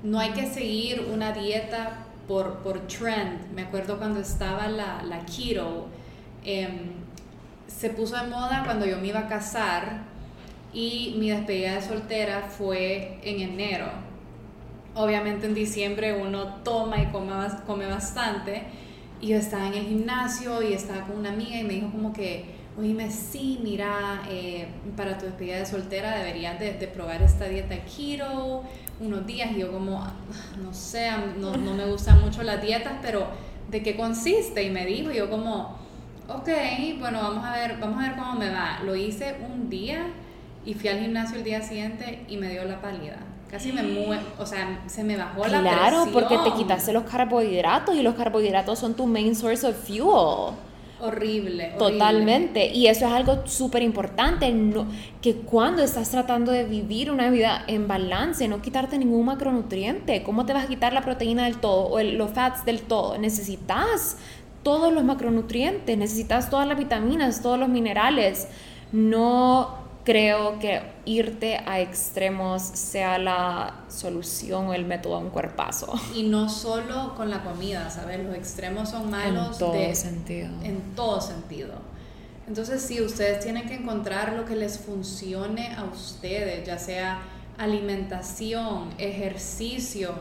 No 0.03 0.19
hay 0.19 0.31
que 0.31 0.47
seguir 0.47 1.07
una 1.13 1.31
dieta 1.31 2.05
por, 2.27 2.57
por 2.57 2.87
trend. 2.87 3.51
Me 3.53 3.61
acuerdo 3.61 3.97
cuando 3.97 4.19
estaba 4.19 4.67
la, 4.67 5.01
la 5.03 5.25
keto. 5.25 5.87
Eh, 6.43 6.67
se 7.79 7.89
puso 7.89 8.15
de 8.15 8.27
moda 8.27 8.61
cuando 8.65 8.85
yo 8.85 8.97
me 8.97 9.07
iba 9.07 9.21
a 9.21 9.27
casar 9.27 10.01
y 10.73 11.15
mi 11.17 11.29
despedida 11.29 11.75
de 11.75 11.81
soltera 11.81 12.41
fue 12.41 13.19
en 13.23 13.41
enero. 13.41 13.87
Obviamente 14.93 15.47
en 15.47 15.53
diciembre 15.53 16.13
uno 16.21 16.55
toma 16.63 17.01
y 17.01 17.07
come, 17.07 17.33
come 17.65 17.87
bastante 17.87 18.63
y 19.21 19.27
yo 19.27 19.37
estaba 19.37 19.67
en 19.67 19.73
el 19.75 19.85
gimnasio 19.85 20.61
y 20.61 20.73
estaba 20.73 21.05
con 21.05 21.17
una 21.17 21.29
amiga 21.29 21.57
y 21.57 21.63
me 21.63 21.73
dijo 21.75 21.91
como 21.91 22.11
que, 22.11 22.45
oíme, 22.77 23.09
sí, 23.09 23.59
mira, 23.63 24.23
eh, 24.29 24.67
para 24.97 25.17
tu 25.17 25.25
despedida 25.25 25.57
de 25.57 25.65
soltera 25.65 26.17
deberías 26.17 26.59
de, 26.59 26.71
probar 26.87 27.21
esta 27.21 27.45
dieta 27.45 27.75
keto 27.85 28.63
unos 28.99 29.25
días 29.25 29.51
y 29.55 29.59
yo 29.59 29.71
como, 29.71 30.05
no 30.61 30.73
sé, 30.73 31.09
no, 31.39 31.55
no 31.55 31.73
me 31.73 31.85
gustan 31.85 32.21
mucho 32.21 32.43
las 32.43 32.61
dietas, 32.61 32.93
pero 33.01 33.27
¿de 33.69 33.81
qué 33.81 33.95
consiste? 33.95 34.63
Y 34.63 34.69
me 34.69 34.85
dijo, 34.85 35.11
yo 35.11 35.29
como, 35.29 35.80
ok, 36.37 36.49
bueno, 36.99 37.21
vamos 37.21 37.45
a 37.45 37.53
ver, 37.53 37.77
vamos 37.79 38.03
a 38.03 38.09
ver 38.09 38.17
cómo 38.17 38.33
me 38.33 38.49
va. 38.49 38.79
Lo 38.85 38.95
hice 38.95 39.35
un 39.51 39.69
día 39.69 40.07
y 40.65 40.73
fui 40.73 40.89
al 40.89 40.99
gimnasio 40.99 41.37
el 41.37 41.43
día 41.43 41.61
siguiente 41.61 42.25
y 42.27 42.37
me 42.37 42.49
dio 42.49 42.63
la 42.65 42.81
pálida. 42.81 43.17
Casi 43.49 43.71
me 43.71 43.83
mueve, 43.83 44.23
o 44.37 44.45
sea, 44.45 44.81
se 44.87 45.03
me 45.03 45.17
bajó 45.17 45.45
la 45.47 45.61
presión. 45.61 45.63
Claro, 45.63 46.07
porque 46.13 46.37
te 46.37 46.53
quitaste 46.53 46.93
los 46.93 47.03
carbohidratos 47.03 47.95
y 47.95 48.01
los 48.01 48.15
carbohidratos 48.15 48.79
son 48.79 48.95
tu 48.95 49.07
main 49.07 49.35
source 49.35 49.65
of 49.67 49.75
fuel. 49.75 50.55
Horrible, 51.03 51.73
Totalmente. 51.79 52.67
Y 52.67 52.85
eso 52.85 53.07
es 53.07 53.11
algo 53.11 53.47
súper 53.47 53.81
importante, 53.81 54.51
no, 54.51 54.85
que 55.19 55.33
cuando 55.33 55.81
estás 55.81 56.11
tratando 56.11 56.51
de 56.51 56.63
vivir 56.63 57.09
una 57.09 57.31
vida 57.31 57.63
en 57.65 57.87
balance, 57.87 58.47
no 58.47 58.61
quitarte 58.61 58.99
ningún 58.99 59.25
macronutriente. 59.25 60.21
¿Cómo 60.21 60.45
te 60.45 60.53
vas 60.53 60.65
a 60.65 60.67
quitar 60.67 60.93
la 60.93 61.01
proteína 61.01 61.45
del 61.45 61.57
todo 61.57 61.87
o 61.87 62.03
los 62.03 62.29
fats 62.29 62.65
del 62.65 62.81
todo? 62.81 63.17
Necesitas 63.17 64.17
todos 64.63 64.93
los 64.93 65.03
macronutrientes, 65.03 65.97
necesitas 65.97 66.49
todas 66.49 66.67
las 66.67 66.77
vitaminas, 66.77 67.41
todos 67.41 67.59
los 67.59 67.69
minerales. 67.69 68.47
No 68.91 69.81
creo 70.03 70.59
que 70.59 70.81
irte 71.05 71.57
a 71.57 71.79
extremos 71.79 72.61
sea 72.61 73.17
la 73.17 73.81
solución 73.87 74.67
o 74.67 74.73
el 74.73 74.85
método 74.85 75.15
a 75.15 75.19
un 75.19 75.29
cuerpazo. 75.29 75.93
Y 76.15 76.23
no 76.23 76.49
solo 76.49 77.13
con 77.15 77.29
la 77.29 77.43
comida, 77.43 77.89
¿sabes? 77.89 78.23
Los 78.23 78.35
extremos 78.35 78.89
son 78.89 79.09
malos 79.09 79.53
en 79.53 79.59
todo 79.59 79.95
sentido. 79.95 80.49
En 80.63 80.81
todo 80.95 81.21
sentido. 81.21 81.73
Entonces, 82.47 82.81
sí, 82.81 83.01
ustedes 83.01 83.39
tienen 83.39 83.67
que 83.67 83.75
encontrar 83.75 84.33
lo 84.33 84.45
que 84.45 84.55
les 84.55 84.79
funcione 84.79 85.73
a 85.75 85.85
ustedes, 85.85 86.65
ya 86.65 86.77
sea 86.77 87.19
alimentación, 87.57 88.89
ejercicio. 88.97 90.13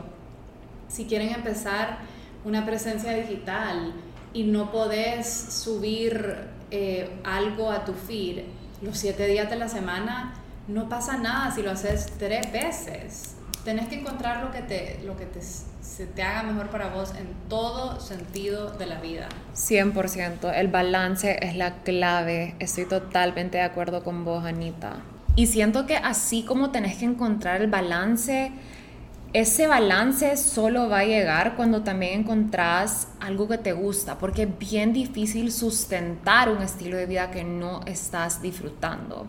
Si 0.88 1.06
quieren 1.06 1.30
empezar 1.30 1.98
una 2.44 2.64
presencia 2.66 3.12
digital 3.12 3.94
y 4.32 4.44
no 4.44 4.70
podés 4.70 5.26
subir 5.28 6.36
eh, 6.70 7.10
algo 7.24 7.70
a 7.70 7.84
tu 7.84 7.92
feed, 7.92 8.44
los 8.82 8.98
siete 8.98 9.26
días 9.26 9.50
de 9.50 9.56
la 9.56 9.68
semana, 9.68 10.34
no 10.68 10.88
pasa 10.88 11.16
nada 11.16 11.50
si 11.54 11.62
lo 11.62 11.70
haces 11.72 12.12
tres 12.18 12.50
veces. 12.52 13.34
Tenés 13.64 13.88
que 13.88 13.96
encontrar 13.96 14.42
lo 14.42 14.50
que 14.52 14.62
te, 14.62 15.00
lo 15.04 15.16
que 15.16 15.26
te, 15.26 15.42
se 15.42 16.06
te 16.06 16.22
haga 16.22 16.44
mejor 16.44 16.70
para 16.70 16.88
vos 16.88 17.10
en 17.10 17.26
todo 17.48 18.00
sentido 18.00 18.70
de 18.70 18.86
la 18.86 19.00
vida. 19.00 19.28
100%, 19.54 20.52
el 20.54 20.68
balance 20.68 21.38
es 21.42 21.56
la 21.56 21.82
clave. 21.82 22.54
Estoy 22.58 22.86
totalmente 22.86 23.58
de 23.58 23.64
acuerdo 23.64 24.02
con 24.02 24.24
vos, 24.24 24.44
Anita. 24.44 25.02
Y 25.36 25.46
siento 25.46 25.86
que 25.86 25.96
así 25.96 26.42
como 26.44 26.70
tenés 26.70 26.96
que 26.96 27.04
encontrar 27.04 27.60
el 27.60 27.70
balance, 27.70 28.52
ese 29.32 29.68
balance 29.68 30.36
solo 30.36 30.88
va 30.88 31.00
a 31.00 31.04
llegar 31.04 31.54
cuando 31.54 31.82
también 31.82 32.20
encontrás 32.20 33.08
algo 33.20 33.46
que 33.46 33.58
te 33.58 33.72
gusta, 33.72 34.18
porque 34.18 34.42
es 34.42 34.58
bien 34.58 34.92
difícil 34.92 35.52
sustentar 35.52 36.48
un 36.48 36.62
estilo 36.62 36.96
de 36.96 37.06
vida 37.06 37.30
que 37.30 37.44
no 37.44 37.82
estás 37.86 38.42
disfrutando. 38.42 39.28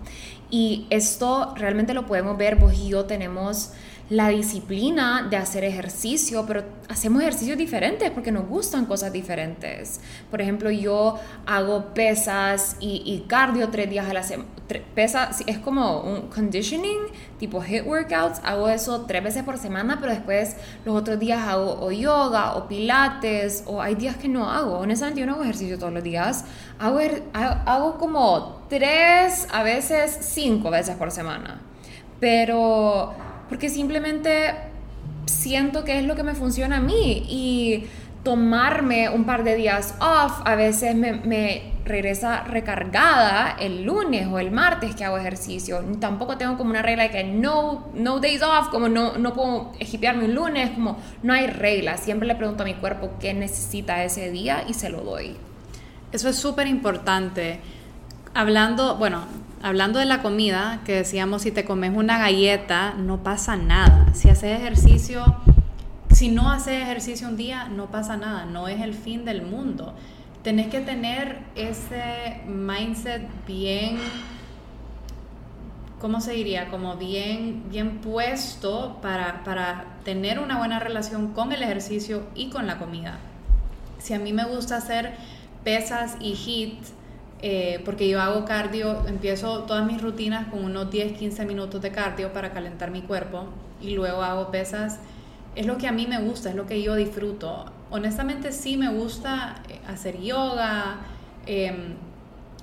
Y 0.49 0.87
esto 0.89 1.53
realmente 1.55 1.93
lo 1.93 2.07
podemos 2.07 2.35
ver, 2.37 2.55
vos 2.55 2.73
yo 2.83 3.05
tenemos 3.05 3.73
la 4.12 4.28
disciplina 4.28 5.26
de 5.30 5.38
hacer 5.38 5.64
ejercicio, 5.64 6.43
pero 6.45 6.66
hacemos 6.89 7.22
ejercicios 7.22 7.57
diferentes 7.57 8.12
porque 8.12 8.30
nos 8.30 8.45
gustan 8.45 8.86
cosas 8.86 9.14
diferentes. 9.14 10.01
Por 10.30 10.41
ejemplo, 10.41 10.70
yo 10.70 11.18
hago 11.45 11.93
pesas 11.93 12.76
y, 12.82 13.24
cardio 13.30 13.70
tres 13.70 13.89
días 13.89 14.09
a 14.09 14.14
la 14.14 14.24
semana. 14.24 14.49
Pesas, 14.93 15.43
es 15.47 15.59
como 15.59 16.01
un 16.01 16.28
conditioning, 16.28 16.99
tipo 17.39 17.62
hit 17.62 17.86
workouts. 17.86 18.41
Hago 18.43 18.68
eso 18.68 19.05
tres 19.07 19.24
veces 19.24 19.43
por 19.43 19.57
semana, 19.57 19.97
pero 20.01 20.12
después 20.12 20.57
los 20.84 20.93
otros 20.93 21.18
días 21.18 21.47
hago 21.47 21.89
yoga 21.89 22.55
o 22.57 22.68
pilates 22.68 23.64
o 23.66 23.82
hay 23.82 23.95
días 23.95 24.18
que 24.18 24.28
no 24.28 24.49
hago. 24.49 24.80
Honestamente, 24.80 25.22
yo 25.22 25.26
no 25.26 25.36
hago 25.36 25.43
ejercicio 25.43 25.80
todos 25.80 25.93
los 25.93 26.03
días. 26.03 26.43
Hago, 26.80 26.99
hago 27.34 27.97
como 27.97 28.66
tres, 28.68 29.47
a 29.53 29.64
veces 29.64 30.18
cinco 30.20 30.70
veces 30.70 30.97
por 30.97 31.12
semana. 31.12 31.62
Pero 32.20 33.30
porque 33.51 33.69
simplemente 33.69 34.55
siento 35.25 35.83
que 35.83 35.99
es 35.99 36.05
lo 36.05 36.15
que 36.15 36.23
me 36.23 36.35
funciona 36.35 36.77
a 36.77 36.79
mí 36.79 37.25
y 37.27 37.83
tomarme 38.23 39.09
un 39.09 39.25
par 39.25 39.43
de 39.43 39.55
días 39.55 39.93
off 39.99 40.39
a 40.45 40.55
veces 40.55 40.95
me, 40.95 41.73
regresa 41.83 42.45
recargada 42.45 43.57
el 43.59 43.83
lunes 43.83 44.25
o 44.27 44.39
el 44.39 44.51
martes 44.51 44.95
que 44.95 45.03
hago 45.03 45.17
ejercicio. 45.17 45.83
Tampoco 45.99 46.37
tengo 46.37 46.55
como 46.57 46.69
una 46.69 46.81
regla 46.81 47.03
de 47.03 47.09
que 47.09 47.25
no, 47.25 47.89
no 47.93 48.21
days 48.21 48.41
off, 48.41 48.69
como 48.69 48.87
no, 48.87 49.17
no 49.17 49.33
puedo 49.33 49.73
ejipearme 49.79 50.23
un 50.23 50.35
lunes, 50.35 50.69
como 50.69 50.97
no 51.21 51.33
hay 51.33 51.47
regla. 51.47 51.97
Siempre 51.97 52.29
le 52.29 52.35
pregunto 52.35 52.63
a 52.63 52.65
mi 52.65 52.75
cuerpo 52.75 53.15
qué 53.19 53.33
necesita 53.33 54.01
ese 54.05 54.31
día 54.31 54.63
y 54.65 54.75
se 54.75 54.89
lo 54.89 55.01
doy. 55.01 55.35
Eso 56.13 56.29
es 56.29 56.37
súper 56.37 56.67
importante. 56.67 57.59
Hablando, 58.33 58.95
bueno, 58.95 59.25
hablando 59.64 59.99
de 59.99 60.05
la 60.05 60.22
comida, 60.22 60.82
que 60.86 60.95
decíamos, 60.95 61.43
si 61.43 61.51
te 61.51 61.66
comes 61.66 61.95
una 61.95 62.18
galleta, 62.18 62.93
no 62.97 63.24
pasa 63.24 63.55
nada. 63.55 64.14
Si 64.14 64.30
haces 64.30 64.59
ejercicio, 64.59 65.38
si 66.12 66.30
no 66.30 66.51
haces 66.51 66.82
ejercicio 66.82 67.28
un 67.28 67.38
día, 67.38 67.66
no 67.66 67.88
pasa 67.91 68.18
nada, 68.18 68.45
no 68.45 68.68
es 68.68 68.82
el 68.82 68.93
fin 68.93 69.26
del 69.26 69.41
mundo. 69.43 69.93
Tenés 70.43 70.68
que 70.68 70.82
tener 70.82 71.39
ese 71.55 72.41
mindset 72.47 73.28
bien, 73.45 73.99
¿cómo 75.99 76.20
se 76.20 76.34
diría? 76.34 76.70
Como 76.70 76.97
bien, 76.97 77.64
bien 77.70 77.99
puesto 77.99 78.97
para, 79.01 79.43
para 79.43 79.86
tener 80.03 80.39
una 80.39 80.57
buena 80.57 80.80
relación 80.80 81.34
con 81.34 81.51
el 81.51 81.62
ejercicio 81.62 82.24
y 82.34 82.49
con 82.49 82.66
la 82.66 82.80
comida. 82.80 83.20
Si 83.99 84.16
a 84.16 84.20
mí 84.20 84.34
me 84.34 84.45
gusta 84.45 84.78
hacer 84.78 85.14
pesas 85.64 86.18
y 86.20 86.34
HIIT, 86.34 87.00
eh, 87.41 87.81
porque 87.85 88.07
yo 88.07 88.21
hago 88.21 88.45
cardio, 88.45 89.07
empiezo 89.07 89.63
todas 89.63 89.85
mis 89.85 90.01
rutinas 90.01 90.47
con 90.47 90.63
unos 90.63 90.91
10, 90.91 91.17
15 91.17 91.45
minutos 91.45 91.81
de 91.81 91.91
cardio 91.91 92.31
para 92.33 92.51
calentar 92.51 92.91
mi 92.91 93.01
cuerpo 93.01 93.45
y 93.81 93.91
luego 93.91 94.21
hago 94.21 94.51
pesas. 94.51 94.99
Es 95.55 95.65
lo 95.65 95.77
que 95.77 95.87
a 95.87 95.91
mí 95.91 96.05
me 96.07 96.21
gusta, 96.21 96.49
es 96.49 96.55
lo 96.55 96.67
que 96.67 96.81
yo 96.81 96.95
disfruto. 96.95 97.65
Honestamente 97.89 98.51
sí 98.51 98.77
me 98.77 98.89
gusta 98.89 99.55
eh, 99.67 99.79
hacer 99.87 100.21
yoga, 100.21 100.97
em, 101.47 101.95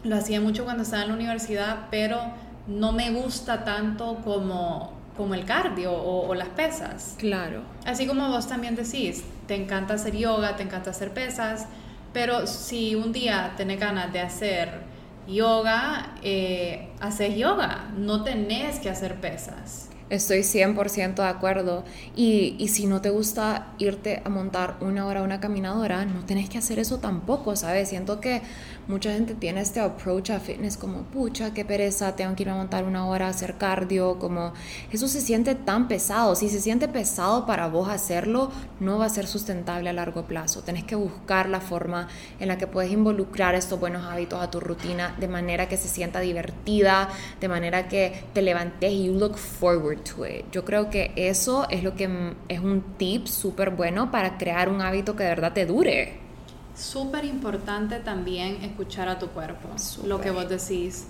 lo 0.05 0.17
hacía 0.17 0.41
mucho 0.41 0.65
cuando 0.65 0.85
estaba 0.85 1.03
en 1.03 1.09
la 1.09 1.15
universidad, 1.15 1.89
pero 1.91 2.21
no 2.69 2.93
me 2.93 3.11
gusta 3.11 3.65
tanto 3.65 4.19
como, 4.23 4.93
como 5.17 5.35
el 5.35 5.45
cardio 5.45 5.93
o, 5.93 6.29
o, 6.29 6.35
las 6.37 6.49
pesas. 6.49 7.17
Claro. 7.19 7.63
Así 7.85 8.07
como 8.07 8.29
vos 8.29 8.47
también 8.47 8.77
decís, 8.77 9.25
te 9.49 9.57
encanta 9.57 9.95
hacer 9.95 10.17
yoga, 10.17 10.55
te 10.55 10.63
encanta 10.63 10.91
hacer 10.91 11.13
pesas, 11.13 11.67
pero 12.13 12.47
si 12.47 12.95
un 12.95 13.13
día 13.13 13.55
tenés 13.57 13.81
ganas 13.81 14.13
de 14.13 14.21
hacer 14.21 14.89
yoga, 15.27 16.15
eh, 16.23 16.89
haces 17.01 17.37
yoga, 17.37 17.91
no 17.97 18.25
tenés 18.25 18.79
que 18.81 18.91
hacer 18.91 19.21
pesas. 19.21 19.91
Estoy 20.11 20.39
100% 20.39 21.17
de 21.17 21.29
acuerdo. 21.29 21.85
Y, 22.17 22.57
y, 22.59 22.69
si 22.69 22.87
no 22.87 23.03
te 23.03 23.11
gusta 23.11 23.75
irte 23.77 24.23
a 24.25 24.31
montar 24.31 24.77
una 24.81 25.07
hora 25.07 25.23
una 25.23 25.39
caminadora, 25.39 26.07
no 26.07 26.25
tenés 26.25 26.49
que 26.49 26.57
hacer 26.57 26.79
eso 26.79 26.99
tampoco, 26.99 27.57
¿sabes? 27.57 27.91
Siento 27.91 28.19
que 28.19 28.41
mucha 28.89 29.13
gente 29.13 29.35
tiene 29.35 29.61
este 29.61 29.81
approach 29.81 30.31
a 30.31 30.41
fitness 30.41 30.77
como, 30.77 31.03
pucha, 31.03 31.53
qué 31.53 31.65
pereza, 31.65 32.17
tengo 32.17 32.35
que 32.35 32.43
ir 32.43 32.49
a 32.49 32.55
montar 32.55 32.85
una 32.85 33.07
hora 33.07 33.27
a 33.27 33.31
hacer 33.31 33.57
cardio, 33.57 34.19
como 34.19 34.55
eso 34.91 35.07
se 35.07 35.21
siente 35.21 35.55
tan 35.55 35.89
pesado. 35.89 36.35
Si 36.35 36.49
se 36.49 36.61
siente 36.61 36.89
pesado 36.89 37.47
para 37.47 37.69
vos 37.69 37.89
hacerlo, 37.89 38.51
no 38.81 38.99
va 38.99 39.05
a 39.05 39.09
ser 39.11 39.27
sustentable 39.27 39.91
a 39.91 39.93
largo 39.93 40.25
plazo. 40.25 40.63
Tenés 40.63 40.85
que 40.85 40.95
buscar 40.95 41.49
la 41.49 41.61
forma 41.61 42.09
en 42.41 42.49
la 42.49 42.57
que 42.59 42.67
puedes 42.67 42.91
involucrar 42.91 43.55
estos 43.55 43.79
buenos 43.79 44.05
hábitos 44.07 44.43
a 44.43 44.51
tu 44.51 44.59
rutina 44.59 45.15
de 45.21 45.29
manera 45.29 45.69
que 45.69 45.77
se 45.77 45.89
sienta 45.89 46.21
divertida, 46.21 47.11
de 47.41 47.49
manera 47.49 47.89
que 47.89 48.25
te 48.33 48.43
levantes 48.43 48.91
y 48.91 49.05
you 49.05 49.13
look 49.13 49.37
forward 49.37 50.01
to 50.03 50.27
it. 50.27 50.47
Yo 50.51 50.65
creo 50.65 50.89
que 50.89 51.13
eso 51.15 51.69
es 51.69 51.83
lo 51.83 51.95
que 51.95 52.09
es 52.49 52.61
un 52.61 52.83
tip 52.97 53.27
súper 53.27 53.71
bueno 53.71 54.11
para 54.11 54.39
crear 54.39 54.71
un 54.71 54.81
hábito 54.81 55.15
que 55.15 55.25
de 55.25 55.29
verdad 55.29 55.53
te 55.53 55.67
dure. 55.67 56.28
Súper 56.79 57.25
importante 57.25 57.97
también 57.97 58.63
escuchar 58.63 59.09
a 59.09 59.19
tu 59.19 59.27
cuerpo, 59.31 59.69
lo 60.07 60.21
que 60.21 60.31
vos 60.31 60.49
decís. 60.49 61.09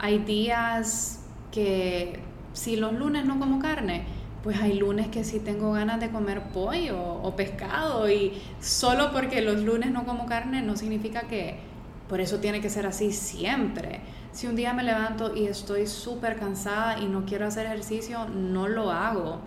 Hay 0.00 0.18
días 0.18 1.20
que 1.52 2.18
si 2.54 2.74
los 2.74 2.92
lunes 2.92 3.24
no 3.24 3.38
como 3.38 3.60
carne, 3.60 4.04
pues 4.42 4.60
hay 4.60 4.74
lunes 4.74 5.06
que 5.06 5.22
sí 5.22 5.38
tengo 5.38 5.70
ganas 5.70 6.00
de 6.00 6.10
comer 6.10 6.42
pollo 6.52 7.00
o 7.00 7.36
pescado 7.36 8.10
y 8.10 8.42
solo 8.60 9.12
porque 9.12 9.42
los 9.42 9.62
lunes 9.62 9.92
no 9.92 10.04
como 10.04 10.26
carne 10.26 10.60
no 10.62 10.76
significa 10.76 11.28
que 11.28 11.60
por 12.08 12.20
eso 12.20 12.40
tiene 12.40 12.60
que 12.60 12.68
ser 12.68 12.84
así 12.84 13.12
siempre. 13.12 14.00
Si 14.32 14.48
un 14.48 14.56
día 14.56 14.72
me 14.72 14.82
levanto 14.82 15.36
y 15.36 15.46
estoy 15.46 15.86
súper 15.86 16.36
cansada 16.36 16.98
y 16.98 17.06
no 17.06 17.26
quiero 17.26 17.46
hacer 17.46 17.66
ejercicio, 17.66 18.26
no 18.28 18.66
lo 18.66 18.90
hago. 18.90 19.38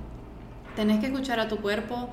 Tenés 0.78 1.01
que 1.01 1.07
escuchar 1.07 1.41
a 1.41 1.49
tu 1.49 1.57
cuerpo 1.57 2.10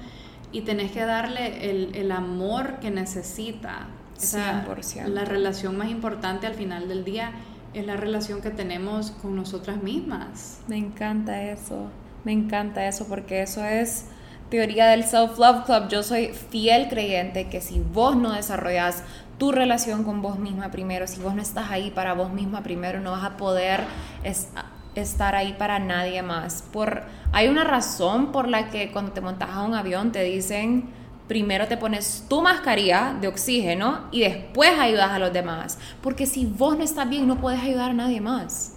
y 0.57 0.63
tenés 0.63 0.91
que 0.91 1.05
darle 1.05 1.71
el, 1.71 1.95
el 1.95 2.11
amor 2.11 2.79
que 2.81 2.91
necesita. 2.91 3.89
Esa, 4.17 4.65
100%. 4.65 5.09
La 5.09 5.27
relación 5.27 5.77
más 5.77 5.91
importante 5.91 6.47
al 6.47 6.55
final 6.55 6.89
del 6.89 7.05
día 7.05 7.33
es 7.75 7.85
la 7.85 7.99
relación 7.99 8.41
que 8.41 8.49
tenemos 8.49 9.11
con 9.11 9.37
nosotras 9.37 9.83
mismas. 9.83 10.61
Me 10.67 10.79
encanta 10.79 11.43
eso, 11.43 11.91
me 12.25 12.33
encanta 12.33 12.87
eso 12.89 13.07
porque 13.07 13.43
eso 13.43 13.63
es 13.63 14.07
teoría 14.49 14.87
del 14.87 15.05
Self-Love 15.05 15.67
Club. 15.67 15.89
Yo 15.91 16.03
soy 16.03 16.29
fiel 16.29 16.89
creyente 16.89 17.49
que 17.49 17.61
si 17.61 17.81
vos 17.81 18.17
no 18.17 18.33
desarrollas 18.33 19.03
tu 19.37 19.53
relación 19.53 20.05
con 20.05 20.23
vos 20.23 20.39
misma 20.39 20.71
primero, 20.71 21.07
si 21.07 21.21
vos 21.21 21.35
no 21.35 21.43
estás 21.43 21.71
ahí 21.71 21.91
para 21.91 22.15
vos 22.15 22.33
misma 22.33 22.63
primero, 22.63 23.01
no 23.01 23.11
vas 23.11 23.25
a 23.25 23.37
poder 23.37 23.81
estar 25.01 25.35
ahí 25.35 25.55
para 25.59 25.79
nadie 25.79 26.23
más. 26.23 26.63
Por, 26.73 27.05
hay 27.33 27.49
una 27.49 27.65
razón 27.65 28.33
por 28.33 28.49
la 28.49 28.71
que 28.71 28.93
cuando 28.93 29.13
te 29.13 29.21
montas 29.21 29.51
a 29.51 29.63
un 29.63 29.75
avión 29.75 30.13
te 30.13 30.23
dicen 30.23 30.91
primero 31.29 31.67
te 31.67 31.77
pones 31.77 32.25
tu 32.29 32.41
mascarilla 32.41 33.17
de 33.21 33.29
oxígeno 33.29 34.07
y 34.13 34.21
después 34.21 34.79
ayudas 34.79 35.11
a 35.11 35.19
los 35.19 35.33
demás. 35.33 35.79
Porque 36.03 36.27
si 36.27 36.47
vos 36.47 36.77
no 36.77 36.85
estás 36.85 37.09
bien, 37.09 37.27
no 37.27 37.41
puedes 37.41 37.61
ayudar 37.61 37.91
a 37.91 37.95
nadie 37.95 38.21
más 38.21 38.77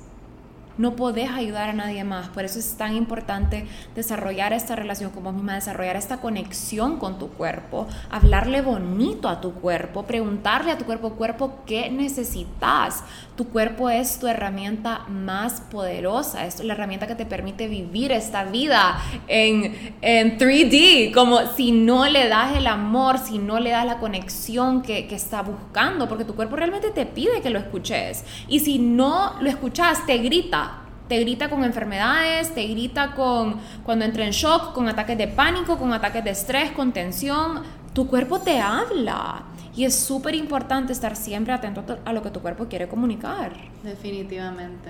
no 0.80 0.96
podés 0.96 1.30
ayudar 1.30 1.70
a 1.70 1.74
nadie 1.74 2.06
más. 2.06 2.30
Por 2.30 2.46
eso 2.46 2.58
es 2.58 2.76
tan 2.76 2.96
importante 2.96 3.68
desarrollar 3.96 4.54
esta 4.54 4.78
relación 4.78 5.12
con 5.12 5.26
vos 5.26 5.34
misma, 5.34 5.56
desarrollar 5.56 5.98
esta 5.98 6.22
conexión 6.22 6.98
con 6.98 7.20
tu 7.20 7.28
cuerpo, 7.28 7.86
hablarle 8.10 8.62
bonito 8.62 9.28
a 9.28 9.42
tu 9.42 9.54
cuerpo, 9.56 10.04
preguntarle 10.04 10.72
a 10.72 10.78
tu 10.78 10.86
cuerpo, 10.86 11.12
cuerpo, 11.12 11.60
¿qué 11.66 11.92
necesitas? 11.92 13.04
Tu 13.40 13.48
cuerpo 13.48 13.90
es 13.90 14.20
tu 14.20 14.28
herramienta 14.28 15.06
más 15.08 15.62
poderosa, 15.62 16.46
es 16.46 16.62
la 16.62 16.74
herramienta 16.74 17.08
que 17.08 17.16
te 17.16 17.26
permite 17.26 17.70
vivir 17.70 18.12
esta 18.12 18.44
vida 18.44 19.02
en, 19.30 19.94
en 20.02 20.38
3D, 20.38 21.14
como 21.14 21.48
si 21.56 21.72
no 21.72 22.06
le 22.10 22.28
das 22.28 22.58
el 22.58 22.68
amor, 22.68 23.18
si 23.18 23.38
no 23.38 23.62
le 23.62 23.70
das 23.70 23.86
la 23.86 24.00
conexión 24.00 24.82
que, 24.82 25.08
que 25.08 25.16
está 25.16 25.42
buscando, 25.42 26.10
porque 26.10 26.26
tu 26.26 26.36
cuerpo 26.36 26.58
realmente 26.58 26.90
te 26.90 27.06
pide 27.06 27.40
que 27.42 27.50
lo 27.50 27.60
escuches. 27.60 28.26
Y 28.50 28.60
si 28.60 28.78
no 28.78 29.36
lo 29.40 29.48
escuchas, 29.50 30.06
te 30.06 30.18
grita 30.18 30.82
te 31.08 31.18
grita 31.22 31.50
con 31.50 31.64
enfermedades, 31.64 32.54
te 32.54 32.68
grita 32.68 33.16
con 33.16 33.56
cuando 33.86 34.04
entra 34.04 34.26
en 34.26 34.32
shock, 34.32 34.74
con 34.74 34.90
ataques 34.90 35.18
de 35.18 35.30
pánico, 35.30 35.78
con 35.78 35.94
ataques 35.94 36.26
de 36.26 36.32
estrés, 36.32 36.72
con 36.72 36.92
tensión. 36.92 37.64
Tu 37.94 38.06
cuerpo 38.06 38.40
te 38.42 38.60
habla. 38.60 39.46
Y 39.76 39.86
es 39.86 39.96
súper 39.96 40.36
importante 40.36 40.94
estar 40.94 41.16
siempre 41.16 41.54
atento 41.54 41.84
a 42.04 42.14
lo 42.14 42.22
que 42.22 42.30
tu 42.32 42.42
cuerpo 42.42 42.68
quiere 42.68 42.88
comunicar. 42.88 43.54
Definitivamente. 43.84 44.90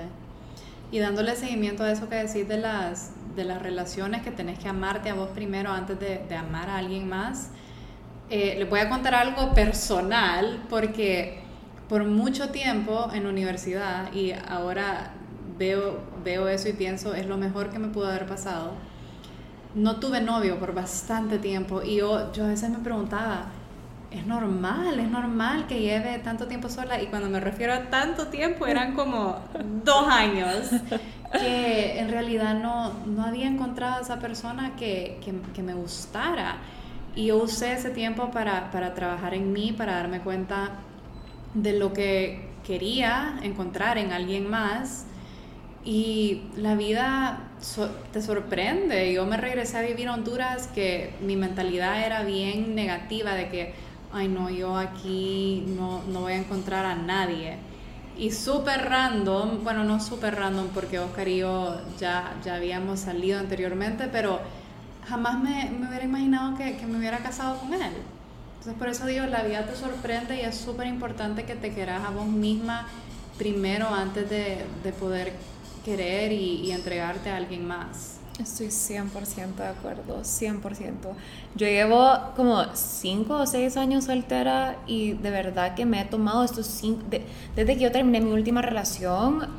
Y 0.91 0.99
dándole 0.99 1.35
seguimiento 1.35 1.83
a 1.83 1.91
eso 1.91 2.09
que 2.09 2.15
decís 2.15 2.47
de 2.47 2.57
las, 2.57 3.11
de 3.35 3.43
las 3.43 3.61
relaciones, 3.61 4.23
que 4.23 4.31
tenés 4.31 4.57
que 4.57 4.67
amarte 4.67 5.09
a 5.09 5.13
vos 5.13 5.29
primero 5.29 5.71
antes 5.71 5.99
de, 5.99 6.25
de 6.27 6.35
amar 6.35 6.69
a 6.69 6.77
alguien 6.77 7.07
más. 7.07 7.49
Eh, 8.29 8.55
les 8.57 8.69
voy 8.69 8.79
a 8.79 8.89
contar 8.89 9.15
algo 9.15 9.53
personal 9.53 10.63
porque 10.69 11.41
por 11.87 12.05
mucho 12.05 12.49
tiempo 12.49 13.09
en 13.11 13.25
universidad 13.25 14.13
y 14.13 14.31
ahora 14.47 15.13
veo, 15.57 15.99
veo 16.23 16.47
eso 16.47 16.69
y 16.69 16.73
pienso, 16.73 17.15
es 17.15 17.25
lo 17.25 17.37
mejor 17.37 17.71
que 17.71 17.79
me 17.79 17.87
pudo 17.87 18.07
haber 18.07 18.27
pasado. 18.27 18.73
No 19.73 19.97
tuve 19.97 20.21
novio 20.21 20.59
por 20.59 20.73
bastante 20.73 21.39
tiempo 21.39 21.81
y 21.83 21.97
yo, 21.97 22.31
yo 22.33 22.45
a 22.45 22.47
veces 22.49 22.69
me 22.69 22.77
preguntaba, 22.77 23.47
es 24.11 24.25
normal, 24.25 24.99
es 24.99 25.09
normal 25.09 25.67
que 25.67 25.81
lleve 25.81 26.19
tanto 26.19 26.47
tiempo 26.47 26.69
sola. 26.69 27.01
Y 27.01 27.07
cuando 27.07 27.29
me 27.29 27.39
refiero 27.39 27.73
a 27.73 27.89
tanto 27.89 28.27
tiempo 28.27 28.65
eran 28.65 28.95
como 28.95 29.39
dos 29.83 30.07
años 30.07 30.71
que 31.31 31.99
en 31.99 32.09
realidad 32.09 32.55
no, 32.55 32.93
no 33.05 33.23
había 33.23 33.47
encontrado 33.47 33.97
a 33.97 34.01
esa 34.01 34.19
persona 34.19 34.75
que, 34.75 35.19
que, 35.23 35.33
que, 35.53 35.61
me 35.61 35.73
gustara. 35.73 36.57
Y 37.15 37.27
yo 37.27 37.37
usé 37.37 37.73
ese 37.73 37.91
tiempo 37.91 38.31
para, 38.31 38.71
para 38.71 38.93
trabajar 38.95 39.33
en 39.33 39.53
mí, 39.53 39.73
para 39.77 39.95
darme 39.95 40.21
cuenta 40.21 40.71
de 41.53 41.73
lo 41.73 41.93
que 41.93 42.49
quería 42.65 43.39
encontrar 43.43 43.97
en 43.99 44.11
alguien 44.11 44.49
más. 44.49 45.05
Y 45.85 46.43
la 46.55 46.75
vida 46.75 47.49
te 48.11 48.21
sorprende. 48.21 49.13
Yo 49.13 49.25
me 49.25 49.37
regresé 49.37 49.77
a 49.77 49.81
vivir 49.81 50.07
a 50.07 50.13
Honduras 50.13 50.67
que 50.67 51.13
mi 51.21 51.35
mentalidad 51.35 52.03
era 52.03 52.23
bien 52.23 52.75
negativa 52.75 53.33
de 53.33 53.49
que, 53.49 53.88
ay 54.13 54.27
no, 54.27 54.49
yo 54.49 54.75
aquí 54.77 55.63
no, 55.67 56.03
no 56.03 56.21
voy 56.21 56.33
a 56.33 56.37
encontrar 56.37 56.85
a 56.85 56.95
nadie. 56.95 57.57
Y 58.17 58.31
súper 58.31 58.89
random, 58.89 59.63
bueno, 59.63 59.83
no 59.83 59.99
súper 59.99 60.35
random 60.35 60.67
porque 60.73 60.99
Oscar 60.99 61.27
y 61.27 61.37
yo 61.37 61.79
ya, 61.99 62.33
ya 62.43 62.55
habíamos 62.55 62.99
salido 62.99 63.39
anteriormente, 63.39 64.09
pero 64.11 64.39
jamás 65.07 65.39
me, 65.41 65.69
me 65.71 65.87
hubiera 65.87 66.03
imaginado 66.03 66.57
que, 66.57 66.75
que, 66.75 66.85
me 66.85 66.97
hubiera 66.97 67.19
casado 67.19 67.59
con 67.59 67.73
él. 67.73 67.93
Entonces 68.57 68.73
por 68.77 68.89
eso 68.89 69.05
digo, 69.05 69.25
la 69.25 69.43
vida 69.43 69.65
te 69.65 69.75
sorprende 69.75 70.35
y 70.35 70.41
es 70.41 70.57
súper 70.57 70.87
importante 70.87 71.45
que 71.45 71.55
te 71.55 71.73
quieras 71.73 72.03
a 72.05 72.09
vos 72.09 72.27
misma 72.27 72.87
primero 73.37 73.87
antes 73.87 74.29
de, 74.29 74.65
de 74.83 74.91
poder 74.91 75.33
querer 75.83 76.31
y, 76.31 76.71
entregarte 76.71 77.29
a 77.29 77.37
alguien 77.37 77.65
más. 77.65 78.18
Estoy 78.41 78.67
100% 78.67 79.55
de 79.57 79.67
acuerdo, 79.67 80.21
100%. 80.23 81.13
Yo 81.55 81.67
llevo 81.67 82.09
como 82.37 82.63
5 82.73 83.33
o 83.33 83.45
6 83.45 83.75
años 83.75 84.05
soltera 84.05 84.77
y 84.87 85.13
de 85.13 85.29
verdad 85.29 85.75
que 85.75 85.85
me 85.85 86.01
he 86.01 86.05
tomado 86.05 86.45
estos 86.45 86.65
5, 86.67 87.01
desde 87.55 87.75
que 87.75 87.81
yo 87.81 87.91
terminé 87.91 88.21
mi 88.21 88.31
última 88.31 88.61
relación, 88.61 89.49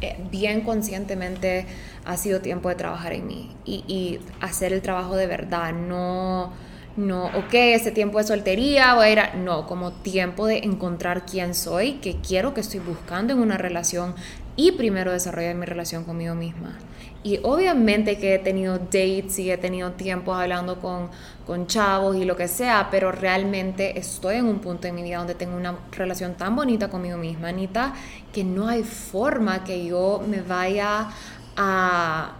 eh, 0.00 0.16
bien 0.30 0.62
conscientemente 0.62 1.66
ha 2.06 2.16
sido 2.16 2.40
tiempo 2.40 2.70
de 2.70 2.74
trabajar 2.76 3.12
en 3.12 3.26
mí 3.26 3.50
y, 3.66 3.84
y 3.86 4.20
hacer 4.40 4.72
el 4.72 4.80
trabajo 4.80 5.14
de 5.14 5.26
verdad, 5.26 5.72
no 5.74 6.52
no, 6.96 7.26
ok, 7.28 7.54
ese 7.54 7.90
tiempo 7.90 8.18
de 8.18 8.24
soltería 8.24 8.94
voy 8.94 9.06
a 9.06 9.10
ir 9.10 9.20
a... 9.20 9.34
No, 9.34 9.66
como 9.66 9.92
tiempo 9.92 10.46
de 10.46 10.58
encontrar 10.58 11.24
quién 11.24 11.54
soy, 11.54 11.94
qué 11.94 12.16
quiero, 12.16 12.52
que 12.52 12.60
estoy 12.60 12.80
buscando 12.80 13.32
en 13.32 13.38
una 13.38 13.56
relación 13.56 14.14
y 14.56 14.72
primero 14.72 15.12
desarrollar 15.12 15.54
mi 15.54 15.66
relación 15.66 16.04
conmigo 16.04 16.34
misma. 16.34 16.78
Y 17.24 17.38
obviamente 17.44 18.18
que 18.18 18.34
he 18.34 18.38
tenido 18.38 18.78
dates 18.78 19.38
y 19.38 19.50
he 19.50 19.56
tenido 19.56 19.92
tiempo 19.92 20.34
hablando 20.34 20.80
con, 20.80 21.08
con 21.46 21.66
chavos 21.68 22.16
y 22.16 22.24
lo 22.24 22.36
que 22.36 22.48
sea, 22.48 22.88
pero 22.90 23.12
realmente 23.12 23.98
estoy 23.98 24.36
en 24.36 24.46
un 24.46 24.58
punto 24.58 24.88
en 24.88 24.94
mi 24.96 25.02
vida 25.02 25.18
donde 25.18 25.34
tengo 25.34 25.56
una 25.56 25.78
relación 25.92 26.34
tan 26.34 26.56
bonita 26.56 26.88
conmigo 26.88 27.16
misma, 27.18 27.48
Anita, 27.48 27.94
que 28.32 28.42
no 28.42 28.68
hay 28.68 28.82
forma 28.82 29.62
que 29.62 29.86
yo 29.86 30.22
me 30.28 30.42
vaya 30.42 31.08
a 31.56 32.32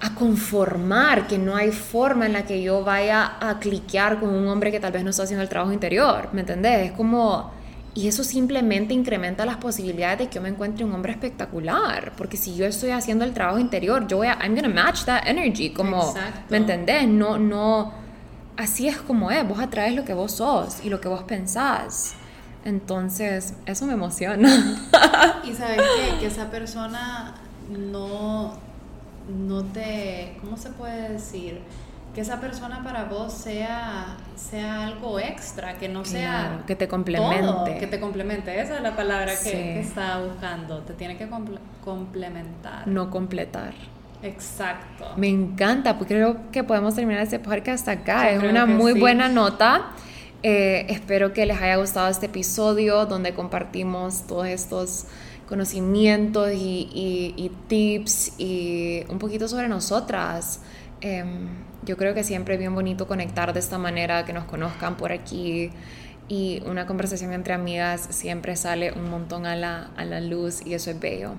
a 0.00 0.14
conformar, 0.14 1.26
que 1.26 1.38
no 1.38 1.56
hay 1.56 1.72
forma 1.72 2.26
en 2.26 2.32
la 2.32 2.46
que 2.46 2.62
yo 2.62 2.84
vaya 2.84 3.32
a 3.40 3.58
cliquear 3.58 4.20
con 4.20 4.28
un 4.30 4.46
hombre 4.46 4.70
que 4.70 4.78
tal 4.78 4.92
vez 4.92 5.02
no 5.02 5.10
está 5.10 5.24
haciendo 5.24 5.42
el 5.42 5.48
trabajo 5.48 5.72
interior, 5.72 6.28
¿me 6.32 6.40
entendés? 6.40 6.90
Es 6.90 6.92
como... 6.92 7.57
Y 7.98 8.06
eso 8.06 8.22
simplemente 8.22 8.94
incrementa 8.94 9.44
las 9.44 9.56
posibilidades 9.56 10.20
de 10.20 10.28
que 10.28 10.36
yo 10.36 10.40
me 10.40 10.50
encuentre 10.50 10.84
un 10.84 10.92
hombre 10.92 11.10
espectacular, 11.10 12.12
porque 12.16 12.36
si 12.36 12.54
yo 12.54 12.64
estoy 12.64 12.90
haciendo 12.90 13.24
el 13.24 13.34
trabajo 13.34 13.58
interior, 13.58 14.06
yo 14.06 14.18
voy 14.18 14.28
a, 14.28 14.38
I'm 14.40 14.54
gonna 14.54 14.68
match 14.68 15.02
that 15.02 15.26
energy, 15.26 15.70
como, 15.70 16.14
¿me 16.48 16.58
entendés? 16.58 17.08
No, 17.08 17.40
no, 17.40 17.92
así 18.56 18.86
es 18.86 18.98
como 18.98 19.32
es, 19.32 19.46
vos 19.48 19.58
atraes 19.58 19.96
lo 19.96 20.04
que 20.04 20.14
vos 20.14 20.30
sos 20.30 20.78
y 20.84 20.90
lo 20.90 21.00
que 21.00 21.08
vos 21.08 21.24
pensás. 21.24 22.14
Entonces, 22.64 23.54
eso 23.66 23.84
me 23.84 23.94
emociona. 23.94 24.48
Y 25.42 25.52
sabes 25.54 25.80
qué? 25.80 26.20
que 26.20 26.26
esa 26.26 26.52
persona 26.52 27.34
no 27.68 28.52
no 29.28 29.64
te, 29.64 30.36
¿cómo 30.40 30.56
se 30.56 30.70
puede 30.70 31.14
decir? 31.14 31.62
Que 32.14 32.22
esa 32.22 32.40
persona 32.40 32.82
para 32.82 33.04
vos 33.04 33.32
sea, 33.32 34.16
sea 34.34 34.86
algo 34.86 35.20
extra, 35.20 35.74
que 35.78 35.88
no 35.88 36.04
sea... 36.04 36.64
que 36.66 36.74
te 36.74 36.88
complemente. 36.88 37.78
que 37.78 37.86
te 37.86 38.00
complemente, 38.00 38.60
esa 38.60 38.76
es 38.76 38.82
la 38.82 38.96
palabra 38.96 39.32
que, 39.42 39.50
que 39.50 39.80
estaba 39.80 40.24
buscando, 40.24 40.80
te 40.80 40.94
tiene 40.94 41.16
que 41.16 41.28
complementar. 41.84 42.88
No 42.88 43.10
completar. 43.10 43.74
Exacto. 44.22 45.12
Me 45.16 45.28
encanta, 45.28 45.96
porque 45.96 46.14
creo 46.14 46.50
que 46.50 46.64
podemos 46.64 46.94
terminar 46.94 47.22
este 47.22 47.38
podcast 47.38 47.86
acá. 47.88 48.30
es 48.30 48.42
una 48.42 48.66
muy 48.66 48.98
buena 48.98 49.28
nota. 49.28 49.90
Eh, 50.42 50.86
espero 50.88 51.32
que 51.32 51.46
les 51.46 51.60
haya 51.60 51.76
gustado 51.76 52.08
este 52.08 52.26
episodio 52.26 53.06
donde 53.06 53.34
compartimos 53.34 54.26
todos 54.26 54.46
estos 54.46 55.06
conocimientos 55.48 56.50
y, 56.54 57.50
tips 57.68 58.38
y 58.38 59.04
un 59.08 59.18
poquito 59.18 59.48
sobre 59.48 59.68
nosotras. 59.68 60.60
Em, 61.00 61.48
yo 61.88 61.96
creo 61.96 62.12
que 62.12 62.22
siempre 62.22 62.54
es 62.54 62.60
bien 62.60 62.74
bonito 62.74 63.06
conectar 63.06 63.54
de 63.54 63.60
esta 63.60 63.78
manera, 63.78 64.26
que 64.26 64.34
nos 64.34 64.44
conozcan 64.44 64.98
por 64.98 65.10
aquí 65.10 65.70
y 66.28 66.62
una 66.66 66.86
conversación 66.86 67.32
entre 67.32 67.54
amigas 67.54 68.08
siempre 68.10 68.56
sale 68.56 68.92
un 68.92 69.08
montón 69.08 69.46
a 69.46 69.56
la, 69.56 69.88
a 69.96 70.04
la 70.04 70.20
luz 70.20 70.60
y 70.66 70.74
eso 70.74 70.90
es 70.90 71.00
bello. 71.00 71.32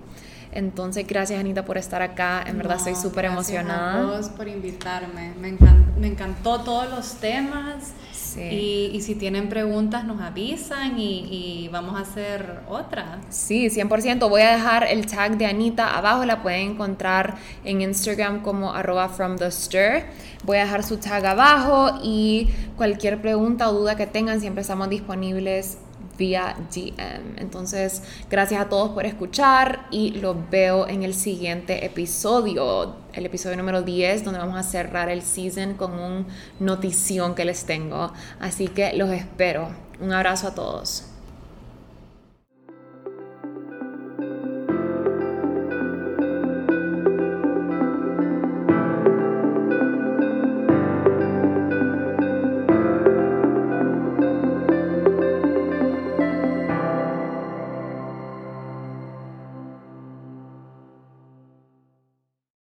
Entonces, 0.52 1.06
gracias 1.06 1.40
Anita 1.40 1.66
por 1.66 1.78
estar 1.78 2.02
acá, 2.02 2.44
en 2.48 2.58
verdad 2.58 2.78
estoy 2.78 2.96
súper 2.96 3.26
emocionada. 3.26 4.08
Gracias 4.08 4.30
por 4.30 4.48
invitarme, 4.48 5.34
me 5.40 5.50
encantó, 5.50 6.00
me 6.00 6.08
encantó 6.08 6.62
todos 6.62 6.90
los 6.90 7.14
temas 7.18 7.94
y, 8.38 9.00
si 9.02 9.16
tienen 9.16 9.50
preguntas 9.50 10.04
nos 10.06 10.22
avisan 10.22 11.00
y, 11.00 11.70
vamos 11.72 11.96
a 11.98 12.02
hacer 12.02 12.60
otra. 12.68 13.20
Sí, 13.30 13.70
100%. 13.70 14.30
Voy 14.30 14.42
a 14.42 14.52
dejar 14.52 14.86
el 14.86 15.06
tag 15.06 15.38
de 15.38 15.46
Anita 15.46 15.98
abajo, 15.98 16.26
la 16.26 16.42
pueden 16.42 16.72
encontrar 16.72 17.38
en 17.64 17.82
Instagram 17.82 18.42
como 18.42 18.74
arroba 18.74 19.10
from 19.10 19.38
the 19.38 19.52
stir. 19.52 20.06
Voy 20.44 20.58
a 20.58 20.62
dejar 20.62 20.84
su 20.84 20.98
tag 20.98 21.26
abajo 21.26 22.00
y 22.04 22.50
cualquier 22.76 23.22
pregunta 23.22 23.70
o 23.70 23.74
duda 23.74 23.96
que 23.96 24.08
tengan 24.08 24.40
siempre 24.40 24.62
estamos 24.62 24.90
disponibles 24.90 25.78
vía 26.20 26.56
DM. 26.72 27.38
Entonces, 27.38 28.04
gracias 28.30 28.62
a 28.62 28.70
todos 28.70 28.92
por 28.92 29.08
escuchar 29.08 29.88
y 29.90 30.12
los 30.12 30.38
veo 30.52 30.88
en 30.88 31.02
el 31.02 31.16
siguiente 31.16 31.84
episodio, 31.86 32.96
el 33.14 33.26
episodio 33.26 33.58
número 33.58 33.82
10, 33.82 34.24
donde 34.24 34.40
vamos 34.40 34.58
a 34.58 34.64
cerrar 34.64 35.10
el 35.10 35.24
season 35.24 35.74
con 35.74 35.94
un 35.94 36.28
notición 36.60 37.34
que 37.34 37.46
les 37.46 37.66
tengo. 37.66 38.14
Así 38.40 38.68
que 38.68 38.94
los 38.94 39.10
espero. 39.10 39.70
Un 40.00 40.14
abrazo 40.14 40.50
a 40.50 40.54
todos. 40.54 41.06